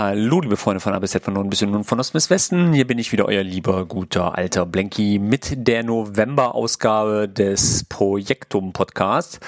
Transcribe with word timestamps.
Hallo, 0.00 0.40
liebe 0.40 0.56
Freunde 0.56 0.78
von 0.78 0.94
ABZ 0.94 1.24
von 1.24 1.34
Norden 1.34 1.50
bis 1.50 1.60
Nun 1.60 1.82
von 1.82 1.98
Ost 1.98 2.12
bis 2.12 2.30
Westen. 2.30 2.72
Hier 2.72 2.86
bin 2.86 3.00
ich 3.00 3.10
wieder, 3.10 3.26
euer 3.26 3.42
lieber, 3.42 3.84
guter, 3.84 4.38
alter 4.38 4.64
Blanky 4.64 5.18
mit 5.18 5.66
der 5.66 5.82
November-Ausgabe 5.82 7.28
des 7.28 7.82
Projektum 7.82 8.72
Podcast. 8.72 9.40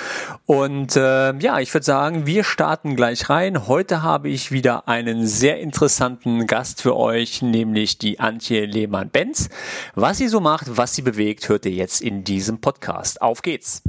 Und 0.46 0.96
äh, 0.96 1.36
ja, 1.38 1.60
ich 1.60 1.72
würde 1.72 1.84
sagen, 1.84 2.26
wir 2.26 2.42
starten 2.42 2.96
gleich 2.96 3.30
rein. 3.30 3.68
Heute 3.68 4.02
habe 4.02 4.28
ich 4.28 4.50
wieder 4.50 4.88
einen 4.88 5.24
sehr 5.24 5.60
interessanten 5.60 6.48
Gast 6.48 6.82
für 6.82 6.96
euch, 6.96 7.42
nämlich 7.42 7.98
die 7.98 8.19
Antje 8.19 8.67
Lehmann-Benz. 8.67 9.51
Was 9.94 10.19
sie 10.19 10.26
so 10.26 10.40
macht, 10.40 10.76
was 10.76 10.96
sie 10.96 11.03
bewegt, 11.03 11.48
hört 11.48 11.64
ihr 11.64 11.71
jetzt 11.71 12.01
in 12.01 12.24
diesem 12.24 12.60
Podcast. 12.60 13.22
Auf 13.22 13.42
geht's! 13.42 13.85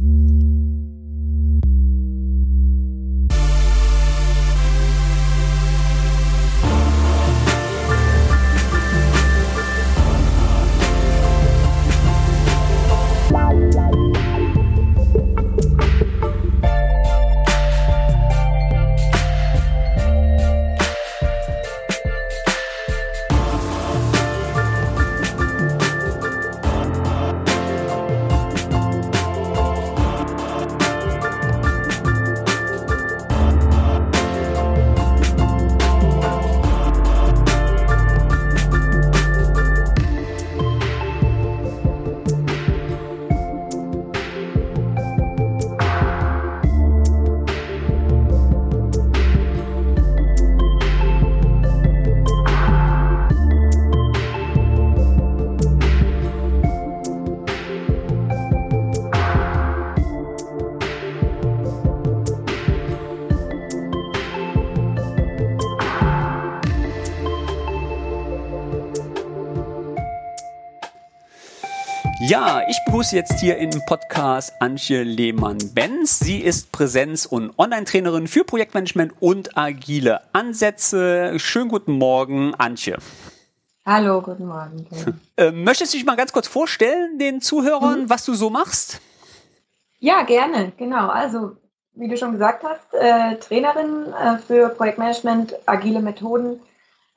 Ja, 72.31 72.61
ich 72.69 72.77
begrüße 72.85 73.13
jetzt 73.13 73.41
hier 73.41 73.57
im 73.57 73.71
Podcast 73.85 74.53
Antje 74.61 75.03
Lehmann-Benz. 75.03 76.19
Sie 76.19 76.39
ist 76.39 76.71
Präsenz- 76.71 77.25
und 77.25 77.51
Online-Trainerin 77.59 78.25
für 78.25 78.45
Projektmanagement 78.45 79.15
und 79.19 79.57
agile 79.57 80.21
Ansätze. 80.31 81.37
Schönen 81.39 81.67
guten 81.67 81.91
Morgen, 81.91 82.55
Antje. 82.55 82.99
Hallo, 83.85 84.21
guten 84.21 84.47
Morgen. 84.47 84.87
Äh, 85.35 85.51
möchtest 85.51 85.93
du 85.93 85.97
dich 85.97 86.05
mal 86.05 86.15
ganz 86.15 86.31
kurz 86.31 86.47
vorstellen, 86.47 87.19
den 87.19 87.41
Zuhörern, 87.41 88.03
mhm. 88.03 88.09
was 88.09 88.23
du 88.23 88.33
so 88.33 88.49
machst? 88.49 89.01
Ja, 89.99 90.21
gerne, 90.21 90.71
genau. 90.77 91.09
Also, 91.09 91.57
wie 91.95 92.07
du 92.07 92.15
schon 92.15 92.31
gesagt 92.31 92.63
hast, 92.63 92.93
äh, 92.93 93.35
Trainerin 93.39 94.05
äh, 94.13 94.37
für 94.37 94.69
Projektmanagement, 94.69 95.55
agile 95.65 95.99
Methoden. 96.01 96.61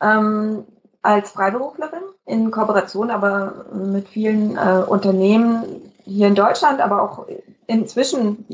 Ähm, 0.03 0.65
als 1.05 1.31
Freiberuflerin 1.31 2.03
in 2.25 2.51
Kooperation 2.51 3.11
aber 3.11 3.67
mit 3.73 4.09
vielen 4.09 4.57
äh, 4.57 4.83
Unternehmen 4.87 5.93
hier 6.05 6.29
in 6.29 6.35
Deutschland, 6.35 6.81
aber 6.81 7.03
auch 7.03 7.27
inzwischen 7.67 8.47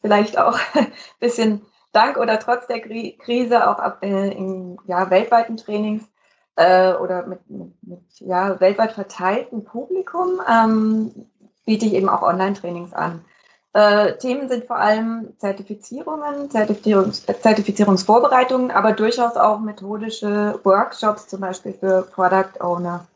vielleicht 0.00 0.38
auch 0.38 0.58
ein 0.74 0.86
bisschen 1.20 1.60
dank 1.92 2.16
oder 2.16 2.38
trotz 2.38 2.66
der 2.66 2.80
Krise 2.80 3.68
auch 3.68 3.78
ab, 3.78 3.98
äh, 4.02 4.30
in 4.30 4.78
ja, 4.86 5.10
weltweiten 5.10 5.58
Trainings 5.58 6.02
äh, 6.56 6.94
oder 6.94 7.26
mit, 7.26 7.50
mit, 7.50 7.72
mit, 7.82 8.00
ja, 8.20 8.58
weltweit 8.60 8.92
verteilten 8.92 9.64
Publikum 9.64 10.40
ähm, 10.48 11.26
biete 11.66 11.84
ich 11.84 11.92
eben 11.92 12.08
auch 12.08 12.22
Online-Trainings 12.22 12.94
an. 12.94 13.24
Äh, 13.72 14.16
Themen 14.18 14.48
sind 14.48 14.64
vor 14.66 14.76
allem 14.76 15.32
Zertifizierungen, 15.38 16.50
Zertifizierungs 16.50 17.24
Zertifizierungsvorbereitungen, 17.24 18.72
aber 18.72 18.92
durchaus 18.92 19.36
auch 19.36 19.60
methodische 19.60 20.58
Workshops, 20.64 21.28
zum 21.28 21.40
Beispiel 21.40 21.74
für 21.74 22.02
Product 22.02 22.60
Owner 22.60 23.06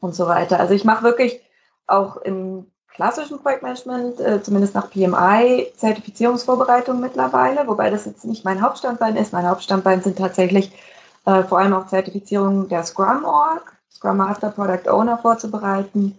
und 0.00 0.14
so 0.14 0.28
weiter. 0.28 0.60
Also 0.60 0.74
ich 0.74 0.84
mache 0.84 1.02
wirklich 1.02 1.40
auch 1.88 2.16
im 2.18 2.70
klassischen 2.88 3.40
Projektmanagement, 3.40 4.20
äh, 4.20 4.40
zumindest 4.40 4.76
nach 4.76 4.88
PMI, 4.88 5.72
Zertifizierungsvorbereitungen 5.76 7.00
mittlerweile, 7.00 7.66
wobei 7.66 7.90
das 7.90 8.04
jetzt 8.04 8.24
nicht 8.24 8.44
mein 8.44 8.62
Hauptstandbein 8.62 9.16
ist. 9.16 9.32
Mein 9.32 9.48
Hauptstandbein 9.48 10.00
sind 10.00 10.16
tatsächlich 10.16 10.70
äh, 11.26 11.42
vor 11.42 11.58
allem 11.58 11.74
auch 11.74 11.88
Zertifizierungen 11.88 12.68
der 12.68 12.84
Scrum 12.84 13.24
Org, 13.24 13.76
Scrum 13.92 14.18
Master 14.18 14.50
Product 14.50 14.88
Owner 14.88 15.18
vorzubereiten. 15.18 16.16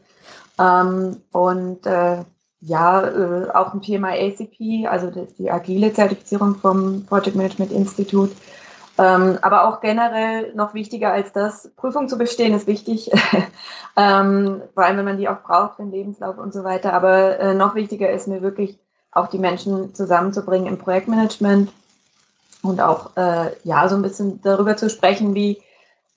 Ähm, 0.60 1.22
und 1.32 1.86
äh, 1.86 2.26
ja, 2.66 3.08
äh, 3.08 3.50
auch 3.52 3.74
ein 3.74 3.82
PMI 3.82 4.34
ACP, 4.34 4.88
also 4.88 5.12
die 5.38 5.52
agile 5.52 5.94
Zertifizierung 5.94 6.56
vom 6.56 7.06
Project 7.06 7.36
Management 7.36 7.72
Institute. 7.72 8.36
Ähm, 8.98 9.38
aber 9.42 9.68
auch 9.68 9.82
generell 9.82 10.54
noch 10.56 10.74
wichtiger 10.74 11.12
als 11.12 11.32
das, 11.34 11.70
Prüfung 11.76 12.08
zu 12.08 12.18
bestehen 12.18 12.56
ist 12.56 12.66
wichtig, 12.66 13.12
ähm, 13.98 14.62
vor 14.74 14.84
allem 14.84 14.98
wenn 14.98 15.06
man 15.06 15.18
die 15.18 15.28
auch 15.28 15.42
braucht 15.44 15.76
für 15.76 15.84
den 15.84 15.92
Lebenslauf 15.92 16.38
und 16.38 16.54
so 16.54 16.64
weiter. 16.64 16.94
Aber 16.94 17.40
äh, 17.40 17.54
noch 17.54 17.76
wichtiger 17.76 18.10
ist 18.10 18.28
mir 18.28 18.42
wirklich 18.42 18.80
auch 19.12 19.28
die 19.28 19.40
Menschen 19.40 19.94
zusammenzubringen 19.94 20.68
im 20.68 20.78
Projektmanagement 20.78 21.72
und 22.64 22.82
auch 22.82 23.16
äh, 23.16 23.52
ja 23.64 23.88
so 23.90 23.96
ein 23.96 24.02
bisschen 24.02 24.42
darüber 24.42 24.76
zu 24.76 24.90
sprechen, 24.90 25.36
wie 25.36 25.62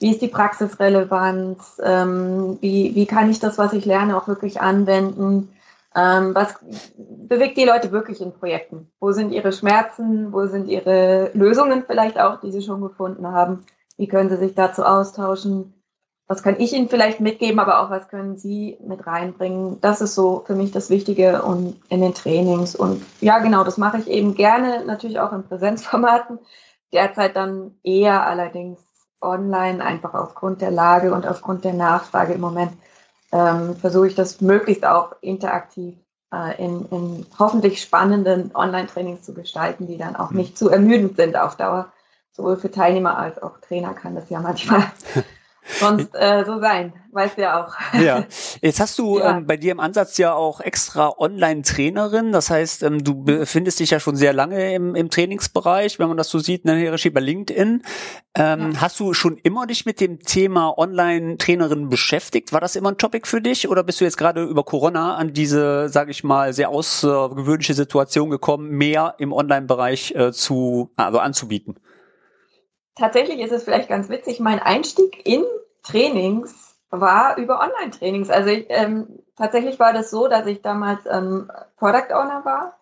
wie 0.00 0.12
ist 0.12 0.22
die 0.22 0.28
Praxisrelevanz, 0.28 1.80
ähm, 1.82 2.58
wie, 2.60 2.94
wie 2.94 3.06
kann 3.06 3.28
ich 3.28 3.40
das, 3.40 3.58
was 3.58 3.72
ich 3.72 3.84
lerne, 3.84 4.16
auch 4.16 4.28
wirklich 4.28 4.60
anwenden 4.60 5.48
ähm, 5.94 6.34
was 6.34 6.54
bewegt 6.96 7.56
die 7.56 7.64
Leute 7.64 7.92
wirklich 7.92 8.20
in 8.20 8.32
Projekten? 8.32 8.90
Wo 9.00 9.12
sind 9.12 9.32
ihre 9.32 9.52
Schmerzen? 9.52 10.32
Wo 10.32 10.46
sind 10.46 10.68
ihre 10.68 11.30
Lösungen 11.34 11.84
vielleicht 11.86 12.20
auch, 12.20 12.40
die 12.40 12.52
sie 12.52 12.62
schon 12.62 12.80
gefunden 12.80 13.26
haben? 13.26 13.64
Wie 13.96 14.08
können 14.08 14.28
sie 14.28 14.36
sich 14.36 14.54
dazu 14.54 14.84
austauschen? 14.84 15.74
Was 16.26 16.42
kann 16.42 16.60
ich 16.60 16.74
ihnen 16.74 16.90
vielleicht 16.90 17.20
mitgeben, 17.20 17.58
aber 17.58 17.80
auch 17.80 17.88
was 17.88 18.08
können 18.08 18.36
sie 18.36 18.78
mit 18.86 19.06
reinbringen? 19.06 19.80
Das 19.80 20.02
ist 20.02 20.14
so 20.14 20.42
für 20.46 20.54
mich 20.54 20.72
das 20.72 20.90
Wichtige 20.90 21.42
und 21.42 21.80
in 21.88 22.02
den 22.02 22.12
Trainings. 22.12 22.76
Und 22.76 23.02
ja, 23.22 23.38
genau, 23.38 23.64
das 23.64 23.78
mache 23.78 23.98
ich 23.98 24.08
eben 24.08 24.34
gerne, 24.34 24.84
natürlich 24.84 25.20
auch 25.20 25.32
in 25.32 25.44
Präsenzformaten. 25.44 26.38
Derzeit 26.92 27.34
dann 27.34 27.78
eher 27.82 28.26
allerdings 28.26 28.78
online, 29.22 29.82
einfach 29.82 30.14
aufgrund 30.14 30.60
der 30.60 30.70
Lage 30.70 31.14
und 31.14 31.26
aufgrund 31.26 31.64
der 31.64 31.72
Nachfrage 31.72 32.34
im 32.34 32.40
Moment 32.40 32.72
ähm, 33.32 33.76
versuche 33.76 34.08
ich 34.08 34.14
das 34.14 34.40
möglichst 34.40 34.84
auch 34.84 35.14
interaktiv 35.20 35.94
äh, 36.32 36.62
in, 36.62 36.86
in 36.90 37.26
hoffentlich 37.38 37.80
spannenden 37.80 38.54
Online-Trainings 38.54 39.22
zu 39.22 39.34
gestalten, 39.34 39.86
die 39.86 39.98
dann 39.98 40.16
auch 40.16 40.30
mhm. 40.30 40.38
nicht 40.38 40.58
zu 40.58 40.68
ermüdend 40.68 41.16
sind 41.16 41.36
auf 41.36 41.56
Dauer. 41.56 41.92
Sowohl 42.32 42.56
für 42.56 42.70
Teilnehmer 42.70 43.18
als 43.18 43.42
auch 43.42 43.58
Trainer 43.58 43.94
kann 43.94 44.14
das 44.14 44.30
ja 44.30 44.40
manchmal 44.40 44.84
sonst 45.68 46.10
äh, 46.14 46.44
so 46.44 46.60
sein, 46.60 46.92
weißt 47.12 47.36
du 47.36 47.42
ja 47.42 47.64
auch. 47.64 47.74
Ja, 48.00 48.24
jetzt 48.60 48.80
hast 48.80 48.98
du 48.98 49.18
ja. 49.20 49.36
ähm, 49.36 49.46
bei 49.46 49.56
dir 49.56 49.72
im 49.72 49.80
Ansatz 49.80 50.18
ja 50.18 50.34
auch 50.34 50.60
extra 50.60 51.12
Online-Trainerin. 51.18 52.32
Das 52.32 52.50
heißt, 52.50 52.82
ähm, 52.82 53.04
du 53.04 53.22
befindest 53.24 53.80
dich 53.80 53.90
ja 53.90 54.00
schon 54.00 54.16
sehr 54.16 54.32
lange 54.32 54.74
im, 54.74 54.94
im 54.94 55.10
Trainingsbereich, 55.10 55.98
wenn 55.98 56.08
man 56.08 56.16
das 56.16 56.28
so 56.30 56.38
sieht, 56.38 56.64
ne, 56.64 56.76
Hirashi 56.76 57.10
bei 57.10 57.20
LinkedIn. 57.20 57.82
Ähm, 58.34 58.72
ja. 58.72 58.80
Hast 58.80 59.00
du 59.00 59.14
schon 59.14 59.36
immer 59.38 59.66
dich 59.66 59.86
mit 59.86 60.00
dem 60.00 60.20
Thema 60.20 60.76
Online-Trainerin 60.76 61.88
beschäftigt? 61.88 62.52
War 62.52 62.60
das 62.60 62.76
immer 62.76 62.90
ein 62.90 62.98
Topic 62.98 63.26
für 63.26 63.40
dich 63.40 63.68
oder 63.68 63.82
bist 63.82 64.00
du 64.00 64.04
jetzt 64.04 64.16
gerade 64.16 64.44
über 64.44 64.64
Corona 64.64 65.16
an 65.16 65.32
diese, 65.32 65.88
sage 65.88 66.10
ich 66.10 66.24
mal, 66.24 66.52
sehr 66.52 66.68
außergewöhnliche 66.68 67.74
Situation 67.74 68.30
gekommen, 68.30 68.70
mehr 68.70 69.14
im 69.18 69.32
Online-Bereich 69.32 70.14
äh, 70.14 70.32
zu, 70.32 70.90
also 70.96 71.18
anzubieten? 71.18 71.76
Tatsächlich 72.98 73.40
ist 73.40 73.52
es 73.52 73.64
vielleicht 73.64 73.88
ganz 73.88 74.08
witzig, 74.08 74.40
mein 74.40 74.58
Einstieg 74.58 75.26
in 75.26 75.44
Trainings 75.82 76.76
war 76.90 77.36
über 77.36 77.60
Online-Trainings. 77.60 78.30
Also 78.30 78.50
ich, 78.50 78.66
ähm, 78.68 79.20
tatsächlich 79.36 79.78
war 79.78 79.92
das 79.92 80.10
so, 80.10 80.28
dass 80.28 80.46
ich 80.46 80.62
damals 80.62 81.00
ähm, 81.06 81.50
Product 81.76 82.12
Owner 82.12 82.44
war 82.44 82.78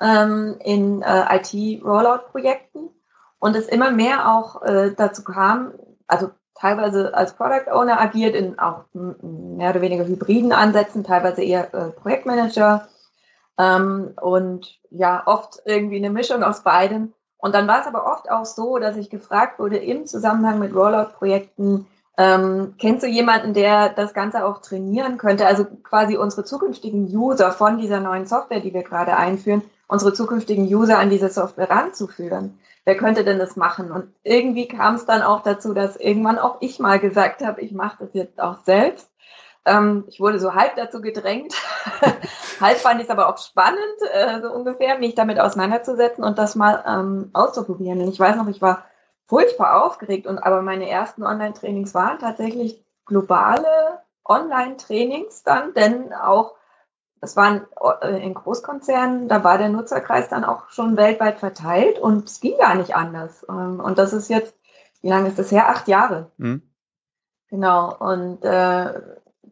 ähm, 0.00 0.56
in 0.60 1.02
äh, 1.02 1.36
IT-Rollout-Projekten 1.36 2.90
und 3.38 3.56
es 3.56 3.66
immer 3.68 3.90
mehr 3.90 4.32
auch 4.32 4.62
äh, 4.62 4.92
dazu 4.96 5.24
kam, 5.24 5.72
also 6.06 6.30
teilweise 6.54 7.14
als 7.14 7.34
Product 7.34 7.70
Owner 7.72 8.00
agiert 8.00 8.34
in 8.34 8.58
auch 8.58 8.84
mehr 8.92 9.70
oder 9.70 9.80
weniger 9.80 10.06
hybriden 10.06 10.52
Ansätzen, 10.52 11.04
teilweise 11.04 11.42
eher 11.42 11.74
äh, 11.74 11.90
Projektmanager 11.90 12.88
ähm, 13.58 14.14
und 14.20 14.78
ja, 14.90 15.22
oft 15.26 15.60
irgendwie 15.64 15.96
eine 15.96 16.10
Mischung 16.10 16.42
aus 16.44 16.62
beidem 16.62 17.12
Und 17.42 17.56
dann 17.56 17.66
war 17.66 17.80
es 17.80 17.88
aber 17.88 18.06
oft 18.06 18.30
auch 18.30 18.46
so, 18.46 18.78
dass 18.78 18.96
ich 18.96 19.10
gefragt 19.10 19.58
wurde 19.58 19.76
im 19.76 20.06
Zusammenhang 20.06 20.60
mit 20.60 20.72
Rollout-Projekten, 20.72 21.86
ähm, 22.16 22.74
kennst 22.78 23.02
du 23.02 23.08
jemanden, 23.08 23.52
der 23.52 23.88
das 23.88 24.14
Ganze 24.14 24.44
auch 24.44 24.60
trainieren 24.60 25.18
könnte? 25.18 25.44
Also 25.44 25.64
quasi 25.82 26.16
unsere 26.16 26.44
zukünftigen 26.44 27.04
User 27.06 27.50
von 27.50 27.78
dieser 27.78 27.98
neuen 27.98 28.26
Software, 28.26 28.60
die 28.60 28.72
wir 28.72 28.84
gerade 28.84 29.16
einführen, 29.16 29.62
unsere 29.88 30.12
zukünftigen 30.12 30.72
User 30.72 31.00
an 31.00 31.10
diese 31.10 31.30
Software 31.30 31.68
ranzuführen. 31.68 32.60
Wer 32.84 32.96
könnte 32.96 33.24
denn 33.24 33.40
das 33.40 33.56
machen? 33.56 33.90
Und 33.90 34.12
irgendwie 34.22 34.68
kam 34.68 34.94
es 34.94 35.04
dann 35.04 35.22
auch 35.22 35.42
dazu, 35.42 35.74
dass 35.74 35.96
irgendwann 35.96 36.38
auch 36.38 36.58
ich 36.60 36.78
mal 36.78 37.00
gesagt 37.00 37.44
habe, 37.44 37.60
ich 37.60 37.72
mache 37.72 38.04
das 38.04 38.10
jetzt 38.12 38.40
auch 38.40 38.62
selbst. 38.64 39.10
Ähm, 39.64 40.04
ich 40.08 40.20
wurde 40.20 40.40
so 40.40 40.54
halb 40.54 40.76
dazu 40.76 41.00
gedrängt. 41.00 41.54
halb 42.60 42.78
fand 42.78 43.00
ich 43.00 43.06
es 43.06 43.10
aber 43.10 43.28
auch 43.28 43.38
spannend, 43.38 43.78
äh, 44.12 44.40
so 44.40 44.50
ungefähr, 44.50 44.98
mich 44.98 45.14
damit 45.14 45.38
auseinanderzusetzen 45.38 46.24
und 46.24 46.38
das 46.38 46.54
mal 46.54 46.82
ähm, 46.86 47.30
auszuprobieren. 47.32 48.00
Und 48.00 48.08
ich 48.08 48.18
weiß 48.18 48.36
noch, 48.36 48.48
ich 48.48 48.60
war 48.60 48.84
furchtbar 49.26 49.84
aufgeregt 49.84 50.26
und 50.26 50.38
aber 50.38 50.62
meine 50.62 50.88
ersten 50.88 51.22
Online-Trainings 51.22 51.94
waren 51.94 52.18
tatsächlich 52.18 52.84
globale 53.06 54.00
Online-Trainings 54.24 55.42
dann, 55.42 55.74
denn 55.74 56.12
auch 56.12 56.54
das 57.22 57.36
waren 57.36 57.66
äh, 58.00 58.20
in 58.20 58.34
Großkonzernen, 58.34 59.28
da 59.28 59.44
war 59.44 59.56
der 59.56 59.68
Nutzerkreis 59.68 60.28
dann 60.28 60.44
auch 60.44 60.70
schon 60.70 60.96
weltweit 60.96 61.38
verteilt 61.38 62.00
und 62.00 62.28
es 62.28 62.40
ging 62.40 62.58
gar 62.58 62.74
nicht 62.74 62.96
anders. 62.96 63.46
Ähm, 63.48 63.78
und 63.78 63.96
das 63.96 64.12
ist 64.12 64.28
jetzt, 64.28 64.56
wie 65.02 65.08
lange 65.08 65.28
ist 65.28 65.38
das 65.38 65.52
her? 65.52 65.68
Acht 65.68 65.86
Jahre. 65.86 66.32
Mhm. 66.36 66.62
Genau. 67.48 67.96
Und 67.96 68.44
äh, 68.44 69.00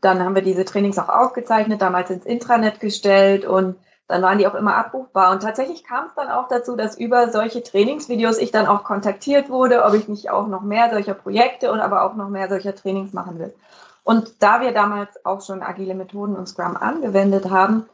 dann 0.00 0.22
haben 0.24 0.34
wir 0.34 0.42
diese 0.42 0.64
Trainings 0.64 0.98
auch 0.98 1.08
aufgezeichnet, 1.08 1.82
damals 1.82 2.10
ins 2.10 2.26
Intranet 2.26 2.80
gestellt 2.80 3.44
und 3.44 3.76
dann 4.10 4.22
waren 4.22 4.38
die 4.38 4.46
auch 4.48 4.54
immer 4.54 4.76
abrufbar. 4.76 5.30
Und 5.30 5.42
tatsächlich 5.42 5.84
kam 5.84 6.06
es 6.06 6.14
dann 6.14 6.30
auch 6.30 6.48
dazu, 6.48 6.74
dass 6.74 6.98
über 6.98 7.30
solche 7.30 7.62
Trainingsvideos 7.62 8.38
ich 8.38 8.50
dann 8.50 8.66
auch 8.66 8.82
kontaktiert 8.82 9.50
wurde, 9.50 9.84
ob 9.84 9.94
ich 9.94 10.08
nicht 10.08 10.30
auch 10.30 10.48
noch 10.48 10.62
mehr 10.62 10.90
solcher 10.90 11.14
Projekte 11.14 11.70
und 11.70 11.80
aber 11.80 12.02
auch 12.02 12.16
noch 12.16 12.28
mehr 12.28 12.48
solcher 12.48 12.74
Trainings 12.74 13.12
machen 13.12 13.38
will. 13.38 13.54
Und 14.02 14.42
da 14.42 14.60
wir 14.60 14.72
damals 14.72 15.24
auch 15.24 15.42
schon 15.42 15.62
agile 15.62 15.94
Methoden 15.94 16.34
und 16.34 16.48
Scrum 16.48 16.76
angewendet 16.76 17.50
haben 17.50 17.86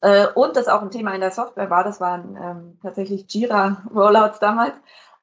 äh, 0.00 0.26
und 0.28 0.56
das 0.56 0.68
auch 0.68 0.80
ein 0.80 0.90
Thema 0.90 1.14
in 1.14 1.20
der 1.20 1.32
Software 1.32 1.68
war, 1.68 1.84
das 1.84 2.00
waren 2.00 2.38
ähm, 2.40 2.78
tatsächlich 2.82 3.26
Jira 3.28 3.82
Rollouts 3.94 4.38
damals, 4.38 4.74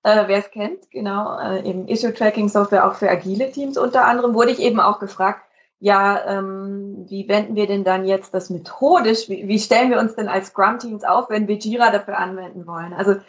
äh, 0.04 0.28
wer 0.28 0.38
es 0.38 0.52
kennt, 0.52 0.92
genau, 0.92 1.40
äh, 1.40 1.64
eben 1.64 1.88
Issue 1.88 2.14
Tracking 2.14 2.50
Software 2.50 2.86
auch 2.86 2.94
für 2.94 3.10
agile 3.10 3.52
Teams 3.52 3.78
unter 3.78 4.06
anderem, 4.06 4.36
wurde 4.36 4.52
ich 4.52 4.60
eben 4.60 4.80
auch 4.80 5.00
gefragt, 5.00 5.45
ja, 5.86 6.40
ähm, 6.40 7.06
wie 7.10 7.28
wenden 7.28 7.56
wir 7.56 7.68
denn 7.68 7.84
dann 7.84 8.06
jetzt 8.06 8.34
das 8.34 8.50
methodisch? 8.50 9.30
Wie, 9.30 9.48
wie 9.48 9.60
stellen 9.60 9.92
wir 9.92 10.00
uns 10.00 10.16
denn 10.16 10.28
als 10.28 10.48
Scrum-Teams 10.48 11.04
auf, 11.04 11.30
wenn 11.30 11.48
wir 11.48 11.58
Jira 11.58 11.92
dafür 11.92 12.18
anwenden 12.18 12.66
wollen? 12.66 12.92
Also 12.92 13.12
es 13.12 13.20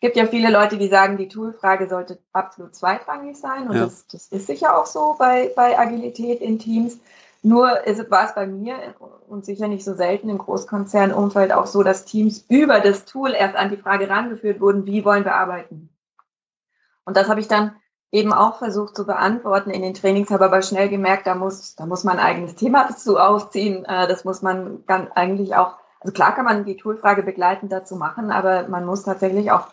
gibt 0.00 0.16
ja 0.16 0.26
viele 0.26 0.50
Leute, 0.50 0.76
die 0.76 0.88
sagen, 0.88 1.16
die 1.16 1.28
Tool-Frage 1.28 1.88
sollte 1.88 2.18
absolut 2.34 2.74
zweitrangig 2.74 3.38
sein 3.38 3.70
und 3.70 3.76
ja. 3.76 3.84
das, 3.84 4.06
das 4.08 4.28
ist 4.28 4.46
sicher 4.46 4.78
auch 4.78 4.84
so 4.84 5.16
bei, 5.18 5.50
bei 5.56 5.78
Agilität 5.78 6.42
in 6.42 6.58
Teams. 6.58 6.98
Nur 7.40 7.86
ist, 7.86 8.10
war 8.10 8.26
es 8.26 8.34
bei 8.34 8.46
mir 8.46 8.76
und 9.26 9.46
sicher 9.46 9.68
nicht 9.68 9.82
so 9.82 9.94
selten 9.94 10.28
im 10.28 10.36
Großkonzernumfeld 10.36 11.54
auch 11.54 11.66
so, 11.66 11.82
dass 11.82 12.04
Teams 12.04 12.44
über 12.50 12.80
das 12.80 13.06
Tool 13.06 13.30
erst 13.30 13.56
an 13.56 13.70
die 13.70 13.78
Frage 13.78 14.10
rangeführt 14.10 14.60
wurden, 14.60 14.84
wie 14.84 15.06
wollen 15.06 15.24
wir 15.24 15.36
arbeiten? 15.36 15.88
Und 17.06 17.16
das 17.16 17.30
habe 17.30 17.40
ich 17.40 17.48
dann 17.48 17.74
eben 18.14 18.32
auch 18.32 18.58
versucht 18.58 18.94
zu 18.96 19.06
beantworten 19.06 19.70
in 19.70 19.82
den 19.82 19.92
Trainings, 19.92 20.30
habe 20.30 20.44
aber 20.44 20.62
schnell 20.62 20.88
gemerkt, 20.88 21.26
da 21.26 21.34
muss, 21.34 21.74
da 21.74 21.84
muss 21.84 22.04
man 22.04 22.18
ein 22.18 22.24
eigenes 22.24 22.54
Thema 22.54 22.86
dazu 22.88 23.18
aufziehen. 23.18 23.84
Äh, 23.84 24.06
das 24.06 24.24
muss 24.24 24.40
man 24.40 24.84
ganz 24.86 25.10
eigentlich 25.16 25.56
auch, 25.56 25.72
also 26.00 26.12
klar 26.12 26.32
kann 26.32 26.44
man 26.44 26.64
die 26.64 26.76
Toolfrage 26.76 27.24
begleitend 27.24 27.72
dazu 27.72 27.96
machen, 27.96 28.30
aber 28.30 28.68
man 28.68 28.86
muss 28.86 29.02
tatsächlich 29.02 29.50
auch 29.50 29.66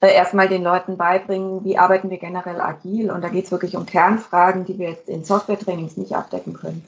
äh, 0.00 0.12
erstmal 0.12 0.48
den 0.48 0.62
Leuten 0.62 0.98
beibringen, 0.98 1.64
wie 1.64 1.78
arbeiten 1.78 2.10
wir 2.10 2.18
generell 2.18 2.60
agil. 2.60 3.10
Und 3.10 3.24
da 3.24 3.30
geht 3.30 3.46
es 3.46 3.50
wirklich 3.50 3.74
um 3.74 3.86
Kernfragen, 3.86 4.66
die 4.66 4.78
wir 4.78 4.90
jetzt 4.90 5.08
in 5.08 5.24
Software-Trainings 5.24 5.96
nicht 5.96 6.14
abdecken 6.14 6.52
können. 6.52 6.86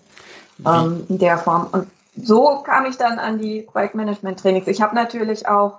Ähm, 0.67 1.07
in 1.09 1.17
der 1.17 1.39
Form. 1.39 1.69
Und 1.73 1.89
so 2.15 2.63
kam 2.63 2.85
ich 2.85 2.99
dann 2.99 3.19
an 3.19 3.39
die 3.39 3.63
Projektmanagement-Trainings. 3.63 4.67
Ich 4.67 4.83
habe 4.83 4.95
natürlich 4.95 5.49
auch 5.49 5.79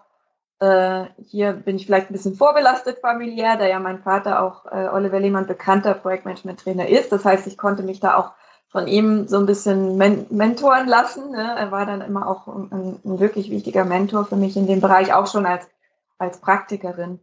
äh, 0.62 1.06
hier 1.26 1.54
bin 1.54 1.76
ich 1.76 1.88
vielleicht 1.88 2.10
ein 2.10 2.14
bisschen 2.14 2.36
vorbelastet 2.36 3.00
familiär, 3.00 3.58
da 3.58 3.66
ja 3.66 3.80
mein 3.80 4.04
Vater 4.04 4.44
auch 4.44 4.66
äh, 4.72 4.88
Oliver 4.90 5.20
Lehmann 5.20 5.48
bekannter 5.48 5.96
Projektmanagement-Trainer 5.96 6.88
ist. 6.88 7.12
Das 7.12 7.26
heißt, 7.26 7.48
ich 7.48 7.58
konnte 7.58 7.82
mich 7.82 8.00
da 8.00 8.16
auch 8.16 8.32
von 8.70 8.88
ihm 8.88 9.28
so 9.28 9.38
ein 9.38 9.48
bisschen 9.48 9.98
men 9.98 10.28
mentoren 10.30 10.88
lassen. 10.88 11.32
Ne? 11.32 11.56
Er 11.58 11.72
war 11.72 11.88
dann 11.88 12.02
immer 12.02 12.28
auch 12.28 12.48
ein, 12.48 13.00
ein, 13.04 13.20
wirklich 13.20 13.50
wichtiger 13.50 13.86
Mentor 13.86 14.26
für 14.26 14.36
mich 14.36 14.56
in 14.56 14.68
dem 14.68 14.82
Bereich, 14.82 15.14
auch 15.14 15.26
schon 15.26 15.48
als, 15.48 15.68
als 16.20 16.40
Praktikerin 16.40 17.20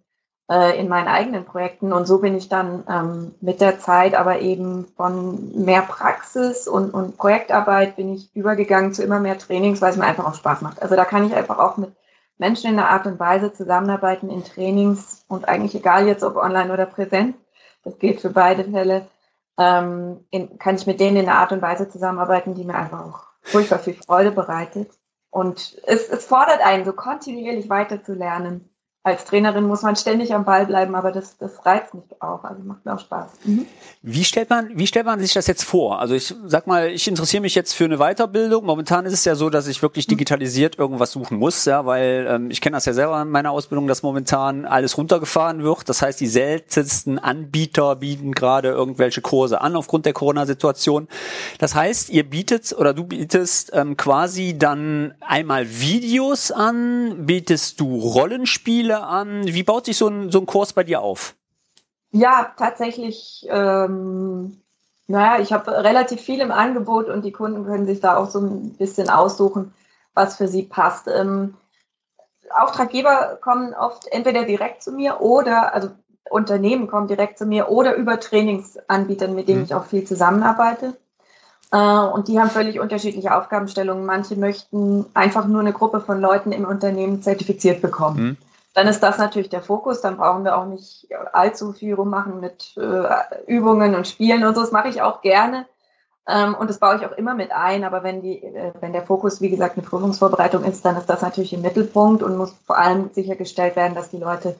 äh, 0.50 0.76
in 0.78 0.88
meinen 0.88 1.06
eigenen 1.06 1.44
Projekten. 1.44 1.92
Und 1.92 2.06
so 2.06 2.18
bin 2.18 2.36
ich 2.36 2.48
dann 2.48 2.82
ähm, 2.90 3.34
mit 3.40 3.60
der 3.60 3.78
Zeit 3.78 4.16
aber 4.16 4.40
eben 4.40 4.88
von 4.96 5.64
mehr 5.64 5.82
Praxis 5.82 6.66
und, 6.66 6.90
und 6.92 7.16
Projektarbeit 7.16 7.94
bin 7.94 8.12
ich 8.12 8.34
übergegangen 8.34 8.92
zu 8.92 9.04
immer 9.04 9.20
mehr 9.20 9.38
Trainings, 9.38 9.80
weil 9.80 9.92
es 9.92 9.96
mir 9.96 10.06
einfach 10.06 10.26
auch 10.26 10.34
Spaß 10.34 10.60
macht. 10.62 10.82
Also 10.82 10.96
da 10.96 11.04
kann 11.04 11.24
ich 11.24 11.36
einfach 11.36 11.60
auch 11.60 11.76
mit 11.76 11.92
Menschen 12.38 12.70
in 12.70 12.78
einer 12.78 12.88
Art 12.88 13.06
und 13.06 13.20
Weise 13.20 13.52
zusammenarbeiten 13.52 14.30
in 14.30 14.44
Trainings 14.44 15.24
und 15.28 15.48
eigentlich 15.48 15.74
egal 15.74 16.06
jetzt 16.06 16.22
ob 16.22 16.36
online 16.36 16.72
oder 16.72 16.86
präsent, 16.86 17.36
das 17.84 17.98
gilt 17.98 18.20
für 18.20 18.30
beide 18.30 18.64
Fälle, 18.64 19.06
ähm, 19.58 20.24
in, 20.30 20.58
kann 20.58 20.76
ich 20.76 20.86
mit 20.86 21.00
denen 21.00 21.16
in 21.16 21.28
einer 21.28 21.38
Art 21.38 21.52
und 21.52 21.62
Weise 21.62 21.88
zusammenarbeiten, 21.88 22.54
die 22.54 22.64
mir 22.64 22.76
einfach 22.76 23.04
auch 23.04 23.20
furchtbar 23.42 23.80
viel 23.80 23.94
Freude 23.94 24.30
bereitet. 24.30 24.90
Und 25.30 25.76
es, 25.84 26.08
es 26.08 26.24
fordert 26.24 26.64
einen, 26.64 26.84
so 26.84 26.92
kontinuierlich 26.92 27.68
weiter 27.68 28.02
zu 28.02 28.14
lernen 28.14 28.67
als 29.08 29.24
Trainerin 29.24 29.64
muss 29.64 29.82
man 29.82 29.96
ständig 29.96 30.34
am 30.34 30.44
Ball 30.44 30.66
bleiben, 30.66 30.94
aber 30.94 31.12
das, 31.12 31.36
das 31.38 31.64
reizt 31.66 31.94
mich 31.94 32.04
auch. 32.20 32.44
Also 32.44 32.62
macht 32.62 32.84
mir 32.84 32.94
auch 32.94 33.00
Spaß. 33.00 33.30
Mhm. 33.44 33.66
Wie 34.02 34.24
stellt 34.24 34.50
man, 34.50 34.70
wie 34.74 34.86
stellt 34.86 35.06
man 35.06 35.18
sich 35.20 35.32
das 35.32 35.46
jetzt 35.46 35.64
vor? 35.64 35.98
Also 36.00 36.14
ich 36.14 36.34
sag 36.46 36.66
mal, 36.66 36.88
ich 36.88 37.08
interessiere 37.08 37.40
mich 37.40 37.54
jetzt 37.54 37.74
für 37.74 37.84
eine 37.84 37.98
Weiterbildung. 37.98 38.64
Momentan 38.64 39.06
ist 39.06 39.12
es 39.12 39.24
ja 39.24 39.34
so, 39.34 39.50
dass 39.50 39.66
ich 39.66 39.82
wirklich 39.82 40.06
mhm. 40.06 40.10
digitalisiert 40.10 40.78
irgendwas 40.78 41.12
suchen 41.12 41.38
muss, 41.38 41.64
ja, 41.64 41.84
weil 41.86 42.26
ähm, 42.28 42.50
ich 42.50 42.60
kenne 42.60 42.76
das 42.76 42.84
ja 42.84 42.92
selber 42.92 43.20
in 43.20 43.30
meiner 43.30 43.50
Ausbildung, 43.50 43.88
dass 43.88 44.02
momentan 44.02 44.64
alles 44.64 44.96
runtergefahren 44.96 45.62
wird. 45.62 45.88
Das 45.88 46.02
heißt, 46.02 46.20
die 46.20 46.26
seltensten 46.26 47.18
Anbieter 47.18 47.96
bieten 47.96 48.32
gerade 48.32 48.68
irgendwelche 48.68 49.20
Kurse 49.20 49.60
an 49.60 49.76
aufgrund 49.76 50.06
der 50.06 50.12
Corona-Situation. 50.12 51.08
Das 51.58 51.74
heißt, 51.74 52.10
ihr 52.10 52.28
bietet 52.28 52.74
oder 52.76 52.94
du 52.94 53.04
bietest 53.04 53.70
ähm, 53.74 53.96
quasi 53.96 54.56
dann 54.58 55.14
einmal 55.20 55.68
Videos 55.68 56.50
an, 56.50 57.26
bietest 57.26 57.80
du 57.80 57.98
Rollenspiele 57.98 58.97
an? 59.04 59.46
Wie 59.46 59.62
baut 59.62 59.86
sich 59.86 59.96
so 59.96 60.08
ein, 60.08 60.30
so 60.30 60.40
ein 60.40 60.46
Kurs 60.46 60.72
bei 60.72 60.84
dir 60.84 61.00
auf? 61.00 61.34
Ja, 62.10 62.52
tatsächlich. 62.56 63.46
Ähm, 63.50 64.60
naja, 65.06 65.42
ich 65.42 65.52
habe 65.52 65.70
relativ 65.84 66.20
viel 66.20 66.40
im 66.40 66.52
Angebot 66.52 67.08
und 67.08 67.24
die 67.24 67.32
Kunden 67.32 67.64
können 67.64 67.86
sich 67.86 68.00
da 68.00 68.16
auch 68.16 68.30
so 68.30 68.40
ein 68.40 68.74
bisschen 68.74 69.08
aussuchen, 69.08 69.72
was 70.14 70.36
für 70.36 70.48
sie 70.48 70.62
passt. 70.62 71.08
Ähm, 71.08 71.54
Auftraggeber 72.54 73.38
kommen 73.40 73.74
oft 73.74 74.06
entweder 74.10 74.44
direkt 74.44 74.82
zu 74.82 74.92
mir 74.92 75.20
oder, 75.20 75.74
also 75.74 75.90
Unternehmen 76.30 76.88
kommen 76.88 77.08
direkt 77.08 77.38
zu 77.38 77.46
mir 77.46 77.70
oder 77.70 77.94
über 77.94 78.20
Trainingsanbietern, 78.20 79.34
mit 79.34 79.48
denen 79.48 79.60
mhm. 79.60 79.64
ich 79.64 79.74
auch 79.74 79.86
viel 79.86 80.04
zusammenarbeite. 80.04 80.94
Äh, 81.72 81.78
und 81.78 82.28
die 82.28 82.38
haben 82.38 82.50
völlig 82.50 82.78
unterschiedliche 82.80 83.34
Aufgabenstellungen. 83.34 84.04
Manche 84.04 84.36
möchten 84.36 85.06
einfach 85.14 85.46
nur 85.46 85.60
eine 85.60 85.72
Gruppe 85.72 86.00
von 86.00 86.20
Leuten 86.20 86.52
im 86.52 86.66
Unternehmen 86.66 87.22
zertifiziert 87.22 87.80
bekommen. 87.80 88.22
Mhm 88.22 88.36
dann 88.78 88.86
ist 88.86 89.02
das 89.02 89.18
natürlich 89.18 89.48
der 89.48 89.60
Fokus. 89.60 90.02
Dann 90.02 90.18
brauchen 90.18 90.44
wir 90.44 90.56
auch 90.56 90.66
nicht 90.66 91.08
allzu 91.32 91.72
viel 91.72 91.94
rummachen 91.94 92.38
mit 92.38 92.76
äh, 92.76 93.08
Übungen 93.48 93.96
und 93.96 94.06
Spielen 94.06 94.44
und 94.44 94.54
so. 94.54 94.60
Das 94.60 94.70
mache 94.70 94.86
ich 94.86 95.02
auch 95.02 95.20
gerne. 95.20 95.66
Ähm, 96.28 96.54
und 96.54 96.70
das 96.70 96.78
baue 96.78 96.94
ich 96.94 97.04
auch 97.04 97.10
immer 97.10 97.34
mit 97.34 97.50
ein. 97.50 97.82
Aber 97.82 98.04
wenn, 98.04 98.22
die, 98.22 98.40
äh, 98.40 98.72
wenn 98.78 98.92
der 98.92 99.02
Fokus, 99.02 99.40
wie 99.40 99.50
gesagt, 99.50 99.76
eine 99.76 99.84
Prüfungsvorbereitung 99.84 100.62
ist, 100.62 100.84
dann 100.84 100.96
ist 100.96 101.06
das 101.06 101.22
natürlich 101.22 101.52
im 101.52 101.62
Mittelpunkt 101.62 102.22
und 102.22 102.36
muss 102.36 102.54
vor 102.66 102.78
allem 102.78 103.10
sichergestellt 103.12 103.74
werden, 103.74 103.96
dass 103.96 104.10
die 104.10 104.18
Leute 104.18 104.54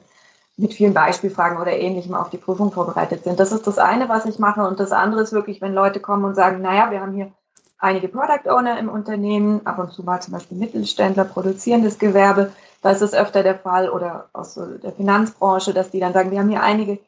mit 0.57 0.73
vielen 0.73 0.93
Beispielfragen 0.93 1.57
oder 1.57 1.71
ähnlichem 1.71 2.13
auf 2.13 2.29
die 2.29 2.37
Prüfung 2.37 2.73
vorbereitet 2.73 3.23
sind. 3.23 3.39
Das 3.39 3.53
ist 3.53 3.67
das 3.67 3.77
eine, 3.77 4.09
was 4.09 4.25
ich 4.25 4.37
mache. 4.37 4.67
Und 4.67 4.81
das 4.81 4.91
andere 4.91 5.21
ist 5.21 5.31
wirklich, 5.31 5.61
wenn 5.61 5.73
Leute 5.73 6.01
kommen 6.01 6.25
und 6.25 6.35
sagen, 6.35 6.61
naja, 6.61 6.91
wir 6.91 6.99
haben 6.99 7.13
hier 7.13 7.31
einige 7.77 8.09
Product 8.09 8.49
Owner 8.49 8.77
im 8.79 8.89
Unternehmen, 8.89 9.65
ab 9.65 9.79
und 9.79 9.93
zu 9.93 10.03
mal 10.03 10.21
zum 10.21 10.33
Beispiel 10.33 10.57
Mittelständler, 10.57 11.23
produzierendes 11.23 11.99
Gewerbe. 11.99 12.51
Da 12.81 12.91
ist 12.91 13.13
öfter 13.13 13.43
der 13.43 13.55
Fall 13.55 13.89
oder 13.89 14.29
aus 14.33 14.55
der 14.55 14.91
Finanzbranche, 14.93 15.73
dass 15.73 15.91
die 15.91 15.99
dann 15.99 16.13
sagen, 16.13 16.31
wir 16.31 16.39
haben 16.39 16.49
hier 16.49 16.63
einige 16.63 16.99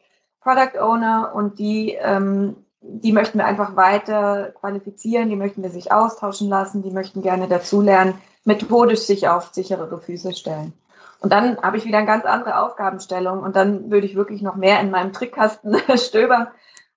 Product 0.41 0.79
Owner 0.79 1.31
und 1.33 1.59
die, 1.59 1.97
ähm, 1.99 2.55
die 2.81 3.13
möchten 3.13 3.37
wir 3.37 3.45
einfach 3.45 3.75
weiter 3.75 4.51
qualifizieren, 4.59 5.29
die 5.29 5.35
möchten 5.35 5.63
wir 5.63 5.69
sich 5.69 5.91
austauschen 5.91 6.49
lassen, 6.49 6.83
die 6.83 6.91
möchten 6.91 7.21
gerne 7.21 7.47
dazulernen, 7.47 8.15
methodisch 8.43 9.01
sich 9.01 9.27
auf 9.27 9.49
sicherere 9.53 9.99
Füße 9.99 10.33
stellen. 10.33 10.73
Und 11.19 11.31
dann 11.31 11.61
habe 11.61 11.77
ich 11.77 11.85
wieder 11.85 11.99
eine 11.99 12.07
ganz 12.07 12.25
andere 12.25 12.59
Aufgabenstellung 12.59 13.43
und 13.43 13.55
dann 13.55 13.91
würde 13.91 14.07
ich 14.07 14.15
wirklich 14.15 14.41
noch 14.41 14.55
mehr 14.55 14.79
in 14.81 14.89
meinem 14.89 15.13
Trickkasten 15.13 15.77
stöbern. 15.95 16.47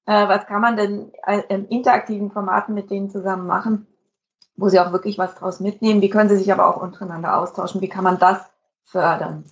Äh, 0.07 0.29
was 0.29 0.47
kann 0.47 0.63
man 0.63 0.77
denn 0.77 1.13
in 1.49 1.69
interaktiven 1.69 2.31
Formaten 2.31 2.75
mit 2.75 2.91
denen 2.91 3.11
zusammen 3.11 3.47
machen, 3.47 3.87
wo 4.57 4.71
sie 4.71 4.81
auch 4.81 4.93
wirklich 4.93 5.19
was 5.19 5.35
draus 5.35 5.61
mitnehmen? 5.61 6.01
Wie 6.01 6.09
können 6.09 6.31
sie 6.31 6.39
sich 6.39 6.51
aber 6.51 6.67
auch 6.67 6.81
untereinander 6.81 7.39
austauschen? 7.39 7.83
Wie 7.83 7.89
kann 7.89 8.05
man 8.05 8.19
das 8.19 8.41
fördern. 8.85 9.45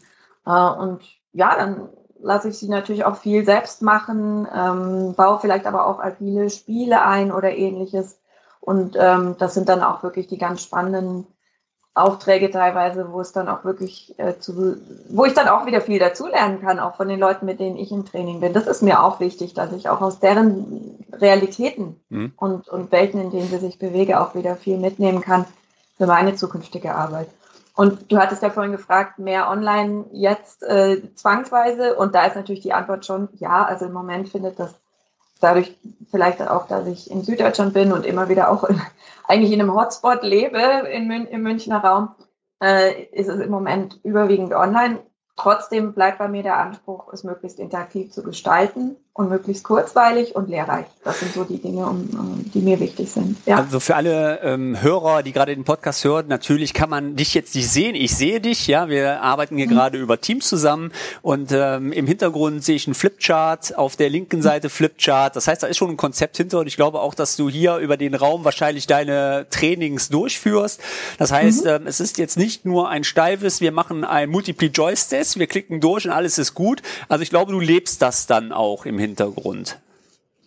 Äh, 0.47 0.51
und 0.51 1.03
ja, 1.33 1.57
dann 1.57 1.89
lasse 2.21 2.49
ich 2.49 2.59
sie 2.59 2.69
natürlich 2.69 3.05
auch 3.05 3.17
viel 3.17 3.45
selbst 3.45 3.83
machen, 3.83 4.47
ähm, 4.55 5.15
baue 5.15 5.41
vielleicht 5.41 5.67
aber 5.67 5.87
auch 5.87 5.99
agile 5.99 6.51
Spiele 6.51 7.03
ein 7.05 7.33
oder 7.33 7.51
ähnliches. 7.51 8.19
Und 8.61 8.97
ähm, 8.99 9.37
das 9.39 9.55
sind 9.55 9.69
dann 9.69 9.83
auch 9.83 10.03
wirklich 10.03 10.29
die 10.29 10.39
ganz 10.39 10.63
spannenden 10.63 11.27
Aufträge 11.95 12.51
teilweise, 12.51 13.13
wo 13.13 13.21
es 13.21 13.33
dann 13.33 13.49
auch 13.49 13.65
wirklich 13.65 14.19
äh, 14.19 14.39
zu, 14.39 14.77
wo 15.11 15.27
ich 15.27 15.35
dann 15.35 15.49
auch 15.49 15.67
wieder 15.67 15.83
viel 15.83 15.99
dazulernen 15.99 16.63
kann, 16.63 16.79
auch 16.79 16.95
von 16.95 17.09
den 17.09 17.19
Leuten, 17.19 17.45
mit 17.45 17.61
denen 17.61 17.77
ich 17.77 17.93
im 17.93 18.07
Training 18.07 18.41
bin. 18.41 18.55
Das 18.55 18.67
ist 18.67 18.83
mir 18.83 19.03
auch 19.03 19.21
wichtig, 19.21 19.53
dass 19.53 19.73
ich 19.73 19.91
auch 19.91 20.01
aus 20.01 20.19
deren 20.19 21.05
Realitäten 21.13 22.01
mhm. 22.09 22.33
und, 22.37 22.69
und 22.69 22.93
Welten, 22.93 23.21
in 23.21 23.31
denen 23.31 23.49
sie 23.49 23.59
sich 23.59 23.79
bewege, 23.79 24.21
auch 24.21 24.35
wieder 24.35 24.57
viel 24.57 24.79
mitnehmen 24.79 25.21
kann 25.21 25.45
für 25.99 26.07
meine 26.07 26.35
zukünftige 26.35 26.95
Arbeit. 26.95 27.29
Und 27.75 28.13
du 28.13 28.19
hattest 28.19 28.43
ja 28.43 28.51
vorhin 28.51 28.73
gefragt, 28.73 29.19
mehr 29.19 29.49
online 29.49 30.05
jetzt 30.13 30.63
äh, 30.63 31.03
zwangsweise. 31.15 31.95
Und 31.97 32.15
da 32.15 32.27
ist 32.27 32.37
natürlich 32.37 32.61
die 32.61 32.75
Antwort 32.75 33.07
schon 33.07 33.29
ja. 33.35 33.65
Also 33.65 33.87
im 33.87 33.93
Moment 33.93 34.29
findet 34.29 34.59
das 34.59 34.75
dadurch 35.41 35.77
vielleicht 36.11 36.43
auch, 36.43 36.69
dass 36.69 36.87
ich 36.87 37.11
in 37.11 37.23
Süddeutschland 37.23 37.75
bin 37.75 37.93
und 37.93 38.07
immer 38.07 38.29
wieder 38.29 38.51
auch 38.51 38.65
in, 38.65 38.81
eigentlich 39.27 39.53
in 39.53 39.61
einem 39.61 39.75
Hotspot 39.75 40.23
lebe 40.23 40.59
in 40.93 41.11
im 41.11 41.43
Münchner 41.43 41.83
Raum, 41.83 42.15
äh, 42.63 43.05
ist 43.13 43.29
es 43.29 43.41
im 43.41 43.51
Moment 43.51 43.99
überwiegend 44.05 44.53
online. 44.53 45.01
Trotzdem 45.37 45.95
bleibt 45.95 46.19
bei 46.19 46.29
mir 46.29 46.43
der 46.43 46.59
Anspruch, 46.59 47.11
es 47.13 47.25
möglichst 47.25 47.59
interaktiv 47.59 48.13
zu 48.13 48.23
gestalten 48.23 48.97
und 49.15 49.29
möglichst 49.29 49.63
kurzweilig 49.63 50.35
und 50.35 50.49
lehrreich. 50.49 50.87
Das 51.05 51.21
sind 51.21 51.35
so 51.35 51.45
die 51.45 51.61
Dinge, 51.61 51.85
um, 51.85 52.09
um, 52.13 52.51
die 52.55 52.61
mir 52.61 52.81
wichtig 52.81 53.11
sind. 53.11 53.37
Ja. 53.45 53.59
Also 53.59 53.79
für 53.79 53.95
alle 53.95 54.41
ähm, 54.41 54.81
Hörer, 54.81 55.23
die 55.23 55.33
gerade 55.33 55.55
den 55.55 55.65
Podcast 55.65 56.03
hören, 56.05 56.29
natürlich 56.29 56.73
kann 56.73 56.89
man 56.89 57.15
dich 57.15 57.35
jetzt 57.35 57.55
nicht 57.55 57.69
sehen. 57.69 57.95
Ich 57.95 58.17
sehe 58.17 58.41
dich, 58.41 58.67
ja. 58.69 58.89
Wir 58.89 59.21
arbeiten 59.21 59.59
hier 59.59 59.67
mhm. 59.67 59.73
gerade 59.73 59.99
über 59.99 60.19
Teams 60.19 60.49
zusammen 60.49 60.93
und 61.21 61.53
ähm, 61.53 61.93
im 61.93 62.07
Hintergrund 62.07 62.65
sehe 62.65 62.77
ich 62.77 62.87
einen 62.87 62.95
Flipchart, 62.95 63.77
auf 63.77 63.97
der 63.97 64.09
linken 64.09 64.39
mhm. 64.39 64.43
Seite 64.43 64.71
Flipchart. 64.71 65.37
Das 65.37 65.47
heißt, 65.47 65.63
da 65.63 65.67
ist 65.67 65.77
schon 65.77 65.91
ein 65.91 65.99
Konzept 65.99 66.39
hinter 66.39 66.61
und 66.61 66.67
ich 66.67 66.77
glaube 66.77 67.01
auch, 67.01 67.15
dass 67.15 67.37
du 67.37 67.51
hier 67.51 67.77
über 67.77 67.99
den 67.99 68.15
Raum 68.15 68.47
wahrscheinlich 68.47 68.87
deine 68.87 69.47
Trainings 69.51 70.09
durchführst. 70.09 70.81
Das 71.19 71.33
heißt, 71.33 71.65
mhm. 71.65 71.71
ähm, 71.71 71.87
es 71.87 72.01
ist 72.01 72.17
jetzt 72.17 72.39
nicht 72.39 72.65
nur 72.65 72.89
ein 72.89 73.05
steifes, 73.05 73.61
wir 73.61 73.73
machen 73.73 74.05
ein 74.05 74.31
Multiple 74.31 74.69
Joyce 74.69 75.09
Test, 75.09 75.39
wir 75.39 75.49
klicken 75.49 75.81
durch 75.81 76.07
und 76.07 76.13
alles 76.13 76.39
ist 76.39 76.55
gut. 76.55 76.81
Also 77.11 77.23
ich 77.23 77.29
glaube, 77.29 77.53
du 77.53 77.61
lebst 77.61 78.01
das 78.01 78.27
dann 78.27 78.53
auch 78.53 78.87
im 78.87 79.02
Hintergrund? 79.03 79.79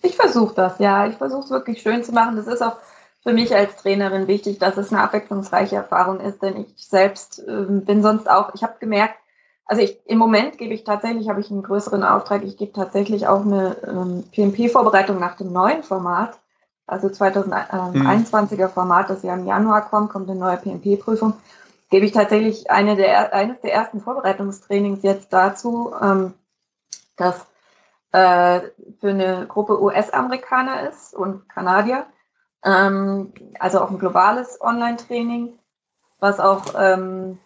Ich 0.01 0.15
versuche 0.15 0.55
das, 0.55 0.79
ja. 0.79 1.07
Ich 1.07 1.15
versuche 1.15 1.43
es 1.43 1.49
wirklich 1.49 1.81
schön 1.81 2.03
zu 2.03 2.11
machen. 2.11 2.35
Das 2.35 2.47
ist 2.47 2.61
auch 2.61 2.77
für 3.25 3.33
mich 3.33 3.55
als 3.55 3.75
Trainerin 3.77 4.27
wichtig, 4.27 4.59
dass 4.59 4.77
es 4.77 4.91
eine 4.91 5.01
abwechslungsreiche 5.01 5.75
Erfahrung 5.75 6.19
ist, 6.19 6.43
denn 6.43 6.57
ich 6.57 6.87
selbst 6.87 7.39
äh, 7.39 7.65
bin 7.67 8.03
sonst 8.03 8.29
auch, 8.29 8.53
ich 8.53 8.61
habe 8.61 8.75
gemerkt, 8.79 9.15
also 9.65 9.81
ich, 9.81 9.97
im 10.05 10.19
Moment 10.19 10.59
gebe 10.59 10.75
ich 10.75 10.83
tatsächlich, 10.83 11.27
habe 11.27 11.41
ich 11.41 11.49
einen 11.49 11.63
größeren 11.63 12.03
Auftrag, 12.03 12.43
ich 12.43 12.55
gebe 12.55 12.71
tatsächlich 12.71 13.27
auch 13.27 13.41
eine 13.41 13.77
ähm, 13.87 14.23
PMP-Vorbereitung 14.31 15.19
nach 15.19 15.35
dem 15.37 15.51
neuen 15.51 15.81
Format, 15.81 16.37
also 16.85 17.07
2021er 17.07 18.67
Format, 18.67 19.09
das 19.09 19.23
ja 19.23 19.33
im 19.33 19.47
Januar 19.47 19.89
kommt, 19.89 20.11
kommt 20.11 20.29
eine 20.29 20.39
neue 20.39 20.57
PMP-Prüfung, 20.57 21.33
gebe 21.89 22.05
ich 22.05 22.11
tatsächlich 22.11 22.69
eine 22.69 22.95
der, 22.95 23.33
eines 23.33 23.59
der 23.61 23.73
ersten 23.73 24.01
Vorbereitungstrainings 24.01 25.01
jetzt 25.01 25.33
dazu, 25.33 25.91
ähm, 25.99 26.35
dass 27.17 27.47
äh, 28.15 28.71
für 29.01 29.09
eine 29.09 29.45
Gruppe 29.45 29.81
US-Amerikaner 29.81 30.87
ist 30.89 31.13
und 31.13 31.49
Kanadier. 31.49 32.05
Ähm, 32.63 33.33
also 33.59 33.81
auch 33.81 33.91
ein 33.91 33.99
globales 33.99 34.59
Online-Training, 34.61 35.59
was 36.19 36.39
auch 36.39 36.63
ähm, 36.79 37.39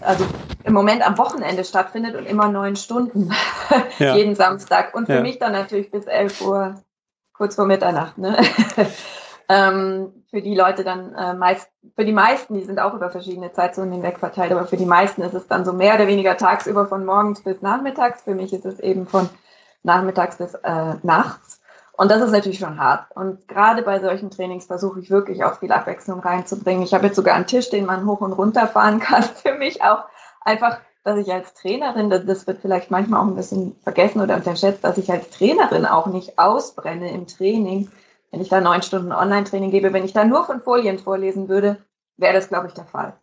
also 0.00 0.24
im 0.62 0.72
Moment 0.72 1.04
am 1.04 1.18
Wochenende 1.18 1.64
stattfindet 1.64 2.14
und 2.14 2.26
immer 2.26 2.48
neun 2.48 2.76
Stunden 2.76 3.32
ja. 3.98 4.14
jeden 4.14 4.36
Samstag. 4.36 4.94
Und 4.94 5.06
für 5.06 5.14
ja. 5.14 5.20
mich 5.20 5.40
dann 5.40 5.52
natürlich 5.52 5.90
bis 5.90 6.06
11 6.06 6.42
Uhr, 6.42 6.74
kurz 7.32 7.56
vor 7.56 7.66
Mitternacht. 7.66 8.18
Ne? 8.18 8.36
ähm, 9.48 10.24
für 10.30 10.42
die 10.42 10.54
Leute 10.54 10.84
dann 10.84 11.12
äh, 11.16 11.34
meist, 11.34 11.68
für 11.96 12.04
die 12.04 12.12
meisten, 12.12 12.54
die 12.54 12.64
sind 12.64 12.78
auch 12.78 12.94
über 12.94 13.10
verschiedene 13.10 13.52
Zeitzonen 13.52 13.92
hinweg 13.92 14.20
verteilt, 14.20 14.52
aber 14.52 14.66
für 14.66 14.76
die 14.76 14.86
meisten 14.86 15.22
ist 15.22 15.34
es 15.34 15.48
dann 15.48 15.64
so 15.64 15.72
mehr 15.72 15.96
oder 15.96 16.06
weniger 16.06 16.36
tagsüber 16.36 16.86
von 16.86 17.04
morgens 17.04 17.42
bis 17.42 17.62
nachmittags. 17.62 18.22
Für 18.22 18.36
mich 18.36 18.52
ist 18.52 18.64
es 18.64 18.78
eben 18.78 19.08
von 19.08 19.28
nachmittags 19.86 20.36
bis 20.36 20.54
äh, 20.54 20.94
nachts. 21.02 21.60
Und 21.92 22.10
das 22.10 22.20
ist 22.20 22.32
natürlich 22.32 22.58
schon 22.58 22.78
hart. 22.78 23.06
Und 23.16 23.48
gerade 23.48 23.80
bei 23.82 24.00
solchen 24.00 24.30
Trainings 24.30 24.66
versuche 24.66 25.00
ich 25.00 25.10
wirklich 25.10 25.44
auch 25.44 25.58
viel 25.58 25.72
Abwechslung 25.72 26.20
reinzubringen. 26.20 26.82
Ich 26.82 26.92
habe 26.92 27.06
jetzt 27.06 27.16
sogar 27.16 27.34
einen 27.34 27.46
Tisch, 27.46 27.70
den 27.70 27.86
man 27.86 28.04
hoch 28.04 28.20
und 28.20 28.34
runter 28.34 28.66
fahren 28.66 29.00
kann. 29.00 29.22
Für 29.22 29.54
mich 29.54 29.82
auch 29.82 30.04
einfach, 30.42 30.78
dass 31.04 31.16
ich 31.16 31.32
als 31.32 31.54
Trainerin, 31.54 32.10
das 32.10 32.46
wird 32.46 32.60
vielleicht 32.60 32.90
manchmal 32.90 33.20
auch 33.20 33.26
ein 33.26 33.36
bisschen 33.36 33.76
vergessen 33.82 34.20
oder 34.20 34.34
unterschätzt, 34.36 34.84
dass 34.84 34.98
ich 34.98 35.10
als 35.10 35.30
Trainerin 35.30 35.86
auch 35.86 36.06
nicht 36.06 36.38
ausbrenne 36.38 37.10
im 37.12 37.26
Training. 37.26 37.90
Wenn 38.30 38.40
ich 38.42 38.50
da 38.50 38.60
neun 38.60 38.82
Stunden 38.82 39.12
Online-Training 39.12 39.70
gebe, 39.70 39.92
wenn 39.92 40.04
ich 40.04 40.12
da 40.12 40.24
nur 40.24 40.44
von 40.44 40.60
Folien 40.60 40.98
vorlesen 40.98 41.48
würde, 41.48 41.78
wäre 42.18 42.34
das, 42.34 42.48
glaube 42.48 42.66
ich, 42.66 42.74
der 42.74 42.84
Fall. 42.84 43.14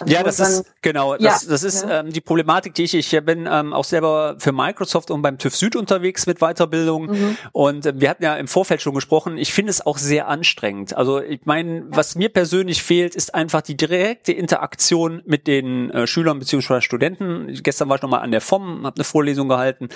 Also 0.00 0.12
ja, 0.12 0.22
das 0.22 0.40
ist 0.40 0.64
genau. 0.82 1.16
Das, 1.16 1.44
ja, 1.44 1.50
das 1.50 1.62
ist 1.62 1.82
ja. 1.82 2.00
ähm, 2.00 2.12
die 2.12 2.20
Problematik, 2.20 2.74
die 2.74 2.84
ich. 2.84 2.94
Ich 2.94 3.24
bin 3.24 3.48
ähm, 3.50 3.72
auch 3.72 3.84
selber 3.84 4.36
für 4.38 4.52
Microsoft 4.52 5.10
und 5.10 5.22
beim 5.22 5.38
TÜV 5.38 5.56
Süd 5.56 5.76
unterwegs 5.76 6.26
mit 6.26 6.38
Weiterbildung. 6.40 7.06
Mhm. 7.06 7.36
Und 7.52 7.86
äh, 7.86 7.92
wir 7.96 8.10
hatten 8.10 8.22
ja 8.22 8.36
im 8.36 8.48
Vorfeld 8.48 8.82
schon 8.82 8.94
gesprochen. 8.94 9.38
Ich 9.38 9.52
finde 9.52 9.70
es 9.70 9.84
auch 9.84 9.98
sehr 9.98 10.28
anstrengend. 10.28 10.96
Also 10.96 11.20
ich 11.20 11.40
meine, 11.44 11.84
was 11.88 12.14
mir 12.14 12.28
persönlich 12.28 12.82
fehlt, 12.82 13.14
ist 13.14 13.34
einfach 13.34 13.62
die 13.62 13.76
direkte 13.76 14.32
Interaktion 14.32 15.22
mit 15.24 15.46
den 15.46 15.90
äh, 15.90 16.06
Schülern 16.06 16.38
beziehungsweise 16.38 16.82
Studenten. 16.82 17.52
Gestern 17.62 17.88
war 17.88 17.96
ich 17.96 18.02
nochmal 18.02 18.20
an 18.20 18.30
der 18.30 18.40
FOM, 18.40 18.84
habe 18.86 18.96
eine 18.96 19.04
Vorlesung 19.04 19.48
gehalten. 19.48 19.88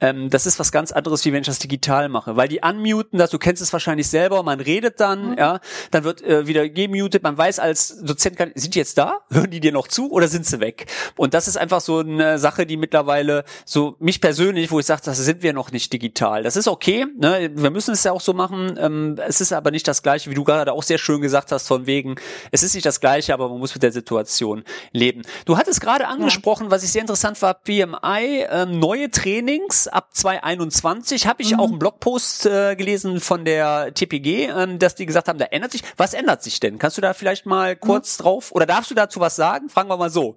Ähm, 0.00 0.30
das 0.30 0.46
ist 0.46 0.58
was 0.58 0.72
ganz 0.72 0.92
anderes, 0.92 1.24
wie 1.24 1.32
wenn 1.32 1.40
ich 1.40 1.46
das 1.46 1.58
digital 1.58 2.08
mache, 2.08 2.36
weil 2.36 2.48
die 2.48 2.60
unmuten, 2.62 3.18
das 3.18 3.30
du 3.30 3.38
kennst 3.38 3.62
es 3.62 3.72
wahrscheinlich 3.72 4.08
selber. 4.08 4.42
Man 4.42 4.60
redet 4.60 5.00
dann, 5.00 5.30
mhm. 5.30 5.38
ja, 5.38 5.60
dann 5.90 6.04
wird 6.04 6.22
äh, 6.22 6.46
wieder 6.46 6.68
gemutet. 6.68 7.22
Man 7.22 7.36
weiß 7.36 7.58
als 7.58 8.00
Dozent, 8.02 8.38
sind 8.54 8.74
die 8.74 8.78
jetzt 8.78 8.98
da? 8.98 9.05
Hören 9.30 9.50
die 9.50 9.60
dir 9.60 9.72
noch 9.72 9.88
zu 9.88 10.10
oder 10.10 10.28
sind 10.28 10.46
sie 10.46 10.60
weg? 10.60 10.86
Und 11.16 11.34
das 11.34 11.48
ist 11.48 11.56
einfach 11.56 11.80
so 11.80 11.98
eine 11.98 12.38
Sache, 12.38 12.66
die 12.66 12.76
mittlerweile 12.76 13.44
so 13.64 13.96
mich 13.98 14.20
persönlich, 14.20 14.70
wo 14.70 14.80
ich 14.80 14.86
sage, 14.86 15.02
das 15.04 15.18
sind 15.18 15.42
wir 15.42 15.52
noch 15.52 15.72
nicht 15.72 15.92
digital. 15.92 16.42
Das 16.42 16.56
ist 16.56 16.68
okay, 16.68 17.06
ne? 17.18 17.50
wir 17.54 17.70
müssen 17.70 17.92
es 17.92 18.04
ja 18.04 18.12
auch 18.12 18.20
so 18.20 18.32
machen. 18.32 18.78
Ähm, 18.78 19.16
es 19.26 19.40
ist 19.40 19.52
aber 19.52 19.70
nicht 19.70 19.86
das 19.88 20.02
Gleiche, 20.02 20.30
wie 20.30 20.34
du 20.34 20.44
gerade 20.44 20.72
auch 20.72 20.82
sehr 20.82 20.98
schön 20.98 21.20
gesagt 21.20 21.52
hast, 21.52 21.66
von 21.66 21.86
wegen, 21.86 22.16
es 22.50 22.62
ist 22.62 22.74
nicht 22.74 22.86
das 22.86 23.00
Gleiche, 23.00 23.34
aber 23.34 23.48
man 23.48 23.58
muss 23.58 23.74
mit 23.74 23.82
der 23.82 23.92
Situation 23.92 24.64
leben. 24.92 25.22
Du 25.44 25.56
hattest 25.56 25.80
gerade 25.80 26.06
angesprochen, 26.08 26.64
ja. 26.64 26.70
was 26.70 26.82
ich 26.82 26.92
sehr 26.92 27.00
interessant 27.02 27.40
war, 27.42 27.54
PMI, 27.54 28.46
ähm, 28.50 28.78
neue 28.78 29.10
Trainings 29.10 29.88
ab 29.88 30.08
2021. 30.12 31.26
Habe 31.26 31.42
ich 31.42 31.52
mhm. 31.52 31.60
auch 31.60 31.68
einen 31.68 31.78
Blogpost 31.78 32.46
äh, 32.46 32.76
gelesen 32.76 33.20
von 33.20 33.44
der 33.44 33.92
TPG, 33.94 34.46
ähm, 34.46 34.78
dass 34.78 34.94
die 34.94 35.06
gesagt 35.06 35.28
haben, 35.28 35.38
da 35.38 35.46
ändert 35.46 35.72
sich. 35.72 35.82
Was 35.96 36.14
ändert 36.14 36.42
sich 36.42 36.60
denn? 36.60 36.78
Kannst 36.78 36.96
du 36.96 37.00
da 37.00 37.14
vielleicht 37.14 37.46
mal 37.46 37.76
kurz 37.76 38.18
mhm. 38.18 38.22
drauf 38.22 38.52
oder 38.52 38.66
darfst 38.66 38.90
du 38.90 38.94
dazu 38.96 39.20
was 39.20 39.36
sagen? 39.36 39.68
Fragen 39.68 39.88
wir 39.88 39.96
mal 39.96 40.10
so. 40.10 40.36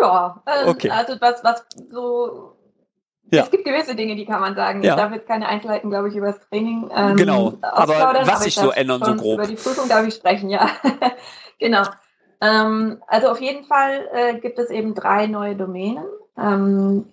Ja, 0.00 0.42
äh, 0.46 0.68
okay. 0.68 0.90
also 0.90 1.14
was, 1.20 1.42
was 1.42 1.64
so 1.90 2.56
ja. 3.30 3.42
Es 3.42 3.50
gibt 3.50 3.64
gewisse 3.64 3.96
Dinge, 3.96 4.14
die 4.14 4.24
kann 4.24 4.40
man 4.40 4.54
sagen. 4.54 4.82
Ja. 4.82 4.92
Ich 4.92 4.96
darf 4.96 5.12
jetzt 5.12 5.26
keine 5.26 5.48
Einzelheiten, 5.48 5.90
glaube 5.90 6.08
ich, 6.08 6.14
über 6.14 6.28
das 6.28 6.40
Training 6.48 6.88
ähm, 6.94 7.16
Genau, 7.16 7.54
aber 7.60 8.22
was 8.24 8.44
sich 8.44 8.54
so 8.54 8.70
ändern, 8.70 9.02
so 9.04 9.14
grob. 9.14 9.38
Über 9.38 9.46
die 9.46 9.56
Prüfung 9.56 9.88
darf 9.88 10.06
ich 10.06 10.14
sprechen, 10.14 10.48
ja. 10.48 10.68
genau. 11.58 11.82
Ähm, 12.40 13.02
also 13.08 13.28
auf 13.28 13.40
jeden 13.40 13.64
Fall 13.64 14.08
äh, 14.12 14.38
gibt 14.38 14.58
es 14.58 14.70
eben 14.70 14.94
drei 14.94 15.26
neue 15.26 15.56
Domänen. 15.56 16.04
Ähm, 16.38 17.06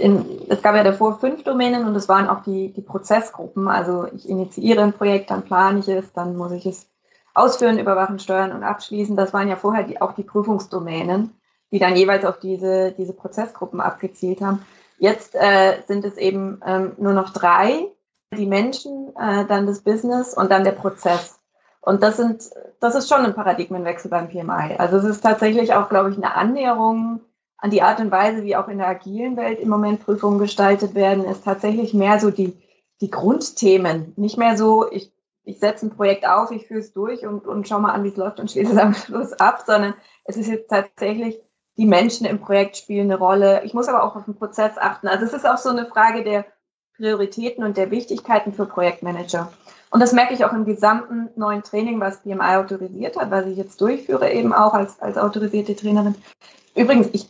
in, 0.00 0.24
es 0.48 0.62
gab 0.62 0.74
ja 0.74 0.82
davor 0.82 1.20
fünf 1.20 1.44
Domänen 1.44 1.86
und 1.86 1.94
es 1.94 2.08
waren 2.08 2.28
auch 2.28 2.42
die, 2.42 2.72
die 2.72 2.82
Prozessgruppen. 2.82 3.68
Also 3.68 4.06
ich 4.14 4.28
initiiere 4.28 4.82
ein 4.82 4.92
Projekt, 4.92 5.30
dann 5.30 5.42
plane 5.42 5.80
ich 5.80 5.88
es, 5.88 6.12
dann 6.12 6.36
muss 6.36 6.52
ich 6.52 6.66
es 6.66 6.88
ausführen, 7.34 7.78
überwachen, 7.78 8.18
steuern 8.18 8.52
und 8.52 8.62
abschließen. 8.62 9.16
Das 9.16 9.32
waren 9.32 9.48
ja 9.48 9.56
vorher 9.56 9.84
die, 9.84 10.00
auch 10.00 10.12
die 10.12 10.22
Prüfungsdomänen, 10.22 11.30
die 11.70 11.78
dann 11.78 11.96
jeweils 11.96 12.24
auf 12.24 12.38
diese, 12.38 12.92
diese 12.92 13.12
Prozessgruppen 13.12 13.80
abgezielt 13.80 14.40
haben. 14.40 14.64
Jetzt 14.98 15.34
äh, 15.34 15.82
sind 15.86 16.04
es 16.04 16.16
eben 16.16 16.60
ähm, 16.64 16.92
nur 16.98 17.12
noch 17.12 17.30
drei, 17.30 17.88
die 18.36 18.46
Menschen, 18.46 19.12
äh, 19.16 19.44
dann 19.46 19.66
das 19.66 19.80
Business 19.80 20.34
und 20.34 20.50
dann 20.50 20.64
der 20.64 20.72
Prozess. 20.72 21.40
Und 21.80 22.02
das 22.02 22.16
sind, 22.16 22.48
das 22.80 22.94
ist 22.94 23.08
schon 23.08 23.24
ein 23.24 23.34
Paradigmenwechsel 23.34 24.10
beim 24.10 24.28
PMI. 24.28 24.76
Also 24.78 24.98
es 24.98 25.04
ist 25.04 25.22
tatsächlich 25.22 25.74
auch, 25.74 25.88
glaube 25.88 26.10
ich, 26.10 26.16
eine 26.16 26.34
Annäherung 26.34 27.20
an 27.58 27.70
die 27.70 27.82
Art 27.82 28.00
und 28.00 28.10
Weise, 28.10 28.44
wie 28.44 28.56
auch 28.56 28.68
in 28.68 28.78
der 28.78 28.88
agilen 28.88 29.36
Welt 29.36 29.58
im 29.58 29.68
Moment 29.68 30.04
Prüfungen 30.04 30.38
gestaltet 30.38 30.94
werden, 30.94 31.24
ist 31.24 31.44
tatsächlich 31.44 31.94
mehr 31.94 32.20
so 32.20 32.30
die, 32.30 32.56
die 33.00 33.10
Grundthemen. 33.10 34.12
Nicht 34.16 34.38
mehr 34.38 34.56
so, 34.56 34.90
ich 34.90 35.12
ich 35.44 35.58
setze 35.58 35.86
ein 35.86 35.90
Projekt 35.90 36.26
auf, 36.26 36.50
ich 36.50 36.66
führe 36.66 36.80
es 36.80 36.92
durch 36.92 37.26
und, 37.26 37.46
und 37.46 37.66
schau 37.66 37.78
mal 37.78 37.92
an, 37.92 38.04
wie 38.04 38.08
es 38.08 38.16
läuft 38.16 38.38
und 38.40 38.50
schließe 38.50 38.72
es 38.72 38.78
am 38.78 38.94
Schluss 38.94 39.32
ab, 39.34 39.64
sondern 39.66 39.94
es 40.24 40.36
ist 40.36 40.48
jetzt 40.48 40.70
tatsächlich, 40.70 41.40
die 41.76 41.86
Menschen 41.86 42.26
im 42.26 42.38
Projekt 42.38 42.76
spielen 42.76 43.10
eine 43.10 43.18
Rolle. 43.18 43.62
Ich 43.64 43.72
muss 43.72 43.88
aber 43.88 44.04
auch 44.04 44.14
auf 44.14 44.26
den 44.26 44.36
Prozess 44.36 44.76
achten. 44.76 45.08
Also 45.08 45.24
es 45.24 45.32
ist 45.32 45.46
auch 45.46 45.56
so 45.56 45.70
eine 45.70 45.86
Frage 45.86 46.22
der 46.22 46.44
Prioritäten 46.96 47.64
und 47.64 47.78
der 47.78 47.90
Wichtigkeiten 47.90 48.52
für 48.52 48.66
Projektmanager. 48.66 49.50
Und 49.90 50.00
das 50.00 50.12
merke 50.12 50.34
ich 50.34 50.44
auch 50.44 50.52
im 50.52 50.66
gesamten 50.66 51.30
neuen 51.34 51.62
Training, 51.62 51.98
was 51.98 52.22
BMI 52.22 52.56
autorisiert 52.56 53.16
hat, 53.16 53.30
was 53.30 53.46
ich 53.46 53.56
jetzt 53.56 53.80
durchführe, 53.80 54.30
eben 54.30 54.52
auch 54.52 54.74
als, 54.74 55.00
als 55.00 55.16
autorisierte 55.16 55.74
Trainerin. 55.74 56.14
Übrigens, 56.74 57.08
ich 57.12 57.28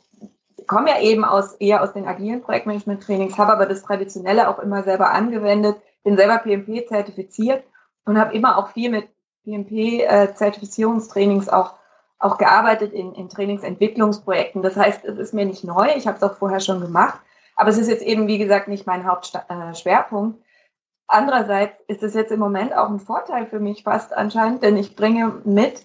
komme 0.67 0.91
ja 0.91 1.01
eben 1.01 1.25
aus 1.25 1.55
eher 1.55 1.83
aus 1.83 1.93
den 1.93 2.07
agilen 2.07 2.43
Projektmanagement-Trainings, 2.43 3.39
habe 3.39 3.53
aber 3.53 3.67
das 3.67 3.83
Traditionelle 3.83 4.49
auch 4.49 4.59
immer 4.59 4.83
selber 4.83 5.11
angewendet, 5.11 5.77
bin 6.05 6.17
selber 6.17 6.39
PMP 6.39 6.87
zertifiziert 6.89 7.65
und 8.05 8.19
habe 8.19 8.35
immer 8.35 8.59
auch 8.59 8.69
viel 8.69 8.91
mit 8.91 9.09
PMP-Zertifizierungstrainings 9.45 11.49
äh, 11.49 11.53
auch, 11.53 11.75
auch 12.19 12.39
gearbeitet 12.39 12.93
in, 12.93 13.15
in 13.15 13.29
Trainingsentwicklungsprojekten. 13.29 14.63
Das 14.63 14.77
heißt, 14.77 15.05
es 15.05 15.19
ist 15.19 15.35
mir 15.35 15.47
nicht 15.47 15.65
neu, 15.65 15.89
ich 15.97 16.07
habe 16.07 16.17
es 16.17 16.23
auch 16.23 16.37
vorher 16.37 16.61
schon 16.61 16.81
gemacht, 16.81 17.19
aber 17.57 17.71
es 17.71 17.79
ist 17.79 17.89
jetzt 17.89 18.03
eben, 18.03 18.27
wie 18.27 18.39
gesagt, 18.39 18.69
nicht 18.69 18.87
mein 18.87 19.07
Hauptschwerpunkt. 19.07 20.39
Äh, 20.39 20.43
Andererseits 21.09 21.75
ist 21.89 22.03
es 22.03 22.15
jetzt 22.15 22.33
im 22.33 22.41
Moment 22.41 22.75
auch 22.75 22.89
ein 22.89 22.99
Vorteil 22.99 23.47
für 23.47 23.61
mich 23.61 23.83
fast 23.83 24.15
anscheinend, 24.15 24.63
denn 24.63 24.79
ich 24.79 24.97
bringe 24.97 25.43
mit 25.45 25.85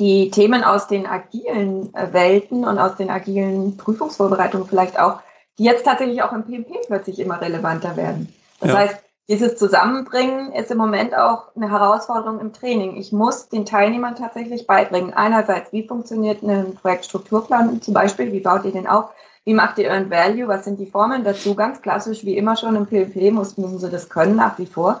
die 0.00 0.30
Themen 0.30 0.64
aus 0.64 0.88
den 0.88 1.06
agilen 1.06 1.94
äh, 1.94 2.12
Welten 2.12 2.64
und 2.64 2.78
aus 2.78 2.96
den 2.96 3.08
agilen 3.08 3.76
Prüfungsvorbereitungen 3.76 4.66
vielleicht 4.66 4.98
auch, 4.98 5.20
die 5.58 5.64
jetzt 5.64 5.84
tatsächlich 5.84 6.22
auch 6.22 6.32
im 6.32 6.44
PMP 6.44 6.86
plötzlich 6.86 7.20
immer 7.20 7.40
relevanter 7.40 7.96
werden. 7.96 8.34
Das 8.60 8.72
ja. 8.72 8.78
heißt, 8.78 9.05
dieses 9.28 9.56
Zusammenbringen 9.56 10.52
ist 10.52 10.70
im 10.70 10.78
Moment 10.78 11.16
auch 11.16 11.54
eine 11.56 11.70
Herausforderung 11.70 12.40
im 12.40 12.52
Training. 12.52 12.96
Ich 12.96 13.12
muss 13.12 13.48
den 13.48 13.66
Teilnehmern 13.66 14.14
tatsächlich 14.14 14.66
beibringen. 14.66 15.12
Einerseits, 15.14 15.72
wie 15.72 15.86
funktioniert 15.86 16.42
ein 16.42 16.76
Projektstrukturplan 16.76 17.82
zum 17.82 17.94
Beispiel, 17.94 18.32
wie 18.32 18.40
baut 18.40 18.64
ihr 18.64 18.72
den 18.72 18.86
auf? 18.86 19.10
Wie 19.44 19.54
macht 19.54 19.78
ihr 19.78 19.88
Earned 19.88 20.10
Value? 20.10 20.48
Was 20.48 20.64
sind 20.64 20.78
die 20.78 20.90
Formeln 20.90 21.24
dazu? 21.24 21.54
Ganz 21.54 21.82
klassisch, 21.82 22.24
wie 22.24 22.36
immer 22.36 22.56
schon 22.56 22.76
im 22.76 22.86
PvP 22.86 23.30
müssen 23.32 23.78
sie 23.78 23.90
das 23.90 24.08
können, 24.08 24.36
nach 24.36 24.58
wie 24.58 24.66
vor. 24.66 25.00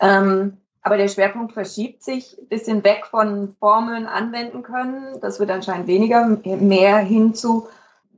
Ähm, 0.00 0.58
aber 0.82 0.98
der 0.98 1.08
Schwerpunkt 1.08 1.52
verschiebt 1.52 2.02
sich 2.02 2.38
ein 2.38 2.48
bisschen 2.48 2.84
weg 2.84 3.06
von 3.10 3.56
Formeln 3.58 4.06
anwenden 4.06 4.62
können. 4.62 5.18
Das 5.20 5.40
wird 5.40 5.50
anscheinend 5.50 5.86
weniger, 5.88 6.26
mehr 6.44 6.98
hin 6.98 7.34
zu, 7.34 7.68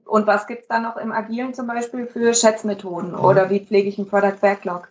und 0.08 0.26
was 0.26 0.46
gibt 0.46 0.62
es 0.62 0.68
da 0.68 0.78
noch 0.78 0.96
im 0.96 1.12
Agilen 1.12 1.52
zum 1.54 1.66
Beispiel 1.66 2.06
für 2.06 2.32
Schätzmethoden 2.32 3.12
mhm. 3.12 3.20
oder 3.20 3.50
wie 3.50 3.60
pflege 3.60 3.88
ich 3.88 3.98
einen 3.98 4.08
Product 4.08 4.40
Backlog? 4.40 4.88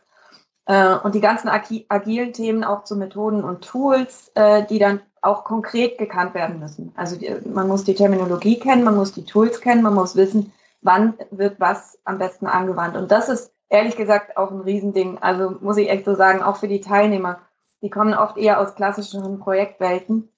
Äh, 0.67 0.95
und 0.97 1.15
die 1.15 1.21
ganzen 1.21 1.49
agilen 1.49 2.33
Themen 2.33 2.63
auch 2.63 2.83
zu 2.83 2.95
Methoden 2.97 3.43
und 3.43 3.63
Tools, 3.63 4.31
äh, 4.35 4.65
die 4.65 4.79
dann 4.79 5.01
auch 5.21 5.43
konkret 5.43 5.97
gekannt 5.97 6.33
werden 6.33 6.59
müssen. 6.59 6.93
Also 6.95 7.17
man 7.45 7.67
muss 7.67 7.85
die 7.85 7.95
Terminologie 7.95 8.59
kennen, 8.59 8.83
man 8.83 8.95
muss 8.95 9.13
die 9.13 9.25
Tools 9.25 9.61
kennen, 9.61 9.81
man 9.81 9.93
muss 9.95 10.15
wissen, 10.15 10.53
wann 10.81 11.15
wird 11.31 11.59
was 11.59 11.97
am 12.03 12.17
besten 12.17 12.47
angewandt. 12.47 12.95
Und 12.95 13.11
das 13.11 13.29
ist 13.29 13.51
ehrlich 13.69 13.95
gesagt 13.95 14.37
auch 14.37 14.51
ein 14.51 14.61
Riesending. 14.61 15.17
Also 15.19 15.55
muss 15.61 15.77
ich 15.77 15.89
echt 15.89 16.05
so 16.05 16.15
sagen, 16.15 16.43
auch 16.43 16.57
für 16.57 16.67
die 16.67 16.81
Teilnehmer. 16.81 17.39
Die 17.81 17.89
kommen 17.89 18.13
oft 18.13 18.37
eher 18.37 18.59
aus 18.59 18.75
klassischen 18.75 19.39
Projektwelten 19.39 20.29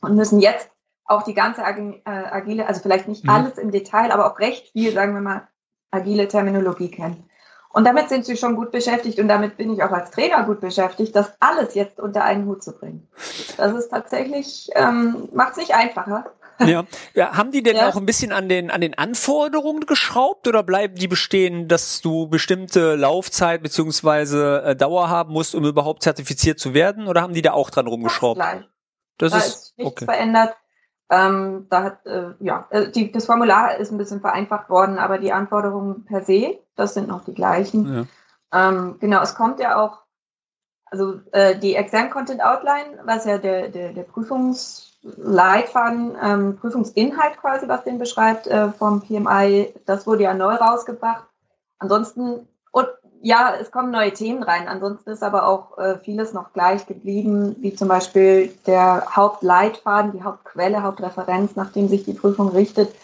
und 0.00 0.16
müssen 0.16 0.40
jetzt 0.40 0.70
auch 1.04 1.22
die 1.22 1.34
ganze 1.34 1.62
äh, 1.62 2.00
agile, 2.04 2.66
also 2.66 2.80
vielleicht 2.80 3.08
nicht 3.08 3.24
mhm. 3.24 3.30
alles 3.30 3.58
im 3.58 3.70
Detail, 3.70 4.12
aber 4.12 4.30
auch 4.30 4.38
recht 4.38 4.68
viel, 4.72 4.92
sagen 4.92 5.14
wir 5.14 5.20
mal, 5.20 5.48
agile 5.90 6.28
Terminologie 6.28 6.90
kennen. 6.90 7.27
Und 7.78 7.84
damit 7.84 8.08
sind 8.08 8.24
sie 8.24 8.36
schon 8.36 8.56
gut 8.56 8.72
beschäftigt 8.72 9.20
und 9.20 9.28
damit 9.28 9.56
bin 9.56 9.72
ich 9.72 9.84
auch 9.84 9.92
als 9.92 10.10
Trainer 10.10 10.42
gut 10.42 10.60
beschäftigt, 10.60 11.14
das 11.14 11.32
alles 11.38 11.76
jetzt 11.76 12.00
unter 12.00 12.24
einen 12.24 12.44
Hut 12.46 12.60
zu 12.60 12.76
bringen. 12.76 13.06
Das 13.56 13.72
ist 13.72 13.90
tatsächlich, 13.90 14.68
ähm, 14.74 15.28
macht 15.32 15.52
es 15.52 15.58
nicht 15.58 15.74
einfacher. 15.76 16.24
Ja. 16.58 16.82
ja. 17.14 17.36
Haben 17.36 17.52
die 17.52 17.62
denn 17.62 17.76
ja. 17.76 17.88
auch 17.88 17.94
ein 17.94 18.04
bisschen 18.04 18.32
an 18.32 18.48
den, 18.48 18.72
an 18.72 18.80
den 18.80 18.98
Anforderungen 18.98 19.86
geschraubt 19.86 20.48
oder 20.48 20.64
bleiben 20.64 20.96
die 20.96 21.06
bestehen, 21.06 21.68
dass 21.68 22.00
du 22.00 22.26
bestimmte 22.26 22.96
Laufzeit 22.96 23.62
beziehungsweise 23.62 24.64
äh, 24.64 24.74
Dauer 24.74 25.08
haben 25.08 25.32
musst, 25.32 25.54
um 25.54 25.64
überhaupt 25.64 26.02
zertifiziert 26.02 26.58
zu 26.58 26.74
werden? 26.74 27.06
Oder 27.06 27.22
haben 27.22 27.32
die 27.32 27.42
da 27.42 27.52
auch 27.52 27.70
dran 27.70 27.86
rumgeschraubt? 27.86 28.40
Das, 29.18 29.30
das 29.30 29.46
ist, 29.46 29.54
ist 29.54 29.78
nichts 29.78 29.92
okay. 29.92 30.04
verändert. 30.04 30.56
Ähm, 31.10 31.66
da 31.70 31.84
hat, 31.84 32.04
äh, 32.06 32.34
ja, 32.40 32.66
äh, 32.70 32.90
die, 32.90 33.10
das 33.10 33.24
Formular 33.26 33.78
ist 33.78 33.90
ein 33.90 33.98
bisschen 33.98 34.20
vereinfacht 34.20 34.68
worden, 34.68 34.98
aber 34.98 35.16
die 35.18 35.32
Anforderungen 35.32 36.04
per 36.04 36.22
se, 36.22 36.58
das 36.76 36.92
sind 36.94 37.08
noch 37.08 37.24
die 37.24 37.32
gleichen. 37.32 38.06
Ja. 38.52 38.68
Ähm, 38.68 38.98
genau, 39.00 39.22
es 39.22 39.34
kommt 39.34 39.58
ja 39.58 39.82
auch, 39.82 40.00
also 40.84 41.20
äh, 41.32 41.58
die 41.58 41.76
Exam 41.76 42.10
Content 42.10 42.44
Outline, 42.44 42.98
was 43.04 43.24
ja 43.24 43.38
der, 43.38 43.68
der, 43.68 43.94
der 43.94 44.02
Prüfungsleitfaden, 44.02 46.14
ähm, 46.22 46.56
Prüfungsinhalt 46.56 47.38
quasi, 47.38 47.66
was 47.68 47.84
den 47.84 47.98
beschreibt 47.98 48.46
äh, 48.46 48.70
vom 48.72 49.00
PMI, 49.00 49.72
das 49.86 50.06
wurde 50.06 50.24
ja 50.24 50.34
neu 50.34 50.56
rausgebracht. 50.56 51.24
Ansonsten, 51.78 52.46
und 52.70 52.86
ja, 53.22 53.54
es 53.60 53.70
kommen 53.70 53.90
neue 53.90 54.12
Themen 54.12 54.42
rein. 54.42 54.68
Ansonsten 54.68 55.10
ist 55.10 55.22
aber 55.22 55.46
auch 55.46 55.78
äh, 55.78 55.98
vieles 55.98 56.32
noch 56.32 56.52
gleich 56.52 56.86
geblieben, 56.86 57.56
wie 57.60 57.74
zum 57.74 57.88
Beispiel 57.88 58.52
der 58.66 59.06
Hauptleitfaden, 59.14 60.12
die 60.12 60.22
Hauptquelle, 60.22 60.82
Hauptreferenz, 60.82 61.56
nach 61.56 61.72
dem 61.72 61.88
sich 61.88 62.04
die 62.04 62.12
Prüfung 62.12 62.48
richtet 62.48 62.94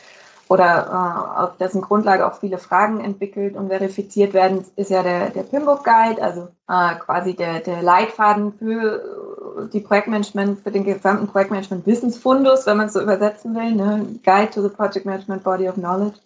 oder 0.48 1.36
äh, 1.38 1.40
auf 1.42 1.56
dessen 1.56 1.80
Grundlage 1.80 2.26
auch 2.26 2.38
viele 2.38 2.58
Fragen 2.58 3.00
entwickelt 3.00 3.56
und 3.56 3.68
verifiziert 3.68 4.34
werden, 4.34 4.64
ist 4.76 4.90
ja 4.90 5.02
der, 5.02 5.30
der 5.30 5.42
PIMBOK 5.42 5.84
Guide, 5.84 6.22
also 6.22 6.48
äh, 6.68 6.94
quasi 6.96 7.34
der, 7.34 7.60
der 7.60 7.82
Leitfaden 7.82 8.52
für 8.52 9.68
die 9.72 9.80
Projektmanagement, 9.80 10.60
für 10.60 10.70
den 10.70 10.84
gesamten 10.84 11.28
Projektmanagement 11.28 11.86
Wissensfundus, 11.86 12.66
wenn 12.66 12.76
man 12.76 12.86
es 12.86 12.92
so 12.92 13.00
übersetzen 13.00 13.54
will, 13.54 13.72
ne? 13.72 14.06
Guide 14.24 14.50
to 14.50 14.62
the 14.62 14.68
Project 14.68 15.06
Management 15.06 15.44
Body 15.44 15.68
of 15.68 15.76
Knowledge. 15.76 16.18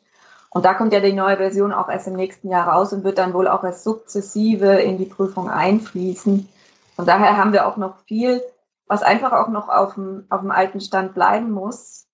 Und 0.50 0.64
da 0.64 0.74
kommt 0.74 0.92
ja 0.92 1.00
die 1.00 1.12
neue 1.12 1.36
Version 1.36 1.72
auch 1.72 1.88
erst 1.88 2.06
im 2.06 2.14
nächsten 2.14 2.48
Jahr 2.48 2.68
raus 2.68 2.92
und 2.92 3.04
wird 3.04 3.18
dann 3.18 3.34
wohl 3.34 3.48
auch 3.48 3.64
als 3.64 3.84
sukzessive 3.84 4.80
in 4.80 4.96
die 4.96 5.04
Prüfung 5.04 5.50
einfließen. 5.50 6.48
Von 6.96 7.06
daher 7.06 7.36
haben 7.36 7.52
wir 7.52 7.66
auch 7.66 7.76
noch 7.76 7.98
viel, 8.06 8.42
was 8.86 9.02
einfach 9.02 9.32
auch 9.32 9.48
noch 9.48 9.68
auf 9.68 9.94
dem, 9.94 10.26
auf 10.30 10.40
dem 10.40 10.50
alten 10.50 10.80
Stand 10.80 11.14
bleiben 11.14 11.50
muss, 11.50 12.06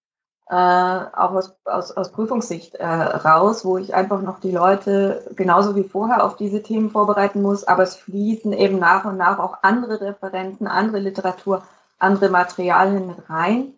äh, 0.50 0.54
auch 0.54 1.32
aus, 1.32 1.56
aus, 1.64 1.92
aus 1.92 2.12
Prüfungssicht 2.12 2.74
äh, 2.74 2.84
raus, 2.84 3.64
wo 3.64 3.78
ich 3.78 3.94
einfach 3.94 4.20
noch 4.20 4.40
die 4.40 4.50
Leute 4.50 5.24
genauso 5.36 5.74
wie 5.74 5.84
vorher 5.84 6.24
auf 6.24 6.36
diese 6.36 6.62
Themen 6.62 6.90
vorbereiten 6.90 7.40
muss, 7.40 7.64
aber 7.64 7.84
es 7.84 7.96
fließen 7.96 8.52
eben 8.52 8.78
nach 8.78 9.04
und 9.04 9.16
nach 9.16 9.38
auch 9.38 9.58
andere 9.62 10.00
Referenzen, 10.00 10.66
andere 10.66 10.98
Literatur, 10.98 11.62
andere 11.98 12.28
Materialien 12.28 13.14
rein. 13.28 13.72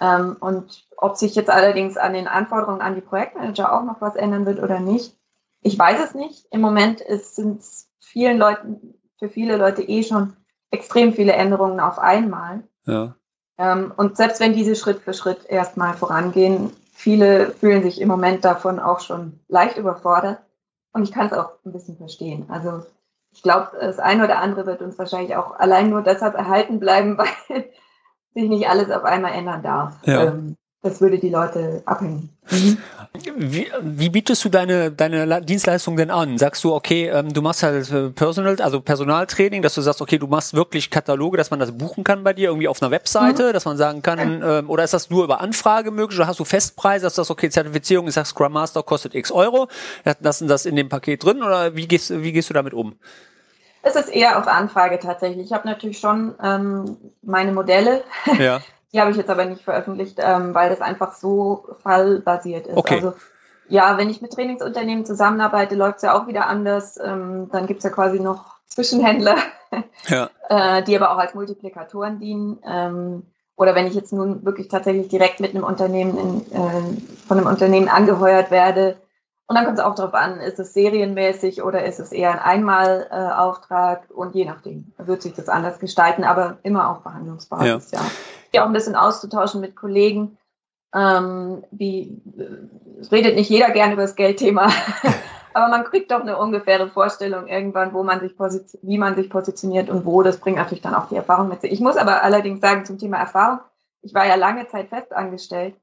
Ähm, 0.00 0.36
und 0.40 0.86
ob 1.00 1.16
sich 1.16 1.34
jetzt 1.34 1.50
allerdings 1.50 1.96
an 1.96 2.12
den 2.12 2.28
Anforderungen 2.28 2.80
an 2.80 2.94
die 2.94 3.00
Projektmanager 3.00 3.72
auch 3.72 3.84
noch 3.84 4.00
was 4.00 4.16
ändern 4.16 4.46
wird 4.46 4.62
oder 4.62 4.80
nicht, 4.80 5.16
ich 5.62 5.78
weiß 5.78 6.02
es 6.04 6.14
nicht. 6.14 6.46
Im 6.50 6.60
Moment 6.60 7.02
sind 7.08 7.60
es 7.60 7.88
vielen 7.98 8.38
Leuten, 8.38 8.94
für 9.18 9.28
viele 9.28 9.56
Leute 9.56 9.82
eh 9.82 10.02
schon 10.02 10.34
extrem 10.70 11.12
viele 11.12 11.32
Änderungen 11.32 11.80
auf 11.80 11.98
einmal. 11.98 12.62
Ja. 12.86 13.14
Ähm, 13.58 13.92
und 13.96 14.16
selbst 14.16 14.40
wenn 14.40 14.54
diese 14.54 14.76
Schritt 14.76 15.00
für 15.00 15.12
Schritt 15.12 15.44
erstmal 15.46 15.94
vorangehen, 15.94 16.72
viele 16.92 17.50
fühlen 17.50 17.82
sich 17.82 18.00
im 18.00 18.08
Moment 18.08 18.44
davon 18.44 18.78
auch 18.78 19.00
schon 19.00 19.40
leicht 19.48 19.76
überfordert. 19.76 20.38
Und 20.92 21.02
ich 21.02 21.12
kann 21.12 21.26
es 21.26 21.32
auch 21.32 21.52
ein 21.64 21.72
bisschen 21.72 21.96
verstehen. 21.96 22.46
Also 22.48 22.82
ich 23.32 23.42
glaube, 23.42 23.70
das 23.78 23.98
eine 23.98 24.24
oder 24.24 24.38
andere 24.38 24.66
wird 24.66 24.80
uns 24.80 24.98
wahrscheinlich 24.98 25.36
auch 25.36 25.58
allein 25.58 25.90
nur 25.90 26.02
deshalb 26.02 26.34
erhalten 26.34 26.80
bleiben, 26.80 27.18
weil 27.48 27.70
sich 28.34 28.48
nicht 28.48 28.68
alles 28.68 28.90
auf 28.90 29.04
einmal 29.04 29.32
ändern 29.32 29.62
darf. 29.62 29.96
Ja. 30.04 30.24
Ähm, 30.24 30.56
das 30.82 31.00
würde 31.00 31.18
die 31.18 31.28
Leute 31.28 31.82
abhängen. 31.84 32.30
Mhm. 32.50 32.78
Wie, 33.36 33.70
wie 33.82 34.08
bietest 34.08 34.44
du 34.44 34.48
deine, 34.48 34.90
deine 34.90 35.42
Dienstleistung 35.42 35.96
denn 35.96 36.10
an? 36.10 36.38
Sagst 36.38 36.64
du, 36.64 36.72
okay, 36.72 37.08
ähm, 37.08 37.32
du 37.32 37.42
machst 37.42 37.62
halt 37.62 37.90
äh, 37.90 38.08
Personal, 38.08 38.58
also 38.60 38.80
Personaltraining, 38.80 39.60
dass 39.60 39.74
du 39.74 39.82
sagst, 39.82 40.00
okay, 40.00 40.16
du 40.16 40.26
machst 40.26 40.54
wirklich 40.54 40.90
Kataloge, 40.90 41.36
dass 41.36 41.50
man 41.50 41.60
das 41.60 41.76
buchen 41.76 42.02
kann 42.02 42.24
bei 42.24 42.32
dir, 42.32 42.48
irgendwie 42.48 42.68
auf 42.68 42.80
einer 42.80 42.90
Webseite, 42.90 43.48
mhm. 43.48 43.52
dass 43.52 43.66
man 43.66 43.76
sagen 43.76 44.00
kann, 44.00 44.42
ähm, 44.42 44.70
oder 44.70 44.84
ist 44.84 44.94
das 44.94 45.10
nur 45.10 45.24
über 45.24 45.40
Anfrage 45.40 45.90
möglich, 45.90 46.18
oder 46.18 46.28
hast 46.28 46.40
du 46.40 46.44
Festpreise, 46.44 47.04
dass 47.04 47.14
du 47.14 47.22
sagst, 47.22 47.30
okay, 47.30 47.50
Zertifizierung, 47.50 48.08
ich 48.08 48.14
sag 48.14 48.26
Scrum 48.26 48.52
Master 48.52 48.82
kostet 48.82 49.14
x 49.14 49.30
Euro, 49.30 49.68
lassen 50.20 50.48
das 50.48 50.64
in 50.64 50.76
dem 50.76 50.88
Paket 50.88 51.22
drin, 51.22 51.42
oder 51.42 51.76
wie 51.76 51.86
gehst, 51.86 52.10
wie 52.22 52.32
gehst 52.32 52.48
du 52.48 52.54
damit 52.54 52.72
um? 52.72 52.96
Es 53.82 53.96
ist 53.96 54.08
eher 54.08 54.38
auf 54.38 54.46
Anfrage 54.46 54.98
tatsächlich. 54.98 55.46
Ich 55.46 55.52
habe 55.52 55.66
natürlich 55.66 55.98
schon 55.98 56.34
ähm, 56.42 56.96
meine 57.22 57.52
Modelle. 57.52 58.02
Ja. 58.38 58.60
Die 58.92 59.00
habe 59.00 59.10
ich 59.10 59.16
jetzt 59.16 59.30
aber 59.30 59.44
nicht 59.44 59.62
veröffentlicht, 59.62 60.18
ähm, 60.20 60.54
weil 60.54 60.68
das 60.68 60.80
einfach 60.80 61.14
so 61.14 61.68
fallbasiert 61.82 62.66
ist. 62.66 62.76
Okay. 62.76 62.96
Also 62.96 63.14
ja, 63.68 63.96
wenn 63.98 64.10
ich 64.10 64.20
mit 64.20 64.32
Trainingsunternehmen 64.32 65.06
zusammenarbeite, 65.06 65.76
läuft 65.76 65.98
es 65.98 66.02
ja 66.02 66.18
auch 66.18 66.26
wieder 66.26 66.48
anders. 66.48 66.98
Ähm, 67.02 67.48
dann 67.52 67.66
gibt 67.66 67.78
es 67.78 67.84
ja 67.84 67.90
quasi 67.90 68.18
noch 68.18 68.56
Zwischenhändler, 68.66 69.36
ja. 70.08 70.28
äh, 70.48 70.82
die 70.82 70.96
aber 70.96 71.12
auch 71.12 71.18
als 71.18 71.34
Multiplikatoren 71.34 72.18
dienen. 72.18 72.58
Ähm, 72.66 73.22
oder 73.56 73.74
wenn 73.74 73.86
ich 73.86 73.94
jetzt 73.94 74.12
nun 74.12 74.44
wirklich 74.44 74.68
tatsächlich 74.68 75.08
direkt 75.08 75.38
mit 75.38 75.54
einem 75.54 75.64
Unternehmen 75.64 76.18
in, 76.18 76.52
äh, 76.52 77.26
von 77.28 77.38
einem 77.38 77.46
Unternehmen 77.46 77.88
angeheuert 77.88 78.50
werde, 78.50 78.96
und 79.50 79.56
dann 79.56 79.64
kommt 79.64 79.78
es 79.78 79.84
auch 79.84 79.96
darauf 79.96 80.14
an, 80.14 80.38
ist 80.38 80.60
es 80.60 80.74
serienmäßig 80.74 81.64
oder 81.64 81.84
ist 81.84 81.98
es 81.98 82.12
eher 82.12 82.30
ein 82.30 82.38
Einmalauftrag 82.38 84.04
äh, 84.08 84.12
und 84.12 84.36
je 84.36 84.44
nachdem 84.44 84.92
wird 84.96 85.22
sich 85.22 85.32
das 85.32 85.48
anders 85.48 85.80
gestalten, 85.80 86.22
aber 86.22 86.58
immer 86.62 86.88
auf 86.88 87.02
Verhandlungsbasis, 87.02 87.90
ja. 87.90 88.00
ja. 88.54 88.62
Auch 88.62 88.68
ein 88.68 88.72
bisschen 88.72 88.94
auszutauschen 88.94 89.60
mit 89.60 89.74
Kollegen. 89.74 90.38
Ähm, 90.94 91.64
wie 91.72 92.22
es 93.00 93.10
redet 93.10 93.34
nicht 93.34 93.50
jeder 93.50 93.70
gern 93.72 93.90
über 93.90 94.02
das 94.02 94.14
Geldthema, 94.14 94.70
aber 95.52 95.66
man 95.66 95.82
kriegt 95.82 96.12
doch 96.12 96.20
eine 96.20 96.38
ungefähre 96.38 96.86
Vorstellung 96.86 97.48
irgendwann, 97.48 97.92
wo 97.92 98.04
man 98.04 98.20
sich 98.20 98.36
wie 98.82 98.98
man 98.98 99.16
sich 99.16 99.30
positioniert 99.30 99.90
und 99.90 100.06
wo. 100.06 100.22
Das 100.22 100.38
bringt 100.38 100.58
natürlich 100.58 100.82
dann 100.82 100.94
auch 100.94 101.08
die 101.08 101.16
Erfahrung 101.16 101.48
mit 101.48 101.60
sich. 101.60 101.72
Ich 101.72 101.80
muss 101.80 101.96
aber 101.96 102.22
allerdings 102.22 102.60
sagen 102.60 102.84
zum 102.84 102.98
Thema 102.98 103.16
Erfahrung, 103.16 103.58
ich 104.00 104.14
war 104.14 104.28
ja 104.28 104.36
lange 104.36 104.68
Zeit 104.68 104.90
festangestellt 104.90 105.74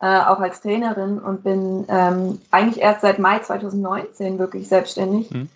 äh, 0.00 0.20
auch 0.20 0.40
als 0.40 0.60
Trainerin 0.60 1.18
und 1.18 1.44
bin 1.44 1.86
ähm, 1.88 2.40
eigentlich 2.50 2.82
erst 2.82 3.02
seit 3.02 3.18
Mai 3.18 3.38
2019 3.38 4.38
wirklich 4.38 4.68
selbstständig. 4.68 5.30
Mhm. 5.30 5.48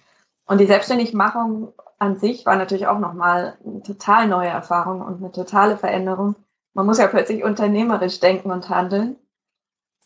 Und 0.46 0.59
die 0.59 0.66
Selbstständigmachung 0.66 1.72
an 1.98 2.18
sich 2.18 2.46
war 2.46 2.57
natürlich 2.57 2.87
auch 2.87 2.98
nochmal 2.98 3.59
eine 3.64 3.83
total 3.83 4.29
neue 4.29 4.48
Erfahrung 4.48 5.03
und 5.03 5.18
eine 5.18 5.33
totale 5.33 5.77
Veränderung. 5.77 6.37
Man 6.74 6.87
muss 6.87 6.98
ja 6.98 7.09
plötzlich 7.09 7.44
unternehmerisch 7.44 8.20
denken 8.20 8.51
und 8.51 8.68
handeln. 8.68 9.16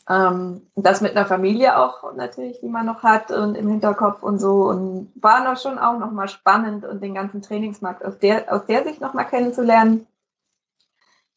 Ähm, 0.08 0.62
das 0.74 1.00
mit 1.00 1.16
einer 1.16 1.26
Familie 1.26 1.78
auch 1.78 2.14
natürlich, 2.14 2.60
die 2.60 2.68
man 2.68 2.86
noch 2.86 3.02
hat 3.02 3.30
und 3.30 3.54
im 3.54 3.68
Hinterkopf 3.68 4.22
und 4.22 4.38
so. 4.38 4.68
Und 4.68 5.12
war 5.14 5.44
noch 5.44 5.60
schon 5.60 5.78
auch 5.78 5.98
nochmal 5.98 6.28
spannend 6.28 6.84
und 6.84 7.02
den 7.02 7.14
ganzen 7.14 7.42
Trainingsmarkt 7.42 8.04
aus 8.04 8.18
der, 8.18 8.52
aus 8.52 8.66
der 8.66 8.84
Sicht 8.84 9.00
nochmal 9.00 9.26
kennenzulernen. 9.26 10.06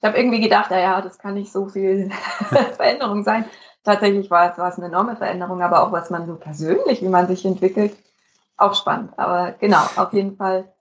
Ich 0.02 0.08
habe 0.08 0.18
irgendwie 0.18 0.42
gedacht, 0.42 0.72
ja, 0.72 1.02
das 1.02 1.18
kann 1.18 1.36
nicht 1.36 1.52
so 1.52 1.68
viel 1.68 2.10
Veränderung 2.76 3.24
sein. 3.24 3.46
Tatsächlich 3.84 4.30
war 4.32 4.52
es, 4.52 4.58
war 4.58 4.70
es 4.70 4.78
eine 4.78 4.88
enorme 4.88 5.16
Veränderung, 5.16 5.62
aber 5.62 5.84
auch 5.84 5.92
was 5.92 6.10
man 6.10 6.26
so 6.26 6.36
persönlich, 6.36 7.02
wie 7.02 7.08
man 7.08 7.28
sich 7.28 7.46
entwickelt, 7.46 7.96
auch 8.58 8.76
spannend. 8.76 9.12
Aber 9.18 9.54
genau, 9.60 9.84
auf 9.96 10.14
jeden 10.14 10.36
Fall. 10.36 10.72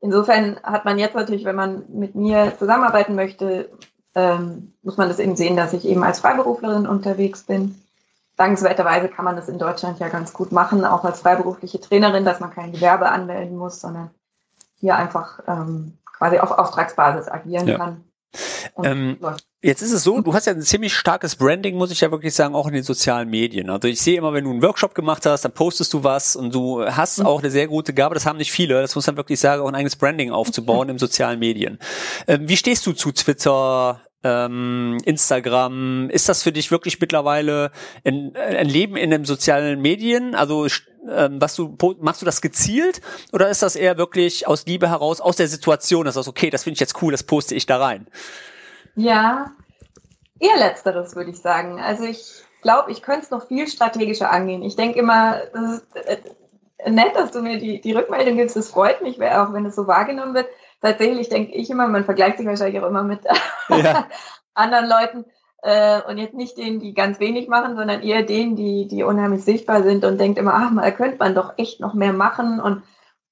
Insofern 0.00 0.58
hat 0.62 0.84
man 0.84 0.98
jetzt 0.98 1.14
natürlich, 1.14 1.44
wenn 1.44 1.56
man 1.56 1.84
mit 1.88 2.14
mir 2.14 2.52
zusammenarbeiten 2.58 3.14
möchte, 3.14 3.70
ähm, 4.14 4.74
muss 4.82 4.96
man 4.96 5.08
das 5.08 5.18
eben 5.18 5.36
sehen, 5.36 5.56
dass 5.56 5.72
ich 5.72 5.84
eben 5.84 6.04
als 6.04 6.20
Freiberuflerin 6.20 6.86
unterwegs 6.86 7.42
bin. 7.42 7.80
Dankenswerterweise 8.36 9.08
kann 9.08 9.24
man 9.24 9.36
das 9.36 9.48
in 9.48 9.58
Deutschland 9.58 10.00
ja 10.00 10.08
ganz 10.08 10.32
gut 10.32 10.52
machen, 10.52 10.84
auch 10.84 11.04
als 11.04 11.20
freiberufliche 11.20 11.80
Trainerin, 11.80 12.24
dass 12.24 12.40
man 12.40 12.50
kein 12.50 12.72
Gewerbe 12.72 13.08
anmelden 13.08 13.56
muss, 13.56 13.80
sondern 13.80 14.10
hier 14.80 14.96
einfach 14.96 15.40
ähm, 15.46 15.98
quasi 16.04 16.38
auf 16.38 16.50
Auftragsbasis 16.50 17.28
agieren 17.28 17.68
ja. 17.68 17.78
kann. 17.78 18.04
Ähm, 18.82 19.18
jetzt 19.62 19.82
ist 19.82 19.92
es 19.92 20.04
so, 20.04 20.20
du 20.20 20.34
hast 20.34 20.46
ja 20.46 20.52
ein 20.52 20.62
ziemlich 20.62 20.94
starkes 20.94 21.36
Branding, 21.36 21.76
muss 21.76 21.90
ich 21.90 22.00
ja 22.00 22.10
wirklich 22.10 22.34
sagen, 22.34 22.54
auch 22.54 22.66
in 22.66 22.74
den 22.74 22.82
sozialen 22.82 23.30
Medien. 23.30 23.70
Also 23.70 23.88
ich 23.88 24.00
sehe 24.00 24.16
immer, 24.16 24.32
wenn 24.32 24.44
du 24.44 24.50
einen 24.50 24.62
Workshop 24.62 24.94
gemacht 24.94 25.26
hast, 25.26 25.44
dann 25.44 25.52
postest 25.52 25.92
du 25.92 26.04
was 26.04 26.36
und 26.36 26.54
du 26.54 26.84
hast 26.84 27.20
mhm. 27.20 27.26
auch 27.26 27.40
eine 27.40 27.50
sehr 27.50 27.68
gute 27.68 27.94
Gabe, 27.94 28.14
das 28.14 28.26
haben 28.26 28.38
nicht 28.38 28.52
viele, 28.52 28.80
das 28.80 28.94
muss 28.94 29.06
man 29.06 29.16
wirklich 29.16 29.40
sagen, 29.40 29.62
auch 29.62 29.68
ein 29.68 29.74
eigenes 29.74 29.96
Branding 29.96 30.30
aufzubauen 30.30 30.88
im 30.90 30.98
sozialen 30.98 31.38
Medien. 31.38 31.78
Ähm, 32.26 32.48
wie 32.48 32.56
stehst 32.56 32.86
du 32.86 32.92
zu 32.92 33.12
Twitter, 33.12 34.00
ähm, 34.24 34.98
Instagram? 35.04 36.10
Ist 36.10 36.28
das 36.28 36.42
für 36.42 36.52
dich 36.52 36.70
wirklich 36.70 37.00
mittlerweile 37.00 37.70
ein, 38.04 38.34
ein 38.36 38.68
Leben 38.68 38.96
in 38.96 39.10
den 39.10 39.24
sozialen 39.24 39.80
Medien? 39.80 40.34
Also 40.34 40.66
ähm, 41.08 41.40
was 41.40 41.54
du 41.54 41.76
machst 42.00 42.22
du 42.22 42.26
das 42.26 42.40
gezielt 42.40 43.00
oder 43.32 43.50
ist 43.50 43.62
das 43.62 43.76
eher 43.76 43.98
wirklich 43.98 44.48
aus 44.48 44.66
Liebe 44.66 44.88
heraus 44.88 45.20
aus 45.20 45.36
der 45.36 45.48
Situation, 45.48 46.06
dass 46.06 46.14
du 46.14 46.20
sagst, 46.20 46.28
okay, 46.28 46.50
das 46.50 46.64
finde 46.64 46.74
ich 46.74 46.80
jetzt 46.80 47.00
cool, 47.02 47.12
das 47.12 47.22
poste 47.22 47.54
ich 47.54 47.66
da 47.66 47.78
rein? 47.78 48.06
Ja, 48.96 49.52
eher 50.40 50.56
letzteres 50.56 51.14
würde 51.14 51.30
ich 51.30 51.40
sagen. 51.40 51.80
Also 51.80 52.04
ich 52.04 52.44
glaube, 52.62 52.90
ich 52.90 53.02
könnte 53.02 53.22
es 53.22 53.30
noch 53.30 53.46
viel 53.46 53.68
strategischer 53.68 54.30
angehen. 54.30 54.62
Ich 54.62 54.76
denke 54.76 54.98
immer, 54.98 55.42
das 55.52 55.72
ist 55.72 55.96
äh, 55.96 56.90
nett, 56.90 57.14
dass 57.14 57.30
du 57.30 57.42
mir 57.42 57.58
die, 57.58 57.80
die 57.80 57.92
Rückmeldung 57.92 58.36
gibst. 58.36 58.56
Das 58.56 58.68
freut 58.68 59.02
mich, 59.02 59.20
auch 59.22 59.52
wenn 59.52 59.66
es 59.66 59.76
so 59.76 59.86
wahrgenommen 59.86 60.34
wird. 60.34 60.48
Tatsächlich 60.84 61.30
denke 61.30 61.54
ich 61.54 61.70
immer, 61.70 61.88
man 61.88 62.04
vergleicht 62.04 62.36
sich 62.36 62.46
wahrscheinlich 62.46 62.78
auch 62.82 62.86
immer 62.86 63.04
mit 63.04 63.20
ja. 63.70 64.06
anderen 64.52 64.86
Leuten 64.86 65.24
äh, 65.62 66.02
und 66.02 66.18
jetzt 66.18 66.34
nicht 66.34 66.58
denen, 66.58 66.78
die 66.78 66.92
ganz 66.92 67.20
wenig 67.20 67.48
machen, 67.48 67.74
sondern 67.74 68.02
eher 68.02 68.22
denen, 68.22 68.54
die, 68.54 68.86
die 68.86 69.02
unheimlich 69.02 69.44
sichtbar 69.44 69.82
sind 69.82 70.04
und 70.04 70.18
denkt 70.18 70.38
immer, 70.38 70.52
ach, 70.52 70.70
da 70.76 70.90
könnte 70.90 71.16
man 71.16 71.34
doch 71.34 71.54
echt 71.56 71.80
noch 71.80 71.94
mehr 71.94 72.12
machen. 72.12 72.60
Und 72.60 72.82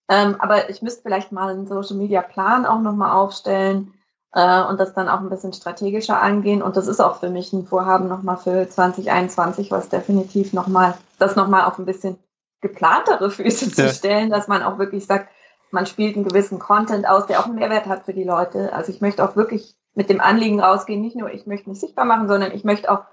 ähm, 0.08 0.36
aber 0.38 0.70
ich 0.70 0.80
müsste 0.80 1.02
vielleicht 1.02 1.30
mal 1.30 1.50
einen 1.50 1.66
Social 1.66 1.96
Media 1.96 2.22
Plan 2.22 2.64
auch 2.64 2.80
nochmal 2.80 3.12
aufstellen 3.12 3.92
äh, 4.32 4.62
und 4.62 4.80
das 4.80 4.94
dann 4.94 5.10
auch 5.10 5.20
ein 5.20 5.28
bisschen 5.28 5.52
strategischer 5.52 6.22
angehen. 6.22 6.62
Und 6.62 6.78
das 6.78 6.86
ist 6.86 7.00
auch 7.00 7.20
für 7.20 7.28
mich 7.28 7.52
ein 7.52 7.66
Vorhaben 7.66 8.08
nochmal 8.08 8.38
für 8.38 8.66
2021, 8.66 9.70
was 9.70 9.90
definitiv 9.90 10.54
nochmal, 10.54 10.94
das 11.18 11.36
nochmal 11.36 11.66
auf 11.66 11.78
ein 11.78 11.84
bisschen 11.84 12.18
geplantere 12.62 13.30
Füße 13.30 13.66
ja. 13.66 13.72
zu 13.72 13.94
stellen, 13.94 14.30
dass 14.30 14.48
man 14.48 14.62
auch 14.62 14.78
wirklich 14.78 15.04
sagt, 15.04 15.28
man 15.72 15.86
spielt 15.86 16.14
einen 16.14 16.24
gewissen 16.28 16.58
Content 16.58 17.08
aus, 17.08 17.26
der 17.26 17.40
auch 17.40 17.46
einen 17.46 17.56
Mehrwert 17.56 17.86
hat 17.86 18.04
für 18.04 18.12
die 18.12 18.24
Leute. 18.24 18.72
Also 18.72 18.92
ich 18.92 19.00
möchte 19.00 19.24
auch 19.24 19.36
wirklich 19.36 19.74
mit 19.94 20.10
dem 20.10 20.20
Anliegen 20.20 20.60
rausgehen, 20.60 21.00
nicht 21.00 21.16
nur 21.16 21.32
ich 21.32 21.46
möchte 21.46 21.68
mich 21.68 21.80
sichtbar 21.80 22.04
machen, 22.04 22.28
sondern 22.28 22.52
ich 22.52 22.62
möchte 22.62 22.90
auch 22.90 23.04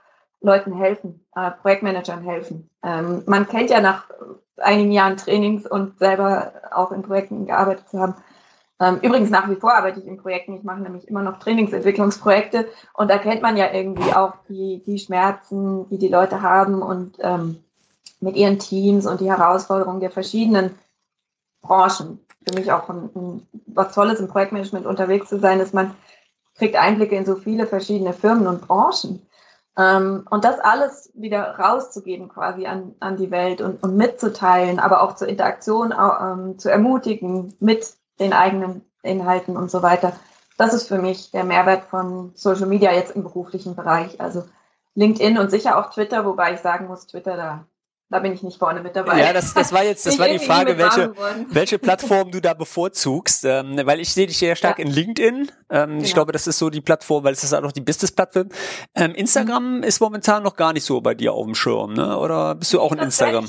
Leuten 0.41 0.73
helfen, 0.73 1.25
äh, 1.35 1.51
Projektmanagern 1.51 2.21
helfen. 2.21 2.69
Ähm, 2.83 3.23
man 3.25 3.47
kennt 3.47 3.69
ja 3.69 3.81
nach 3.81 4.05
einigen 4.57 4.91
Jahren 4.91 5.17
Trainings 5.17 5.65
und 5.65 5.99
selber 5.99 6.53
auch 6.71 6.91
in 6.91 7.01
Projekten 7.01 7.45
gearbeitet 7.47 7.89
zu 7.89 7.99
haben. 7.99 8.15
Ähm, 8.81 8.99
übrigens 9.01 9.29
nach 9.29 9.49
wie 9.49 9.55
vor 9.55 9.73
arbeite 9.73 9.99
ich 9.99 10.07
in 10.07 10.17
Projekten. 10.17 10.55
Ich 10.55 10.63
mache 10.63 10.79
nämlich 10.79 11.07
immer 11.07 11.21
noch 11.21 11.39
Trainingsentwicklungsprojekte 11.39 12.67
und 12.93 13.09
da 13.09 13.17
kennt 13.17 13.41
man 13.41 13.57
ja 13.57 13.71
irgendwie 13.71 14.13
auch 14.13 14.33
die, 14.47 14.81
die 14.85 14.99
Schmerzen, 14.99 15.89
die 15.89 15.97
die 15.97 16.07
Leute 16.07 16.41
haben 16.41 16.81
und 16.81 17.17
ähm, 17.19 17.61
mit 18.21 18.35
ihren 18.35 18.59
Teams 18.59 19.05
und 19.05 19.21
die 19.21 19.29
Herausforderungen 19.29 19.99
der 19.99 20.11
verschiedenen 20.11 20.77
Branchen. 21.61 22.19
Für 22.49 22.59
mich 22.59 22.71
auch 22.71 22.89
ein, 22.89 23.09
ein, 23.15 23.47
was 23.67 23.93
Tolles 23.93 24.19
im 24.19 24.27
Projektmanagement 24.27 24.85
unterwegs 24.85 25.29
zu 25.29 25.39
sein, 25.39 25.59
ist, 25.59 25.73
man 25.73 25.95
kriegt 26.55 26.75
Einblicke 26.75 27.15
in 27.15 27.25
so 27.25 27.35
viele 27.35 27.67
verschiedene 27.67 28.13
Firmen 28.13 28.47
und 28.47 28.67
Branchen. 28.67 29.25
Ähm, 29.77 30.25
und 30.29 30.43
das 30.43 30.59
alles 30.59 31.11
wieder 31.13 31.57
rauszugeben 31.57 32.27
quasi 32.27 32.65
an, 32.65 32.95
an 32.99 33.17
die 33.17 33.31
Welt 33.31 33.61
und, 33.61 33.81
und 33.83 33.95
mitzuteilen, 33.95 34.79
aber 34.79 35.01
auch 35.01 35.15
zur 35.15 35.27
Interaktion 35.27 35.93
ähm, 35.93 36.59
zu 36.59 36.69
ermutigen 36.69 37.55
mit 37.59 37.93
den 38.19 38.33
eigenen 38.33 38.81
Inhalten 39.03 39.55
und 39.55 39.71
so 39.71 39.81
weiter. 39.81 40.13
Das 40.57 40.73
ist 40.73 40.89
für 40.89 40.97
mich 40.97 41.31
der 41.31 41.45
Mehrwert 41.45 41.85
von 41.85 42.31
Social 42.35 42.65
Media 42.65 42.91
jetzt 42.91 43.15
im 43.15 43.23
beruflichen 43.23 43.75
Bereich. 43.75 44.19
Also 44.19 44.43
LinkedIn 44.95 45.37
und 45.37 45.49
sicher 45.49 45.77
auch 45.77 45.91
Twitter, 45.91 46.25
wobei 46.25 46.53
ich 46.53 46.59
sagen 46.59 46.87
muss, 46.87 47.07
Twitter, 47.07 47.37
da 47.37 47.65
da 48.09 48.19
bin 48.19 48.33
ich 48.33 48.41
nicht 48.41 48.57
vorne 48.57 48.81
mit 48.81 48.95
dabei. 48.95 49.19
Ja, 49.19 49.33
das, 49.33 49.53
das 49.53 49.71
war 49.71 49.83
jetzt, 49.83 50.05
das 50.05 50.17
war 50.17 50.27
die 50.27 50.39
Frage, 50.39 50.77
welche, 50.79 51.13
welche 51.49 51.77
Plattform 51.77 52.31
du 52.31 52.41
da 52.41 52.55
bevorzugst, 52.55 53.45
ähm, 53.45 53.79
weil 53.83 53.99
ich 53.99 54.11
sehe 54.13 54.25
dich 54.25 54.39
sehr 54.39 54.55
stark 54.55 54.79
ja. 54.79 54.85
in 54.85 54.91
LinkedIn. 54.91 55.51
Ähm, 55.69 55.89
genau. 55.89 56.03
Ich 56.03 56.13
glaube, 56.15 56.31
das 56.31 56.47
ist 56.47 56.57
so 56.57 56.71
die 56.71 56.81
Plattform, 56.81 57.23
weil 57.23 57.33
es 57.33 57.43
ist 57.43 57.53
auch 57.53 57.61
noch 57.61 57.71
die 57.71 57.81
Business-Plattform. 57.81 58.49
Ähm, 58.95 59.13
Instagram 59.13 59.77
mhm. 59.77 59.83
ist 59.83 59.99
momentan 59.99 60.41
noch 60.41 60.55
gar 60.55 60.73
nicht 60.73 60.85
so 60.85 61.01
bei 61.01 61.13
dir 61.13 61.33
auf 61.33 61.45
dem 61.45 61.53
Schirm, 61.53 61.93
ne? 61.93 62.17
Oder 62.17 62.55
bist 62.55 62.73
du 62.73 62.81
auch 62.81 62.91
in 62.91 62.99
Instagram? 62.99 63.47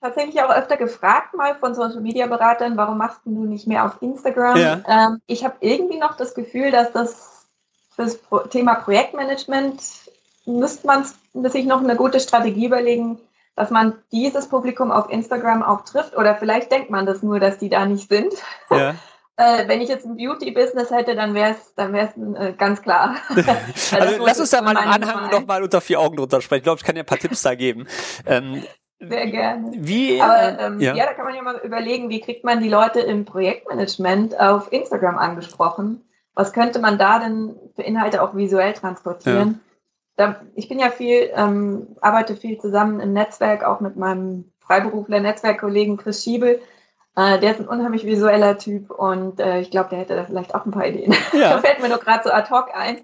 Tatsächlich 0.00 0.40
auch 0.40 0.50
öfter 0.50 0.76
gefragt 0.76 1.34
mal 1.34 1.56
von 1.56 1.74
Social 1.74 2.00
Media 2.00 2.26
Beratern, 2.28 2.76
warum 2.76 2.96
machst 2.98 3.20
du 3.24 3.44
nicht 3.44 3.66
mehr 3.66 3.84
auf 3.84 4.00
Instagram? 4.00 4.56
Ja. 4.56 4.80
Ähm, 4.88 5.20
ich 5.26 5.44
habe 5.44 5.56
irgendwie 5.60 5.98
noch 5.98 6.16
das 6.16 6.34
Gefühl, 6.34 6.70
dass 6.70 6.92
das 6.92 7.46
fürs 7.94 8.18
Thema 8.50 8.76
Projektmanagement 8.76 9.82
müsste 10.46 10.86
man 10.86 11.04
sich 11.50 11.66
noch 11.66 11.82
eine 11.82 11.96
gute 11.96 12.20
Strategie 12.20 12.66
überlegen, 12.66 13.18
dass 13.58 13.70
man 13.70 13.94
dieses 14.12 14.48
Publikum 14.48 14.92
auf 14.92 15.10
Instagram 15.10 15.64
auch 15.64 15.84
trifft. 15.84 16.16
Oder 16.16 16.36
vielleicht 16.36 16.70
denkt 16.70 16.90
man 16.90 17.06
das 17.06 17.24
nur, 17.24 17.40
dass 17.40 17.58
die 17.58 17.68
da 17.68 17.84
nicht 17.84 18.08
sind. 18.08 18.32
Ja. 18.70 18.94
Äh, 19.40 19.68
wenn 19.68 19.80
ich 19.80 19.88
jetzt 19.88 20.04
ein 20.04 20.16
Beauty-Business 20.16 20.90
hätte, 20.90 21.14
dann 21.14 21.32
wäre 21.32 21.52
es 21.52 21.72
dann 21.76 21.92
wär's, 21.92 22.10
äh, 22.16 22.54
ganz 22.54 22.82
klar. 22.82 23.18
also, 23.28 23.52
also 23.92 24.24
lass 24.26 24.40
uns 24.40 24.50
da 24.50 24.60
mal 24.62 24.72
im 24.72 24.78
Anhang 24.78 25.30
noch 25.30 25.46
mal 25.46 25.62
unter 25.62 25.80
vier 25.80 26.00
Augen 26.00 26.16
drunter 26.16 26.40
sprechen. 26.40 26.58
Ich 26.58 26.64
glaube, 26.64 26.80
ich 26.80 26.84
kann 26.84 26.96
dir 26.96 27.02
ein 27.02 27.06
paar 27.06 27.20
Tipps 27.20 27.42
da 27.42 27.54
geben. 27.54 27.86
Ähm, 28.26 28.64
Sehr 28.98 29.28
gerne. 29.28 29.70
Wie, 29.76 30.20
Aber 30.20 30.58
ähm, 30.58 30.80
ja. 30.80 30.92
ja, 30.92 31.06
da 31.06 31.12
kann 31.12 31.24
man 31.24 31.36
ja 31.36 31.42
mal 31.42 31.56
überlegen, 31.58 32.10
wie 32.10 32.20
kriegt 32.20 32.42
man 32.42 32.60
die 32.60 32.68
Leute 32.68 32.98
im 32.98 33.26
Projektmanagement 33.26 34.40
auf 34.40 34.72
Instagram 34.72 35.18
angesprochen? 35.18 36.02
Was 36.34 36.52
könnte 36.52 36.80
man 36.80 36.98
da 36.98 37.20
denn 37.20 37.54
für 37.76 37.82
Inhalte 37.82 38.24
auch 38.24 38.34
visuell 38.34 38.72
transportieren? 38.72 39.60
Ja 39.62 39.67
da, 40.18 40.40
ich 40.56 40.68
bin 40.68 40.80
ja 40.80 40.90
viel, 40.90 41.30
ähm, 41.34 41.96
arbeite 42.00 42.34
viel 42.34 42.58
zusammen 42.58 42.98
im 42.98 43.12
Netzwerk, 43.12 43.62
auch 43.62 43.78
mit 43.78 43.96
meinem 43.96 44.50
Freiberufler 44.58 45.20
Netzwerkkollegen 45.20 45.96
Chris 45.96 46.24
Schiebel. 46.24 46.60
Äh, 47.18 47.40
der 47.40 47.50
ist 47.50 47.60
ein 47.60 47.66
unheimlich 47.66 48.06
visueller 48.06 48.58
Typ 48.58 48.92
und 48.92 49.40
äh, 49.40 49.58
ich 49.58 49.72
glaube, 49.72 49.88
der 49.90 49.98
hätte 49.98 50.14
da 50.14 50.24
vielleicht 50.24 50.54
auch 50.54 50.64
ein 50.64 50.70
paar 50.70 50.86
Ideen. 50.86 51.14
Ja. 51.38 51.50
da 51.50 51.58
fällt 51.58 51.80
mir 51.80 51.88
nur 51.88 51.98
gerade 51.98 52.22
so 52.24 52.30
ad 52.30 52.50
hoc 52.50 52.68
ein. 52.74 53.02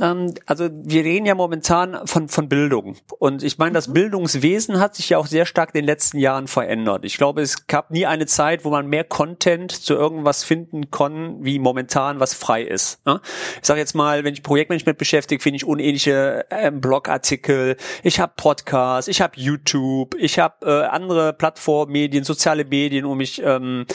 Ähm, 0.00 0.34
also 0.46 0.68
wir 0.72 1.04
reden 1.04 1.26
ja 1.26 1.34
momentan 1.34 2.06
von, 2.06 2.28
von 2.28 2.48
Bildung. 2.48 2.96
Und 3.18 3.42
ich 3.42 3.58
meine, 3.58 3.72
das 3.72 3.88
mhm. 3.88 3.94
Bildungswesen 3.94 4.78
hat 4.78 4.94
sich 4.94 5.08
ja 5.08 5.18
auch 5.18 5.26
sehr 5.26 5.46
stark 5.46 5.70
in 5.74 5.80
den 5.80 5.86
letzten 5.86 6.18
Jahren 6.18 6.48
verändert. 6.48 7.04
Ich 7.04 7.16
glaube, 7.16 7.40
es 7.40 7.66
gab 7.66 7.90
nie 7.90 8.06
eine 8.06 8.26
Zeit, 8.26 8.64
wo 8.64 8.70
man 8.70 8.86
mehr 8.86 9.04
Content 9.04 9.72
zu 9.72 9.94
irgendwas 9.94 10.44
finden 10.44 10.90
kann, 10.90 11.38
wie 11.40 11.58
momentan, 11.58 12.20
was 12.20 12.34
frei 12.34 12.62
ist. 12.62 13.04
Ne? 13.06 13.20
Ich 13.60 13.66
sage 13.66 13.80
jetzt 13.80 13.94
mal, 13.94 14.22
wenn 14.22 14.34
ich 14.34 14.42
Projektmanagement 14.42 14.98
beschäftige, 14.98 15.42
finde 15.42 15.56
ich 15.56 15.64
unähnliche 15.64 16.44
äh, 16.50 16.70
Blogartikel, 16.70 17.76
ich 18.02 18.20
habe 18.20 18.32
Podcasts, 18.36 19.08
ich 19.08 19.20
habe 19.20 19.32
YouTube, 19.36 20.14
ich 20.16 20.38
habe 20.38 20.66
äh, 20.66 20.86
andere 20.86 21.32
Plattformmedien, 21.32 22.22
soziale 22.24 22.64
Medien, 22.64 23.06
mich. 23.20 23.40
Ähm, 23.42 23.86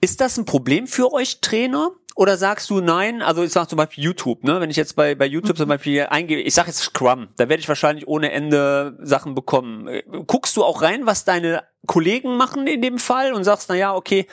ist 0.00 0.20
das 0.20 0.36
ein 0.38 0.44
Problem 0.44 0.86
für 0.86 1.12
euch 1.12 1.40
Trainer? 1.40 1.90
Oder 2.14 2.36
sagst 2.36 2.70
du 2.70 2.80
nein? 2.80 3.22
Also 3.22 3.44
ich 3.44 3.52
sag 3.52 3.68
zum 3.68 3.76
Beispiel 3.76 4.02
YouTube, 4.02 4.42
ne? 4.42 4.60
Wenn 4.60 4.70
ich 4.70 4.76
jetzt 4.76 4.96
bei, 4.96 5.14
bei 5.14 5.26
YouTube 5.26 5.56
zum 5.56 5.66
mhm. 5.66 5.74
Beispiel 5.74 6.06
eingebe, 6.10 6.40
ich 6.40 6.52
sag 6.52 6.66
jetzt 6.66 6.80
Scrum, 6.80 7.28
da 7.36 7.48
werde 7.48 7.60
ich 7.60 7.68
wahrscheinlich 7.68 8.08
ohne 8.08 8.32
Ende 8.32 8.98
Sachen 9.00 9.36
bekommen. 9.36 9.88
Guckst 10.26 10.56
du 10.56 10.64
auch 10.64 10.82
rein, 10.82 11.06
was 11.06 11.24
deine 11.24 11.62
Kollegen 11.86 12.36
machen 12.36 12.66
in 12.66 12.82
dem 12.82 12.98
Fall 12.98 13.32
und 13.32 13.44
sagst, 13.44 13.68
na 13.68 13.76
ja, 13.76 13.94
okay, 13.94 14.26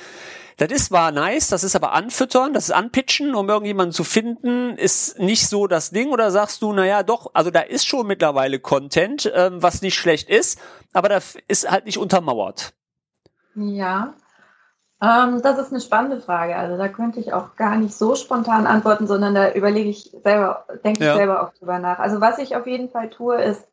das 0.58 0.72
ist 0.72 0.86
zwar 0.86 1.12
nice, 1.12 1.50
das 1.50 1.63
ist 1.63 1.76
aber 1.76 1.91
anfüttern, 1.91 2.54
das 2.54 2.65
ist 2.65 2.72
anpitchen, 2.72 3.36
um 3.36 3.50
irgendjemanden 3.50 3.91
zu 3.91 4.04
finden, 4.04 4.78
ist 4.78 5.20
nicht 5.20 5.48
so 5.48 5.68
das 5.68 5.91
Ding. 5.91 6.12
Oder 6.12 6.32
sagst 6.32 6.62
du, 6.62 6.74
naja, 6.74 7.04
doch, 7.04 7.32
also 7.34 7.52
da 7.52 7.60
ist 7.60 7.86
schon 7.86 8.08
mittlerweile 8.08 8.60
Content, 8.60 9.32
ähm, 9.36 9.62
was 9.62 9.82
nicht 9.82 9.96
schlecht 9.96 10.30
ist, 10.30 10.60
aber 10.94 11.10
da 11.10 11.20
ist 11.48 11.70
halt 11.70 11.86
nicht 11.86 11.98
untermauert. 11.98 12.74
Ja, 13.56 14.13
ähm, 15.02 15.41
das 15.41 15.60
ist 15.60 15.72
eine 15.72 15.82
spannende 15.82 16.22
Frage. 16.22 16.56
Also 16.56 16.78
da 16.78 16.88
könnte 16.88 17.20
ich 17.20 17.34
auch 17.34 17.56
gar 17.56 17.76
nicht 17.76 17.94
so 17.94 18.15
spontan 18.15 18.65
antworten, 18.65 19.08
sondern 19.08 19.36
da 19.36 19.52
überlege 19.52 19.89
ich 19.89 20.15
selber, 20.24 20.65
denke 20.84 21.04
ja. 21.04 21.12
ich 21.12 21.18
selber 21.18 21.44
auch 21.44 21.54
drüber 21.54 21.80
nach. 21.80 22.00
Also 22.00 22.22
was 22.22 22.38
ich 22.39 22.56
auf 22.56 22.65
jeden 22.65 22.89
Fall 22.89 23.10
tue, 23.10 23.41
ist 23.41 23.68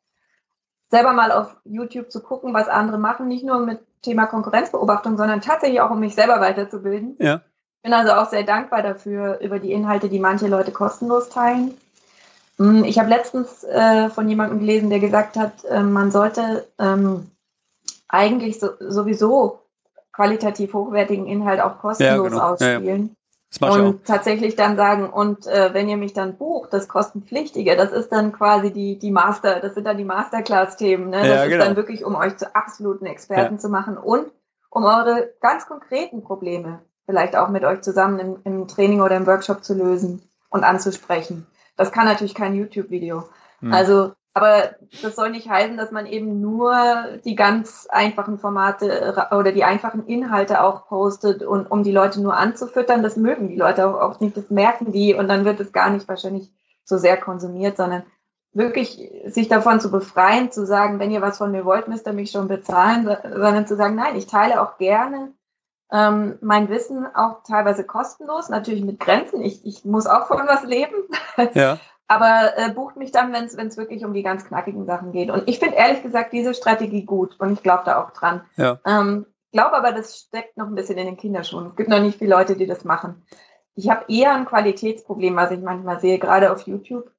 selber 0.90 1.12
mal 1.12 1.33
auf 1.33 1.57
YouTube 1.64 2.11
zu 2.11 2.23
gucken, 2.23 2.53
was 2.53 2.68
andere 2.68 2.99
machen, 2.99 3.29
nicht 3.29 3.45
nur 3.45 3.61
mit 3.61 3.81
Thema 4.03 4.27
Konkurrenzbeobachtung, 4.27 5.16
sondern 5.16 5.40
tatsächlich 5.40 5.81
auch, 5.81 5.90
um 5.90 6.01
mich 6.01 6.14
selber 6.14 6.40
weiterzubilden. 6.40 7.16
Ja. 7.18 7.40
Bin 7.83 7.95
also 7.95 8.12
auch 8.12 8.29
sehr 8.29 8.42
dankbar 8.42 8.83
dafür, 8.83 9.40
über 9.40 9.59
die 9.59 9.73
Inhalte, 9.73 10.09
die 10.09 10.18
manche 10.18 10.49
Leute 10.49 10.73
kostenlos 10.73 11.29
teilen. 11.31 11.75
Hm, 12.59 12.85
ich 12.85 12.99
habe 12.99 13.09
letztens 13.09 13.64
äh, 13.64 14.11
von 14.11 14.29
jemandem 14.29 14.59
gelesen, 14.59 14.90
der 14.90 15.01
gesagt 15.01 15.37
hat, 15.37 15.64
äh, 15.64 15.83
man 15.83 16.11
sollte 16.11 16.66
ähm, 16.79 17.31
eigentlich 18.09 18.61
so, 18.61 18.71
sowieso 18.81 19.62
qualitativ 20.12 20.75
hochwertigen 20.75 21.27
Inhalt 21.27 21.61
auch 21.61 21.79
kostenlos 21.79 22.16
ja, 22.16 22.29
genau. 22.29 22.40
ausspielen. 22.40 23.16
Ja, 23.61 23.68
und 23.68 24.07
tatsächlich 24.07 24.57
dann 24.57 24.77
sagen, 24.77 25.11
und 25.11 25.46
äh, 25.46 25.75
wenn 25.75 25.88
ihr 25.88 25.98
mich 25.98 26.14
dann 26.14 26.38
bucht, 26.38 26.72
das 26.72 26.88
kostenpflichtige, 26.88 27.77
das 27.77 27.92
ist 27.92 28.11
dann 28.11 28.33
quasi 28.33 28.72
die, 28.72 28.98
die 28.98 29.11
Master, 29.11 29.61
das 29.61 29.75
sind 29.75 29.85
dann 29.85 29.98
die 29.98 30.05
Masterclass-Themen. 30.05 31.11
Ne? 31.11 31.18
Das 31.18 31.27
ja, 31.27 31.44
genau. 31.44 31.57
ist 31.59 31.66
dann 31.66 31.77
wirklich, 31.77 32.05
um 32.05 32.14
euch 32.14 32.37
zu 32.38 32.55
absoluten 32.55 33.05
Experten 33.05 33.57
ja. 33.57 33.61
zu 33.61 33.68
machen 33.68 33.98
und 33.98 34.31
um 34.70 34.85
eure 34.85 35.35
ganz 35.40 35.66
konkreten 35.66 36.22
Probleme 36.22 36.81
vielleicht 37.05 37.37
auch 37.37 37.48
mit 37.48 37.64
euch 37.64 37.83
zusammen 37.83 38.18
im, 38.18 38.37
im 38.44 38.68
Training 38.68 39.03
oder 39.03 39.16
im 39.16 39.27
Workshop 39.27 39.62
zu 39.64 39.75
lösen 39.75 40.22
und 40.48 40.64
anzusprechen. 40.64 41.46
Das 41.77 41.92
kann 41.92 42.07
natürlich 42.07 42.35
kein 42.35 42.55
YouTube-Video. 42.55 43.25
Hm. 43.61 43.72
Also 43.72 44.12
aber 44.35 44.71
das 45.03 45.14
soll 45.14 45.31
nicht 45.31 45.49
heißen, 45.49 45.77
dass 45.77 45.90
man 45.90 46.07
eben 46.07 46.40
nur 46.40 46.75
die 47.25 47.35
ganz 47.35 47.87
einfachen 47.90 48.38
Formate 48.38 49.29
oder 49.31 49.53
die 49.53 49.64
einfachen 49.64 50.07
Inhalte 50.07 50.62
auch 50.62 50.87
postet 50.87 51.42
und 51.42 51.71
um 51.71 51.83
die 51.83 51.92
Leute 51.92 52.23
nur 52.23 52.37
anzufüttern. 52.37 53.03
Das 53.03 53.16
mögen 53.16 53.49
die 53.49 53.57
Leute 53.57 53.87
auch 53.87 54.01
oft 54.01 54.21
nicht, 54.21 54.37
das 54.37 54.49
merken 54.49 54.90
die 54.92 55.14
und 55.14 55.29
dann 55.29 55.45
wird 55.45 55.61
es 55.61 55.73
gar 55.73 55.90
nicht 55.90 56.09
wahrscheinlich 56.09 56.51
so 56.85 56.97
sehr 56.97 57.18
konsumiert, 57.18 57.77
sondern 57.77 58.05
wirklich 58.55 59.11
sich 59.27 59.49
davon 59.49 59.81
zu 59.81 59.90
befreien, 59.90 60.51
zu 60.51 60.66
sagen, 60.66 60.99
wenn 60.99 61.11
ihr 61.11 61.23
was 61.23 61.38
von 61.38 61.53
mir 61.53 61.64
wollt, 61.64 61.88
müsst 61.88 62.07
ihr 62.07 62.12
mich 62.12 62.31
schon 62.31 62.49
bezahlen, 62.49 63.05
sondern 63.23 63.66
zu 63.66 63.77
sagen, 63.77 63.95
nein, 63.95 64.16
ich 64.16 64.27
teile 64.27 64.62
auch 64.62 64.79
gerne 64.79 65.33
ähm, 65.92 66.38
mein 66.40 66.71
Wissen 66.71 67.07
auch 67.14 67.42
teilweise 67.42 67.85
kostenlos, 67.85 68.49
natürlich 68.49 68.83
mit 68.83 68.99
Grenzen. 68.99 69.42
Ich, 69.42 69.64
ich 69.66 69.85
muss 69.85 70.07
auch 70.07 70.27
von 70.27 70.47
was 70.47 70.64
leben. 70.64 70.95
Ja. 71.55 71.79
aber 72.12 72.59
äh, 72.59 72.70
bucht 72.70 72.96
mich 72.96 73.11
dann, 73.11 73.33
wenn 73.33 73.44
es 73.46 73.77
wirklich 73.77 74.05
um 74.05 74.12
die 74.12 74.22
ganz 74.22 74.44
knackigen 74.44 74.85
Sachen 74.85 75.12
geht. 75.12 75.31
Und 75.31 75.48
ich 75.48 75.59
finde 75.59 75.77
ehrlich 75.77 76.03
gesagt 76.03 76.33
diese 76.33 76.53
Strategie 76.53 77.05
gut 77.05 77.40
und 77.40 77.53
ich 77.53 77.62
glaube 77.62 77.85
da 77.87 78.03
auch 78.03 78.11
dran. 78.11 78.42
Ja. 78.57 78.79
Ähm, 78.87 79.25
glaube 79.51 79.75
aber, 79.75 79.92
das 79.92 80.18
steckt 80.18 80.57
noch 80.59 80.66
ein 80.66 80.75
bisschen 80.75 80.98
in 80.98 81.07
den 81.07 81.16
Kinderschuhen. 81.16 81.68
Es 81.68 81.77
gibt 81.77 81.88
noch 81.88 82.01
nicht 82.01 82.18
viele 82.18 82.35
Leute, 82.35 82.57
die 82.57 82.66
das 82.66 82.85
machen. 82.85 83.25
Ich 83.75 83.88
habe 83.88 84.05
eher 84.09 84.35
ein 84.35 84.44
Qualitätsproblem, 84.44 85.35
was 85.37 85.51
ich 85.51 85.61
manchmal 85.61 86.01
sehe, 86.01 86.18
gerade 86.18 86.53
auf 86.53 86.66
YouTube. 86.66 87.11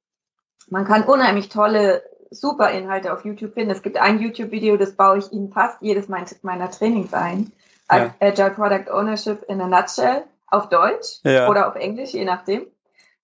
Man 0.70 0.84
kann 0.84 1.02
unheimlich 1.02 1.48
tolle, 1.48 2.04
super 2.30 2.70
Inhalte 2.70 3.12
auf 3.12 3.24
YouTube 3.24 3.54
finden. 3.54 3.72
Es 3.72 3.82
gibt 3.82 3.96
ein 3.96 4.20
YouTube-Video, 4.20 4.76
das 4.76 4.92
baue 4.92 5.18
ich 5.18 5.32
Ihnen 5.32 5.50
fast 5.50 5.78
jedes 5.80 6.08
meiner 6.08 6.70
Trainings 6.70 7.12
ein. 7.12 7.52
Ja. 7.90 8.14
Agile 8.20 8.50
Product 8.50 8.90
Ownership 8.92 9.42
in 9.48 9.60
a 9.60 9.66
Nutshell 9.66 10.24
auf 10.46 10.68
Deutsch 10.68 11.20
ja. 11.24 11.48
oder 11.48 11.68
auf 11.68 11.74
Englisch, 11.74 12.14
je 12.14 12.24
nachdem. 12.24 12.66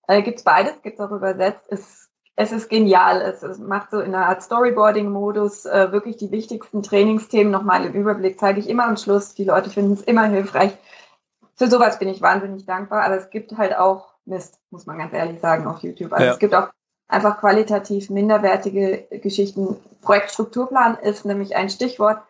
Äh, 0.07 0.21
gibt's 0.21 0.43
beides, 0.43 0.81
gibt's 0.81 0.99
auch 0.99 1.11
übersetzt. 1.11 1.65
Es, 1.69 2.09
es 2.35 2.51
ist 2.51 2.69
genial. 2.69 3.21
Es, 3.21 3.43
es 3.43 3.59
macht 3.59 3.91
so 3.91 3.99
in 3.99 4.15
einer 4.15 4.27
Art 4.27 4.41
Storyboarding-Modus 4.41 5.65
äh, 5.65 5.91
wirklich 5.91 6.17
die 6.17 6.31
wichtigsten 6.31 6.83
Trainingsthemen 6.83 7.51
nochmal 7.51 7.85
im 7.85 7.93
Überblick. 7.93 8.39
Zeige 8.39 8.59
ich 8.59 8.69
immer 8.69 8.87
am 8.87 8.97
Schluss. 8.97 9.33
Die 9.33 9.45
Leute 9.45 9.69
finden 9.69 9.93
es 9.93 10.01
immer 10.01 10.25
hilfreich. 10.25 10.71
Für 11.55 11.67
sowas 11.67 11.99
bin 11.99 12.09
ich 12.09 12.21
wahnsinnig 12.21 12.65
dankbar. 12.65 13.03
Aber 13.03 13.15
es 13.15 13.29
gibt 13.29 13.57
halt 13.57 13.77
auch 13.77 14.11
Mist, 14.25 14.59
muss 14.69 14.85
man 14.85 14.97
ganz 14.97 15.13
ehrlich 15.13 15.39
sagen, 15.39 15.67
auf 15.67 15.79
YouTube. 15.79 16.13
Also 16.13 16.25
ja. 16.25 16.31
es 16.33 16.39
gibt 16.39 16.55
auch 16.55 16.69
einfach 17.07 17.39
qualitativ 17.39 18.09
minderwertige 18.09 19.07
Geschichten. 19.21 19.77
Projektstrukturplan 20.01 20.97
ist 20.97 21.25
nämlich 21.25 21.55
ein 21.55 21.69
Stichwort. 21.69 22.21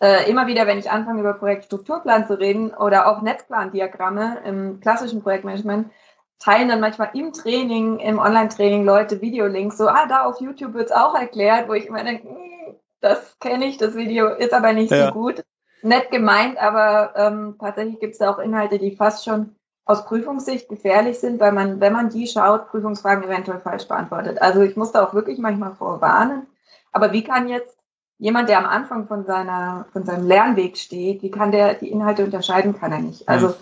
Äh, 0.00 0.28
immer 0.28 0.46
wieder, 0.46 0.66
wenn 0.66 0.78
ich 0.78 0.90
anfange, 0.90 1.20
über 1.20 1.34
Projektstrukturplan 1.34 2.26
zu 2.26 2.38
reden 2.38 2.74
oder 2.74 3.08
auch 3.08 3.22
Netzplandiagramme 3.22 4.38
im 4.44 4.80
klassischen 4.80 5.22
Projektmanagement, 5.22 5.90
teilen 6.38 6.68
dann 6.68 6.80
manchmal 6.80 7.10
im 7.14 7.32
Training, 7.32 7.98
im 7.98 8.18
Online-Training 8.18 8.84
Leute 8.84 9.20
Videolinks, 9.20 9.78
so, 9.78 9.88
ah, 9.88 10.06
da 10.06 10.24
auf 10.24 10.40
YouTube 10.40 10.74
wird's 10.74 10.92
auch 10.92 11.14
erklärt, 11.14 11.68
wo 11.68 11.74
ich 11.74 11.86
immer 11.86 12.04
denke, 12.04 12.28
hm, 12.28 12.76
das 13.00 13.38
kenne 13.38 13.66
ich, 13.66 13.76
das 13.76 13.94
Video 13.94 14.28
ist 14.28 14.52
aber 14.52 14.72
nicht 14.72 14.90
ja. 14.90 15.06
so 15.06 15.12
gut. 15.12 15.44
Nett 15.82 16.10
gemeint, 16.10 16.56
aber 16.58 17.12
ähm, 17.16 17.56
tatsächlich 17.60 18.00
gibt's 18.00 18.18
da 18.18 18.30
auch 18.30 18.38
Inhalte, 18.38 18.78
die 18.78 18.96
fast 18.96 19.24
schon 19.24 19.54
aus 19.84 20.06
Prüfungssicht 20.06 20.70
gefährlich 20.70 21.18
sind, 21.18 21.40
weil 21.40 21.52
man, 21.52 21.78
wenn 21.80 21.92
man 21.92 22.08
die 22.08 22.26
schaut, 22.26 22.68
Prüfungsfragen 22.68 23.24
eventuell 23.24 23.60
falsch 23.60 23.86
beantwortet. 23.86 24.40
Also 24.40 24.62
ich 24.62 24.76
muss 24.76 24.92
da 24.92 25.04
auch 25.04 25.12
wirklich 25.12 25.38
manchmal 25.38 25.74
vorwarnen. 25.74 26.46
Aber 26.90 27.12
wie 27.12 27.22
kann 27.22 27.48
jetzt 27.48 27.76
jemand, 28.16 28.48
der 28.48 28.58
am 28.58 28.64
Anfang 28.64 29.06
von 29.06 29.26
seiner, 29.26 29.84
von 29.92 30.06
seinem 30.06 30.26
Lernweg 30.26 30.78
steht, 30.78 31.22
wie 31.22 31.30
kann 31.30 31.52
der 31.52 31.74
die 31.74 31.90
Inhalte 31.90 32.24
unterscheiden, 32.24 32.78
kann 32.78 32.92
er 32.92 33.00
nicht. 33.00 33.28
Also 33.28 33.48
mhm 33.48 33.54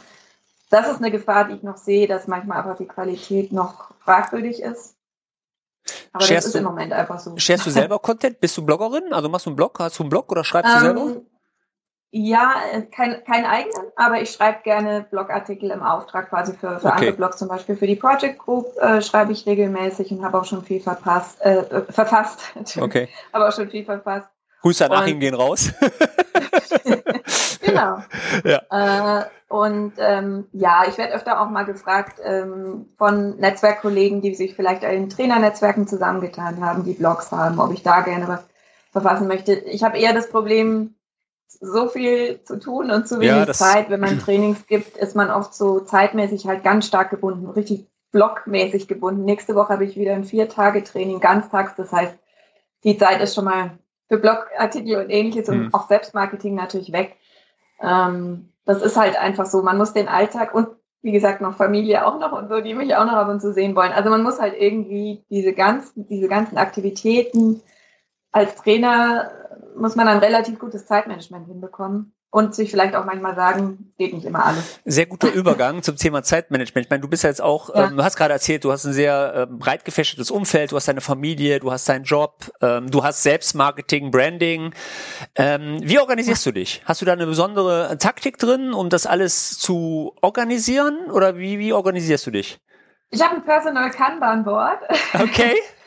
das 0.73 0.89
ist 0.89 0.99
eine 0.99 1.11
Gefahr, 1.11 1.45
die 1.45 1.55
ich 1.55 1.63
noch 1.63 1.77
sehe, 1.77 2.09
dass 2.09 2.27
manchmal 2.27 2.59
einfach 2.59 2.79
die 2.79 2.87
Qualität 2.87 3.53
noch 3.53 3.91
fragwürdig 4.01 4.63
ist. 4.63 4.97
Aber 6.13 6.25
sharest 6.25 6.31
das 6.31 6.47
ist 6.47 6.55
du, 6.55 6.59
im 6.59 6.65
Moment 6.65 6.93
einfach 6.93 7.19
so. 7.19 7.37
Sharest 7.37 7.67
du 7.67 7.71
selber 7.83 7.99
Content? 7.99 8.41
Bist 8.41 8.57
du 8.57 8.65
Bloggerin? 8.65 9.13
Also 9.13 9.29
machst 9.29 9.47
du 9.47 9.51
einen 9.51 9.57
Blog? 9.57 9.79
Hast 9.79 9.99
du 9.99 10.05
einen 10.05 10.11
Blog 10.11 10.33
oder 10.33 10.45
schreibst 10.45 10.73
du 10.73 10.77
ähm, 10.77 10.83
selber? 10.83 11.21
Ja, 12.15 12.55
äh, 12.73 12.83
kein, 12.83 13.23
kein 13.25 13.45
eigenen, 13.45 13.87
aber 13.97 14.21
ich 14.21 14.31
schreibe 14.31 14.61
gerne 14.65 15.07
Blogartikel 15.11 15.71
im 15.71 15.83
Auftrag 15.83 16.29
quasi 16.29 16.53
für, 16.53 16.79
für 16.79 16.89
okay. 16.89 16.97
andere 16.97 17.13
Blogs, 17.13 17.39
zum 17.39 17.49
Beispiel 17.49 17.75
für 17.75 17.87
die 17.87 17.97
Project 17.97 18.39
Group 18.39 18.67
äh, 18.79 19.01
schreibe 19.01 19.33
ich 19.33 19.47
regelmäßig 19.47 20.11
und 20.11 20.23
habe 20.23 20.39
auch 20.39 20.45
schon 20.45 20.63
viel 20.63 20.81
verpasst, 20.81 21.41
äh, 21.41 21.61
äh 21.61 21.93
verfasst. 21.93 22.41
Okay. 22.79 23.09
aber 23.33 23.49
auch 23.49 23.53
schon 23.53 23.71
viel 23.71 23.85
verfasst. 23.85 24.29
Grüße 24.61 24.85
an 24.85 24.93
Achim 24.93 25.21
gehen 25.21 25.35
raus. 25.35 25.73
genau. 27.73 27.99
Ja. 28.45 29.21
Äh, 29.21 29.25
und 29.49 29.93
ähm, 29.99 30.47
ja, 30.53 30.85
ich 30.89 30.97
werde 30.97 31.13
öfter 31.13 31.41
auch 31.41 31.51
mal 31.51 31.65
gefragt 31.65 32.21
ähm, 32.25 32.87
von 32.97 33.37
Netzwerkkollegen, 33.37 34.23
die 34.23 34.35
sich 34.35 34.55
vielleicht 34.55 34.83
in 34.83 35.11
Trainernetzwerken 35.11 35.87
zusammengetan 35.87 36.65
haben, 36.65 36.85
die 36.85 36.95
Blogs 36.95 37.31
haben, 37.33 37.61
ob 37.61 37.73
ich 37.73 37.83
da 37.83 38.01
gerne 38.01 38.29
was 38.29 38.45
verfassen 38.93 39.29
möchte. 39.29 39.53
Ich 39.53 39.83
habe 39.83 39.99
eher 39.99 40.15
das 40.15 40.31
Problem, 40.31 40.95
so 41.61 41.89
viel 41.89 42.43
zu 42.45 42.59
tun 42.59 42.91
und 42.91 43.07
zu 43.07 43.21
wenig 43.21 43.47
ja, 43.47 43.53
Zeit. 43.53 43.91
Wenn 43.91 44.01
man 44.01 44.19
Trainings 44.19 44.67
gibt, 44.67 44.97
ist 44.97 45.15
man 45.15 45.31
oft 45.31 45.55
so 45.55 45.81
zeitmäßig 45.81 46.47
halt 46.47 46.65
ganz 46.65 46.87
stark 46.87 47.11
gebunden, 47.11 47.47
richtig 47.51 47.87
blockmäßig 48.11 48.89
gebunden. 48.89 49.25
Nächste 49.25 49.55
Woche 49.55 49.73
habe 49.73 49.85
ich 49.85 49.97
wieder 49.97 50.15
ein 50.15 50.25
Vier-Tage-Training, 50.25 51.21
ganztags. 51.21 51.75
Das 51.77 51.93
heißt, 51.93 52.15
die 52.85 52.99
Zeit 52.99 53.21
ist 53.21 53.35
schon 53.35 53.47
mal 53.47 53.79
für 54.09 54.19
Blogartikel 54.19 54.97
und 54.97 55.11
ähnliches 55.11 55.49
mhm. 55.49 55.67
und 55.67 55.75
auch 55.75 55.89
Selbstmarketing 55.89 56.55
natürlich 56.55 56.93
weg. 56.93 57.17
Ähm, 57.83 58.49
das 58.65 58.83
ist 58.83 58.97
halt 58.97 59.17
einfach 59.17 59.47
so. 59.47 59.63
Man 59.63 59.79
muss 59.79 59.93
den 59.93 60.09
Alltag 60.09 60.55
und 60.55 60.69
wie 61.03 61.13
gesagt 61.13 61.41
noch 61.41 61.57
Familie 61.57 62.07
auch 62.07 62.19
noch 62.19 62.33
und 62.33 62.49
so, 62.49 62.61
die 62.61 62.75
mich 62.75 62.95
auch 62.95 63.05
noch 63.05 63.15
ab 63.15 63.29
und 63.29 63.41
zu 63.41 63.53
sehen 63.53 63.75
wollen. 63.75 63.93
Also 63.93 64.09
man 64.09 64.23
muss 64.23 64.41
halt 64.41 64.55
irgendwie 64.57 65.25
diese 65.31 65.53
ganzen, 65.53 66.07
diese 66.09 66.29
ganzen 66.29 66.59
Aktivitäten 66.59 67.61
als 68.31 68.55
Trainer 68.57 69.31
muss 69.77 69.97
man 69.97 70.09
ein 70.09 70.19
relativ 70.19 70.59
gutes 70.59 70.87
Zeitmanagement 70.87 71.47
hinbekommen 71.47 72.12
und 72.33 72.55
sich 72.55 72.71
vielleicht 72.71 72.97
auch 72.97 73.05
manchmal 73.05 73.37
sagen, 73.37 73.93
geht 73.99 74.15
nicht 74.15 74.25
immer 74.25 74.47
alles. 74.47 74.81
Sehr 74.87 75.05
guter 75.05 75.31
Übergang 75.35 75.83
zum 75.83 75.97
Thema 75.97 76.23
Zeitmanagement. 76.23 76.87
Ich 76.87 76.91
meine, 76.91 77.03
du 77.03 77.09
bist 77.09 77.25
ja 77.25 77.29
jetzt 77.29 77.43
auch, 77.43 77.73
ja. 77.75 77.89
ähm, 77.89 77.99
du 77.99 78.03
hast 78.03 78.17
gerade 78.17 78.33
erzählt, 78.33 78.65
du 78.65 78.73
hast 78.73 78.87
ein 78.87 78.95
sehr 78.95 79.35
äh, 79.35 79.47
breit 79.47 79.85
gefächertes 79.85 80.31
Umfeld, 80.31 80.73
du 80.73 80.77
hast 80.77 80.89
deine 80.89 81.03
Familie, 81.03 81.61
du 81.61 81.71
hast 81.71 81.91
deinen 81.91 82.05
Job, 82.05 82.51
ähm, 82.63 82.91
du 82.91 83.05
hast 83.05 83.23
Selbstmarketing, 83.23 84.11
Branding. 84.11 84.73
Ähm, 85.37 85.79
wie 85.83 85.99
organisierst 85.99 86.47
du 86.47 86.53
dich? 86.53 86.81
Hast 86.87 87.03
du 87.03 87.05
da 87.05 87.13
eine 87.13 87.27
besondere 87.27 87.99
Taktik 87.99 88.39
drin, 88.39 88.73
um 88.73 88.89
das 88.89 89.05
alles 89.05 89.59
zu 89.59 90.17
organisieren 90.23 91.11
oder 91.11 91.37
wie, 91.37 91.59
wie 91.59 91.75
organisierst 91.75 92.27
du 92.27 92.31
dich? 92.31 92.59
Ich 93.11 93.23
habe 93.23 93.37
ein 93.37 93.45
Personal 93.45 93.91
Kanban 93.91 94.43
Board. 94.43 94.79
Okay. 95.13 95.55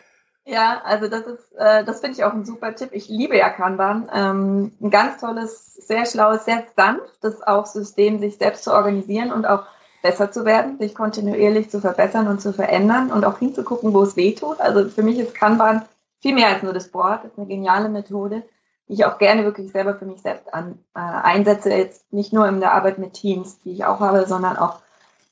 Ja, 0.47 0.81
also 0.84 1.08
das 1.08 1.25
ist, 1.25 1.53
äh, 1.58 1.84
das 1.84 2.01
finde 2.01 2.17
ich 2.17 2.23
auch 2.23 2.34
ein 2.34 2.45
super 2.45 2.75
Tipp. 2.75 2.89
Ich 2.93 3.10
liebe 3.10 3.36
ja 3.36 3.49
Kanban. 3.49 4.10
Ähm, 4.13 4.71
ein 4.79 4.91
ganz 4.91 5.19
tolles, 5.19 5.73
sehr 5.75 6.05
schlaues, 6.05 6.45
sehr 6.45 6.63
sanftes 6.75 7.41
auch 7.41 7.65
System, 7.65 8.19
sich 8.19 8.38
selbst 8.38 8.63
zu 8.63 8.71
organisieren 8.71 9.31
und 9.31 9.45
auch 9.47 9.63
besser 10.03 10.31
zu 10.31 10.45
werden, 10.45 10.77
sich 10.77 10.93
kontinuierlich 10.93 11.71
zu 11.71 11.81
verbessern 11.81 12.27
und 12.27 12.41
zu 12.41 12.53
verändern 12.53 13.12
und 13.12 13.25
auch 13.25 13.39
hinzugucken, 13.39 13.91
wo 13.93 14.03
es 14.03 14.15
weh 14.15 14.34
tut. 14.36 14.60
Also 14.62 14.88
für 14.88 15.01
mich 15.01 15.17
ist 15.17 15.34
Kanban 15.34 15.84
viel 16.21 16.36
mehr 16.36 16.49
als 16.49 16.62
nur 16.62 16.73
das 16.73 16.89
Board. 16.89 17.23
Das 17.23 17.31
ist 17.31 17.39
eine 17.39 17.47
geniale 17.47 17.89
Methode. 17.89 18.43
die 18.88 18.93
ich 18.93 19.05
auch 19.05 19.17
gerne 19.17 19.45
wirklich 19.45 19.71
selber 19.71 19.95
für 19.95 20.05
mich 20.05 20.21
selbst 20.21 20.53
an, 20.53 20.77
äh, 20.95 20.99
einsetze. 20.99 21.71
Jetzt 21.73 22.13
nicht 22.13 22.34
nur 22.34 22.47
in 22.47 22.60
der 22.60 22.73
Arbeit 22.73 22.99
mit 22.99 23.13
Teams, 23.13 23.60
die 23.62 23.71
ich 23.71 23.86
auch 23.86 23.99
habe, 23.99 24.27
sondern 24.27 24.58
auch 24.58 24.79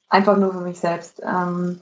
einfach 0.09 0.37
nur 0.37 0.53
für 0.53 0.61
mich 0.61 0.79
selbst. 0.79 1.21
Ähm, 1.23 1.79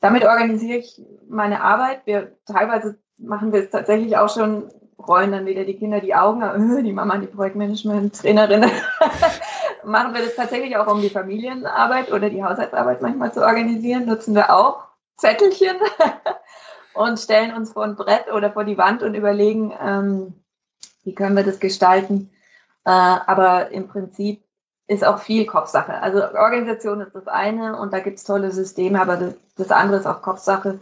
damit 0.00 0.24
organisiere 0.24 0.78
ich 0.78 1.00
meine 1.28 1.62
Arbeit. 1.62 2.06
Wir 2.06 2.36
teilweise 2.46 2.98
machen 3.18 3.52
wir 3.52 3.60
es 3.60 3.70
tatsächlich 3.70 4.16
auch 4.16 4.32
schon, 4.32 4.70
rollen 4.98 5.32
dann 5.32 5.46
wieder 5.46 5.64
die 5.64 5.76
Kinder 5.76 6.00
die 6.00 6.14
Augen, 6.14 6.42
äh, 6.42 6.82
die 6.82 6.92
Mama, 6.92 7.18
die 7.18 7.26
Projektmanagement-Trainerin. 7.26 8.66
machen 9.84 10.14
wir 10.14 10.22
das 10.22 10.34
tatsächlich 10.34 10.76
auch, 10.76 10.86
um 10.86 11.00
die 11.00 11.10
Familienarbeit 11.10 12.12
oder 12.12 12.30
die 12.30 12.44
Haushaltsarbeit 12.44 13.02
manchmal 13.02 13.32
zu 13.32 13.40
organisieren, 13.44 14.06
nutzen 14.06 14.34
wir 14.34 14.54
auch 14.54 14.84
Zettelchen 15.16 15.76
und 16.94 17.18
stellen 17.18 17.54
uns 17.54 17.72
vor 17.72 17.84
ein 17.84 17.96
Brett 17.96 18.30
oder 18.32 18.52
vor 18.52 18.64
die 18.64 18.78
Wand 18.78 19.02
und 19.02 19.14
überlegen, 19.14 19.72
ähm, 19.80 20.34
wie 21.04 21.14
können 21.14 21.36
wir 21.36 21.44
das 21.44 21.60
gestalten. 21.60 22.30
Äh, 22.84 22.90
aber 22.90 23.70
im 23.70 23.88
Prinzip 23.88 24.42
ist 24.90 25.04
auch 25.04 25.20
viel 25.20 25.46
Kopfsache. 25.46 26.02
Also 26.02 26.20
Organisation 26.36 27.00
ist 27.00 27.14
das 27.14 27.28
eine 27.28 27.78
und 27.78 27.92
da 27.92 28.00
gibt 28.00 28.18
es 28.18 28.24
tolle 28.24 28.50
Systeme, 28.50 29.00
aber 29.00 29.34
das, 29.56 29.70
andere 29.70 30.00
ist 30.00 30.06
auch 30.06 30.20
Kopfsache. 30.20 30.80